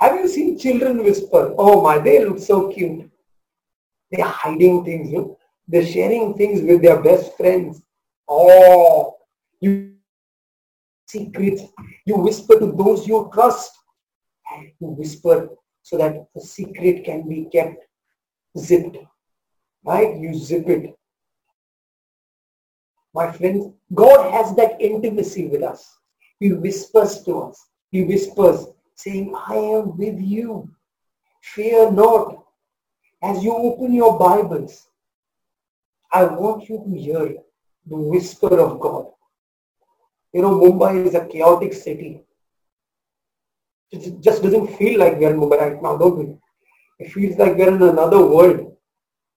Have 0.00 0.16
you 0.16 0.28
seen 0.28 0.58
children 0.58 1.02
whisper? 1.02 1.54
Oh 1.56 1.82
my, 1.82 1.98
they 1.98 2.24
look 2.24 2.38
so 2.38 2.70
cute. 2.70 3.10
They 4.10 4.22
are 4.22 4.28
hiding 4.28 4.84
things. 4.84 5.10
Know? 5.10 5.38
They're 5.68 5.86
sharing 5.86 6.34
things 6.34 6.60
with 6.60 6.82
their 6.82 7.00
best 7.00 7.36
friends. 7.36 7.82
Oh, 8.28 9.16
you 9.60 9.94
secrets. 11.06 11.62
You 12.06 12.16
whisper 12.16 12.58
to 12.58 12.72
those 12.72 13.06
you 13.06 13.30
trust. 13.32 13.72
And 14.52 14.70
you 14.80 14.88
whisper 14.88 15.48
so 15.82 15.98
that 15.98 16.26
the 16.34 16.40
secret 16.40 17.04
can 17.04 17.28
be 17.28 17.48
kept 17.50 17.84
zipped. 18.58 18.96
Right? 19.84 20.16
You 20.16 20.34
zip 20.34 20.68
it. 20.68 20.96
My 23.14 23.30
friends, 23.30 23.72
God 23.94 24.32
has 24.32 24.56
that 24.56 24.80
intimacy 24.80 25.46
with 25.46 25.62
us. 25.62 25.96
He 26.40 26.52
whispers 26.52 27.22
to 27.24 27.42
us. 27.42 27.64
He 27.90 28.02
whispers, 28.02 28.66
saying, 28.96 29.34
I 29.48 29.54
am 29.54 29.96
with 29.96 30.20
you. 30.20 30.68
Fear 31.42 31.92
not. 31.92 32.44
As 33.22 33.44
you 33.44 33.54
open 33.54 33.94
your 33.94 34.18
Bibles, 34.18 34.88
I 36.12 36.24
want 36.24 36.68
you 36.68 36.82
to 36.84 36.98
hear 36.98 37.36
the 37.86 37.96
whisper 37.96 38.58
of 38.60 38.80
God. 38.80 39.06
You 40.32 40.42
know, 40.42 40.58
Mumbai 40.58 41.06
is 41.06 41.14
a 41.14 41.26
chaotic 41.26 41.72
city. 41.72 42.22
It 43.90 44.20
just 44.20 44.42
doesn't 44.42 44.76
feel 44.76 44.98
like 44.98 45.18
we're 45.18 45.32
in 45.32 45.40
Mumbai 45.40 45.60
right 45.60 45.82
now, 45.82 45.96
don't 45.96 46.18
we? 46.18 46.36
It 46.98 47.12
feels 47.12 47.36
like 47.36 47.56
we're 47.56 47.74
in 47.74 47.82
another 47.82 48.24
world. 48.24 48.76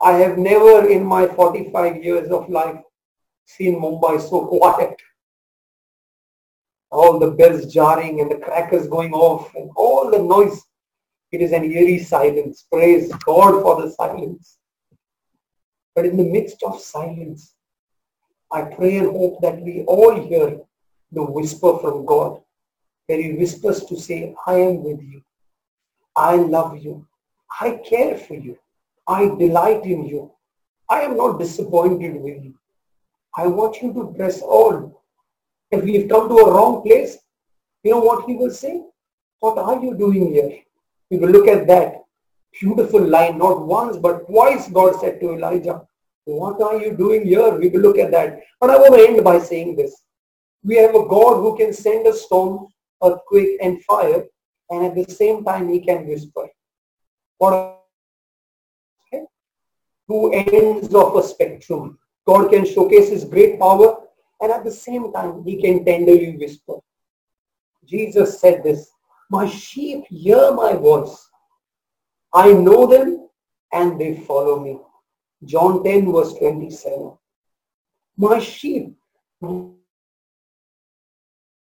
I 0.01 0.13
have 0.13 0.37
never 0.37 0.87
in 0.87 1.03
my 1.03 1.27
45 1.27 2.03
years 2.03 2.31
of 2.31 2.49
life 2.49 2.79
seen 3.45 3.81
Mumbai 3.81 4.19
so 4.21 4.45
quiet 4.45 4.99
all 6.91 7.19
the 7.19 7.31
bells 7.31 7.71
jarring 7.73 8.21
and 8.21 8.31
the 8.31 8.37
crackers 8.37 8.87
going 8.87 9.13
off 9.13 9.53
and 9.55 9.69
all 9.75 10.09
the 10.09 10.19
noise. 10.19 10.61
It 11.31 11.41
is 11.41 11.51
an 11.51 11.65
eerie 11.65 11.99
silence. 11.99 12.65
Praise 12.71 13.11
God 13.25 13.61
for 13.61 13.81
the 13.81 13.91
silence. 13.91 14.57
But 15.93 16.05
in 16.05 16.15
the 16.15 16.23
midst 16.23 16.63
of 16.63 16.79
silence, 16.79 17.55
I 18.51 18.61
pray 18.63 18.97
and 18.97 19.11
hope 19.11 19.41
that 19.41 19.61
we 19.61 19.83
all 19.83 20.19
hear 20.27 20.59
the 21.11 21.23
whisper 21.23 21.77
from 21.79 22.05
God, 22.05 22.41
where 23.05 23.21
he 23.21 23.33
whispers 23.33 23.83
to 23.85 23.99
say, 23.99 24.35
I 24.45 24.55
am 24.55 24.83
with 24.83 25.01
you. 25.01 25.21
I 26.15 26.35
love 26.35 26.77
you. 26.77 27.05
I 27.61 27.79
care 27.87 28.17
for 28.17 28.35
you. 28.35 28.57
I 29.07 29.25
delight 29.37 29.83
in 29.85 30.05
you. 30.05 30.31
I 30.89 31.01
am 31.01 31.17
not 31.17 31.39
disappointed 31.39 32.21
with 32.21 32.43
you. 32.43 32.53
I 33.35 33.47
want 33.47 33.81
you 33.81 33.93
to 33.93 34.13
press 34.17 34.41
on 34.41 34.93
if 35.71 35.83
we've 35.83 36.07
come 36.07 36.29
to 36.29 36.35
a 36.35 36.53
wrong 36.53 36.81
place, 36.81 37.17
you 37.83 37.91
know 37.91 37.99
what 37.99 38.25
he 38.25 38.35
will 38.35 38.51
say? 38.51 38.83
What 39.39 39.57
are 39.57 39.83
you 39.83 39.95
doing 39.97 40.33
here? 40.33 40.59
We 41.09 41.17
will 41.17 41.29
look 41.29 41.47
at 41.47 41.67
that 41.67 42.03
beautiful 42.59 43.01
line, 43.05 43.37
not 43.37 43.65
once 43.65 43.97
but 43.97 44.25
twice 44.27 44.69
God 44.69 44.99
said 44.99 45.19
to 45.19 45.33
Elijah, 45.33 45.86
what 46.27 46.61
are 46.61 46.77
you 46.77 46.95
doing 46.95 47.25
here? 47.25 47.55
We 47.55 47.69
will 47.69 47.81
look 47.81 47.97
at 47.97 48.11
that. 48.11 48.41
But 48.59 48.69
I 48.69 48.77
want 48.77 48.95
to 48.95 49.07
end 49.07 49.23
by 49.23 49.39
saying 49.39 49.77
this. 49.77 50.03
We 50.63 50.75
have 50.75 50.93
a 50.95 51.07
God 51.07 51.37
who 51.37 51.57
can 51.57 51.71
send 51.71 52.05
a 52.05 52.13
storm, 52.13 52.67
earthquake 53.01 53.57
and 53.61 53.83
fire 53.85 54.23
and 54.69 54.85
at 54.85 54.95
the 54.95 55.13
same 55.13 55.43
time 55.45 55.69
he 55.69 55.79
can 55.79 56.05
whisper. 56.07 56.47
What 57.37 57.53
okay? 59.13 59.23
Two 60.09 60.31
ends 60.33 60.93
of 60.93 61.15
a 61.15 61.23
spectrum. 61.23 61.97
God 62.25 62.49
can 62.49 62.65
showcase 62.65 63.09
his 63.09 63.23
great 63.23 63.59
power 63.59 63.95
and 64.41 64.51
at 64.51 64.63
the 64.63 64.71
same 64.71 65.13
time 65.13 65.43
he 65.45 65.61
can 65.61 65.85
tenderly 65.85 66.35
whisper. 66.37 66.75
Jesus 67.85 68.39
said 68.41 68.63
this, 68.63 68.89
my 69.29 69.47
sheep 69.47 70.05
hear 70.09 70.51
my 70.51 70.73
voice. 70.73 71.29
I 72.33 72.51
know 72.51 72.85
them 72.85 73.29
and 73.71 73.99
they 73.99 74.17
follow 74.17 74.59
me. 74.59 74.79
John 75.45 75.83
10 75.83 76.11
verse 76.11 76.33
27. 76.35 77.17
My 78.17 78.39
sheep, 78.39 78.95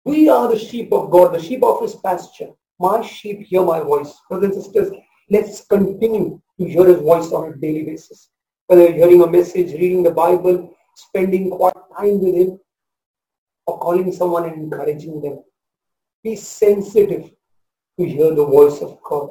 we 0.05 0.29
are 0.29 0.49
the 0.49 0.59
sheep 0.59 0.93
of 0.93 1.11
God, 1.11 1.35
the 1.35 1.43
sheep 1.43 1.63
of 1.63 1.81
his 1.81 1.95
pasture. 1.95 2.51
My 2.79 3.01
sheep 3.01 3.47
hear 3.47 3.65
my 3.65 3.81
voice. 3.81 4.15
Brothers 4.29 4.57
and 4.57 4.65
sisters, 4.65 4.93
let's 5.31 5.65
continue 5.65 6.41
to 6.59 6.65
hear 6.67 6.87
his 6.87 7.01
voice 7.01 7.33
on 7.33 7.53
a 7.53 7.57
daily 7.57 7.85
basis. 7.85 8.29
Whether 8.67 8.83
you're 8.83 9.09
hearing 9.09 9.23
a 9.23 9.27
message, 9.27 9.73
reading 9.73 10.03
the 10.03 10.11
Bible, 10.11 10.75
spending 10.95 11.51
quiet 11.51 11.77
time 11.97 12.21
with 12.21 12.35
him, 12.35 12.61
or 13.67 13.79
calling 13.79 14.13
someone 14.13 14.45
and 14.49 14.65
encouraging 14.65 15.23
them. 15.23 15.43
Be 16.23 16.37
sensitive 16.37 17.31
to 17.99 18.05
hear 18.07 18.35
the 18.35 18.45
voice 18.45 18.81
of 18.81 18.99
God. 19.03 19.31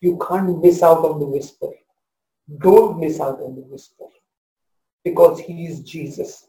You 0.00 0.18
can't 0.28 0.62
miss 0.62 0.82
out 0.82 1.04
on 1.04 1.18
the 1.18 1.26
whisper. 1.26 1.68
Don't 2.58 2.98
miss 3.00 3.20
out 3.20 3.40
on 3.40 3.54
the 3.54 3.62
whisper. 3.62 4.04
Because 5.04 5.40
he 5.40 5.66
is 5.66 5.80
Jesus, 5.80 6.48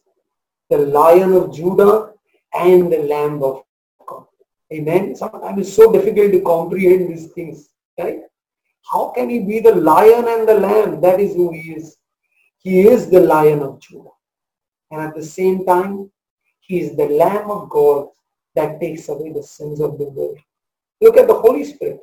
the 0.70 0.78
lion 0.78 1.34
of 1.34 1.54
Judah 1.54 2.14
and 2.54 2.92
the 2.92 3.00
Lamb 3.00 3.44
of 3.44 3.64
God. 4.06 4.26
Amen. 4.74 5.16
Sometimes 5.16 5.60
it's 5.60 5.74
so 5.74 5.92
difficult 5.92 6.32
to 6.32 6.42
comprehend 6.42 7.10
these 7.10 7.28
things, 7.28 7.70
right? 8.00 8.22
How 8.92 9.10
can 9.10 9.30
he 9.30 9.40
be 9.40 9.60
the 9.60 9.76
lion 9.76 10.26
and 10.28 10.48
the 10.48 10.56
lamb? 10.56 11.02
That 11.02 11.20
is 11.20 11.36
who 11.36 11.52
he 11.52 11.74
is. 11.74 11.98
He 12.60 12.88
is 12.88 13.10
the 13.10 13.20
lion 13.20 13.62
of 13.62 13.80
Judah. 13.80 14.10
And 14.92 15.02
at 15.02 15.16
the 15.16 15.24
same 15.24 15.66
time, 15.66 16.12
he 16.62 16.80
is 16.80 16.96
the 16.96 17.08
lamb 17.08 17.52
of 17.52 17.70
God 17.70 18.08
that 18.56 18.80
takes 18.80 19.10
away 19.10 19.32
the 19.32 19.44
sins 19.44 19.80
of 19.80 19.98
the 19.98 20.06
world. 20.06 20.38
Look 21.02 21.18
at 21.18 21.28
the 21.28 21.34
Holy 21.34 21.64
Spirit. 21.64 22.02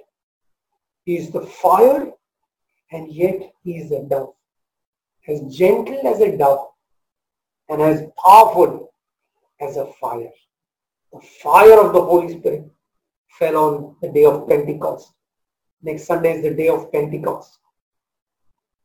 He 1.05 1.17
is 1.17 1.31
the 1.31 1.43
fire 1.43 2.13
and 2.95 3.13
yet 3.13 3.53
he 3.63 3.79
is 3.79 3.91
a 3.91 4.03
dove. 4.05 4.35
As 5.29 5.41
gentle 5.55 6.07
as 6.07 6.21
a 6.21 6.37
dove 6.37 6.69
and 7.69 7.83
as 7.83 8.03
powerful 8.25 8.93
as 9.61 9.77
a 9.77 9.87
fire. 10.01 10.31
The 11.13 11.21
fire 11.43 11.81
of 11.81 11.93
the 11.93 12.01
Holy 12.01 12.39
Spirit 12.39 12.65
fell 13.39 13.57
on 13.57 13.97
the 14.01 14.11
day 14.11 14.25
of 14.25 14.49
Pentecost. 14.49 15.13
Next 15.83 16.05
Sunday 16.05 16.37
is 16.37 16.43
the 16.43 16.55
day 16.55 16.69
of 16.69 16.93
Pentecost. 16.93 17.59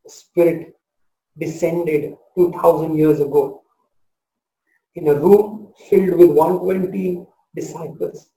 The 0.04 0.10
Spirit 0.10 0.76
descended 1.38 2.16
2000 2.36 2.96
years 2.96 3.20
ago 3.20 3.62
in 4.96 5.06
a 5.08 5.14
room 5.14 5.72
filled 5.88 6.18
with 6.18 6.30
120 6.30 7.26
disciples 7.54 8.30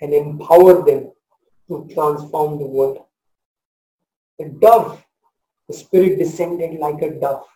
and 0.00 0.14
empowered 0.14 0.86
them 0.86 1.12
to 1.68 1.88
transform 1.92 2.58
the 2.58 2.66
world. 2.66 3.05
The 4.38 4.48
dove, 4.60 5.04
the 5.68 5.74
Spirit 5.74 6.18
descended 6.18 6.78
like 6.78 7.02
a 7.02 7.18
dove. 7.18 7.46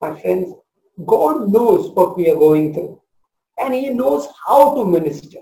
My 0.00 0.18
friends, 0.18 0.54
God 1.06 1.48
knows 1.48 1.90
what 1.90 2.16
we 2.16 2.30
are 2.30 2.36
going 2.36 2.74
through 2.74 3.00
and 3.58 3.74
He 3.74 3.90
knows 3.90 4.28
how 4.46 4.74
to 4.74 4.84
minister. 4.84 5.38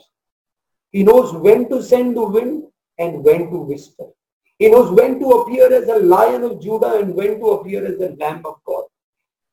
He 0.93 1.03
knows 1.03 1.33
when 1.33 1.69
to 1.69 1.83
send 1.83 2.17
the 2.17 2.25
wind 2.25 2.65
and 2.99 3.23
when 3.23 3.51
to 3.51 3.59
whisper. 3.59 4.07
He 4.59 4.71
knows 4.71 4.91
when 4.91 5.21
to 5.21 5.27
appear 5.27 5.73
as 5.73 5.89
a 5.89 5.99
lion 5.99 6.43
of 6.43 6.63
Judah 6.63 6.99
and 6.99 7.15
when 7.15 7.39
to 7.41 7.47
appear 7.51 7.85
as 7.87 7.99
the 7.99 8.17
lamb 8.19 8.43
of 8.47 8.57
God. 8.65 8.85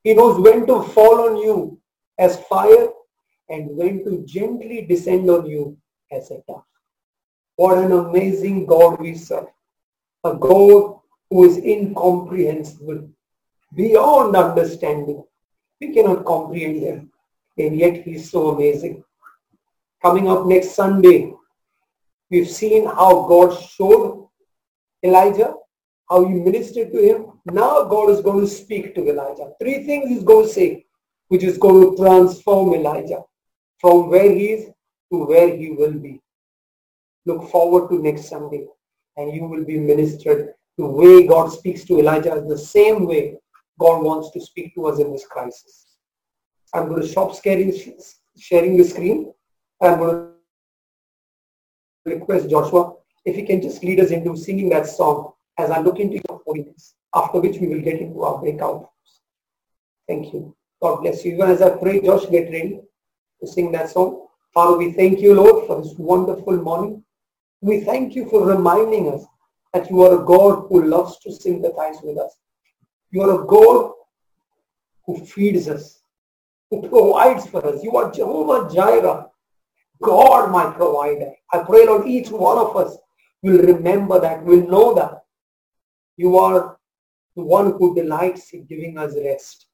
He 0.03 0.13
knows 0.13 0.39
when 0.39 0.65
to 0.67 0.84
fall 0.84 1.29
on 1.29 1.38
you 1.38 1.79
as 2.17 2.39
fire 2.45 2.89
and 3.49 3.75
when 3.75 4.03
to 4.05 4.23
gently 4.25 4.86
descend 4.86 5.29
on 5.29 5.45
you 5.45 5.77
as 6.11 6.31
a 6.31 6.41
dove. 6.47 6.63
What 7.55 7.77
an 7.77 7.91
amazing 7.91 8.65
God 8.65 8.99
we 8.99 9.15
serve. 9.15 9.47
A 10.24 10.34
God 10.34 10.99
who 11.30 11.43
is 11.45 11.57
incomprehensible, 11.57 13.09
beyond 13.76 14.36
understanding. 14.36 15.24
We 15.82 15.93
cannot 15.93 16.26
comprehend 16.26 16.82
him. 16.82 17.11
And 17.57 17.76
yet 17.78 18.03
he 18.03 18.15
is 18.15 18.30
so 18.32 18.49
amazing. 18.49 19.03
Coming 20.01 20.30
up 20.30 20.45
next 20.45 20.71
Sunday, 20.71 21.34
We've 22.34 22.49
seen 22.49 22.86
how 22.88 23.28
God 23.28 23.55
showed 23.55 24.28
Elijah, 25.03 25.53
how 26.09 26.26
he 26.26 26.34
ministered 26.34 26.91
to 26.91 26.99
him. 26.99 27.26
Now 27.45 27.84
God 27.84 28.09
is 28.09 28.21
going 28.21 28.39
to 28.41 28.47
speak 28.47 28.95
to 28.95 29.07
Elijah. 29.07 29.51
Three 29.61 29.84
things 29.84 30.09
he's 30.09 30.24
going 30.24 30.47
to 30.47 30.51
say, 30.51 30.86
which 31.28 31.43
is 31.43 31.59
going 31.59 31.82
to 31.84 31.95
transform 31.95 32.74
Elijah 32.74 33.21
from 33.78 34.09
where 34.09 34.32
he 34.32 34.47
is 34.53 34.65
to 35.11 35.26
where 35.26 35.55
he 35.55 35.69
will 35.74 35.93
be. 35.93 36.21
Look 37.28 37.51
forward 37.51 37.89
to 37.89 38.01
next 38.01 38.30
Sunday 38.30 38.65
and 39.18 39.34
you 39.34 39.45
will 39.45 39.66
be 39.66 39.80
ministered. 39.80 40.53
The 40.78 40.86
way 40.86 41.28
God 41.28 41.51
speaks 41.51 41.84
to 41.86 41.99
Elijah 41.99 42.43
the 42.47 42.57
same 42.57 43.05
way 43.05 43.38
God 43.80 44.03
wants 44.03 44.32
to 44.32 44.41
speak 44.41 44.74
to 44.76 44.88
us 44.88 44.99
in 44.99 45.11
this 45.11 45.26
crisis. 45.28 45.97
I'm 46.74 46.89
going 46.89 47.01
to 47.01 47.07
stop 47.07 47.36
sharing, 47.41 47.72
sharing 48.38 48.78
the 48.78 48.84
screen. 48.84 49.34
I'm 49.82 49.99
going 49.99 50.30
to 52.05 52.16
request 52.16 52.49
Joshua 52.49 52.93
if 53.26 53.36
he 53.36 53.43
can 53.43 53.61
just 53.61 53.84
lead 53.84 53.99
us 53.99 54.11
into 54.11 54.36
singing 54.36 54.70
that 54.70 54.88
song 54.88 55.34
as 55.57 55.70
I 55.70 55.80
look 55.80 55.99
into 55.99 56.22
your 56.28 56.41
holiness, 56.45 56.95
after 57.14 57.39
which 57.39 57.57
we 57.57 57.68
will 57.68 57.82
get 57.82 57.99
into 57.99 58.24
our 58.24 58.39
breakout. 58.39 58.89
Thank 60.07 60.34
you. 60.34 60.55
God 60.82 61.01
bless 61.01 61.24
you. 61.24 61.34
Even 61.34 61.51
as 61.51 61.61
I 61.61 61.70
pray, 61.70 62.01
Josh, 62.01 62.30
get 62.30 62.51
ready 62.51 62.82
to 63.39 63.47
sing 63.47 63.72
that 63.72 63.89
song. 63.89 64.28
Father, 64.53 64.78
we 64.78 64.91
thank 64.91 65.20
you, 65.20 65.34
Lord, 65.34 65.68
for 65.68 65.82
this 65.82 65.93
wonderful 65.97 66.57
morning. 66.57 67.03
We 67.64 67.80
thank 67.80 68.14
you 68.14 68.30
for 68.30 68.45
reminding 68.45 69.14
us 69.14 69.24
that 69.72 69.89
you 69.89 70.01
are 70.01 70.22
a 70.22 70.26
God 70.26 70.66
who 70.68 70.84
loves 70.84 71.18
to 71.20 71.32
sympathize 71.32 71.95
with 72.03 72.18
us. 72.18 72.36
You 73.09 73.22
are 73.22 73.41
a 73.41 73.47
God 73.47 73.93
who 75.05 75.26
feeds 75.26 75.70
us, 75.70 76.01
who 76.70 76.82
provides 76.89 77.47
for 77.47 77.66
us. 77.66 77.82
You 77.82 77.95
are 77.95 78.11
Jehovah 78.11 78.70
Jireh, 78.70 79.28
God 80.01 80.51
my 80.51 80.72
provider. 80.72 81.32
I 81.53 81.59
pray, 81.59 81.86
Lord, 81.86 82.05
each 82.05 82.30
one 82.32 82.57
of 82.57 82.76
us 82.76 82.97
will 83.41 83.59
remember 83.59 84.20
that, 84.20 84.43
will 84.43 84.68
know 84.68 84.93
that 84.95 85.24
you 86.18 86.38
are 86.38 86.78
the 87.38 87.43
one 87.43 87.78
who 87.78 87.95
delights 87.95 88.51
in 88.51 88.66
giving 88.66 88.97
us 88.97 89.14
rest. 89.16 89.68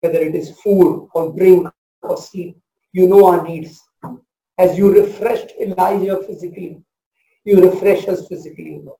Whether 0.00 0.18
it 0.18 0.34
is 0.34 0.58
food 0.58 1.08
or 1.14 1.32
drink 1.32 1.68
or 2.02 2.16
sleep, 2.16 2.58
you 2.90 3.06
know 3.06 3.26
our 3.26 3.46
needs. 3.46 3.80
As 4.58 4.76
you 4.76 4.92
refreshed 4.92 5.52
Elijah 5.60 6.20
physically, 6.26 6.82
you 7.46 7.70
refresh 7.70 8.08
us 8.08 8.26
physically, 8.26 8.80
Lord. 8.82 8.98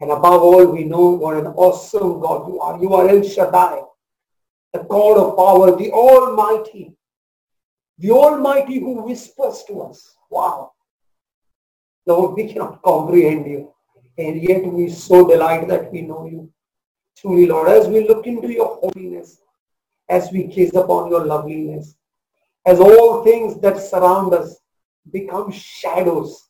And 0.00 0.10
above 0.10 0.42
all, 0.42 0.66
we 0.66 0.84
know 0.84 1.10
what 1.10 1.36
an 1.36 1.46
awesome 1.46 2.20
God 2.20 2.48
you 2.48 2.60
are. 2.60 2.78
You 2.82 2.92
are 2.94 3.08
El 3.08 3.22
Shaddai, 3.22 3.82
the 4.72 4.80
God 4.80 5.16
of 5.16 5.36
power, 5.36 5.76
the 5.76 5.92
Almighty, 5.92 6.92
the 7.98 8.10
Almighty 8.10 8.80
who 8.80 9.00
whispers 9.02 9.62
to 9.68 9.82
us. 9.82 10.16
Wow. 10.28 10.72
Lord, 12.04 12.36
we 12.36 12.52
cannot 12.52 12.82
comprehend 12.82 13.46
you. 13.46 13.72
And 14.18 14.42
yet 14.42 14.64
we 14.64 14.88
so 14.88 15.26
delight 15.26 15.68
that 15.68 15.92
we 15.92 16.02
know 16.02 16.26
you. 16.26 16.50
Truly, 17.16 17.46
Lord, 17.46 17.68
as 17.68 17.86
we 17.86 18.06
look 18.08 18.26
into 18.26 18.52
your 18.52 18.76
holiness, 18.82 19.40
as 20.08 20.30
we 20.32 20.44
gaze 20.44 20.74
upon 20.74 21.10
your 21.10 21.24
loveliness, 21.24 21.96
as 22.66 22.80
all 22.80 23.22
things 23.24 23.60
that 23.60 23.78
surround 23.78 24.34
us 24.34 24.56
become 25.12 25.52
shadows, 25.52 26.48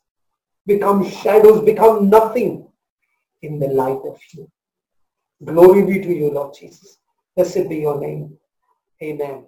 become 0.66 1.08
shadows, 1.08 1.64
become 1.64 2.10
nothing 2.10 2.68
in 3.42 3.58
the 3.58 3.68
light 3.68 4.00
of 4.04 4.18
you. 4.32 4.50
Glory 5.44 5.84
be 5.84 6.00
to 6.00 6.14
you, 6.14 6.30
Lord 6.30 6.54
Jesus. 6.58 6.98
Blessed 7.34 7.68
be 7.68 7.76
your 7.76 8.00
name. 8.00 8.38
Amen. 9.02 9.46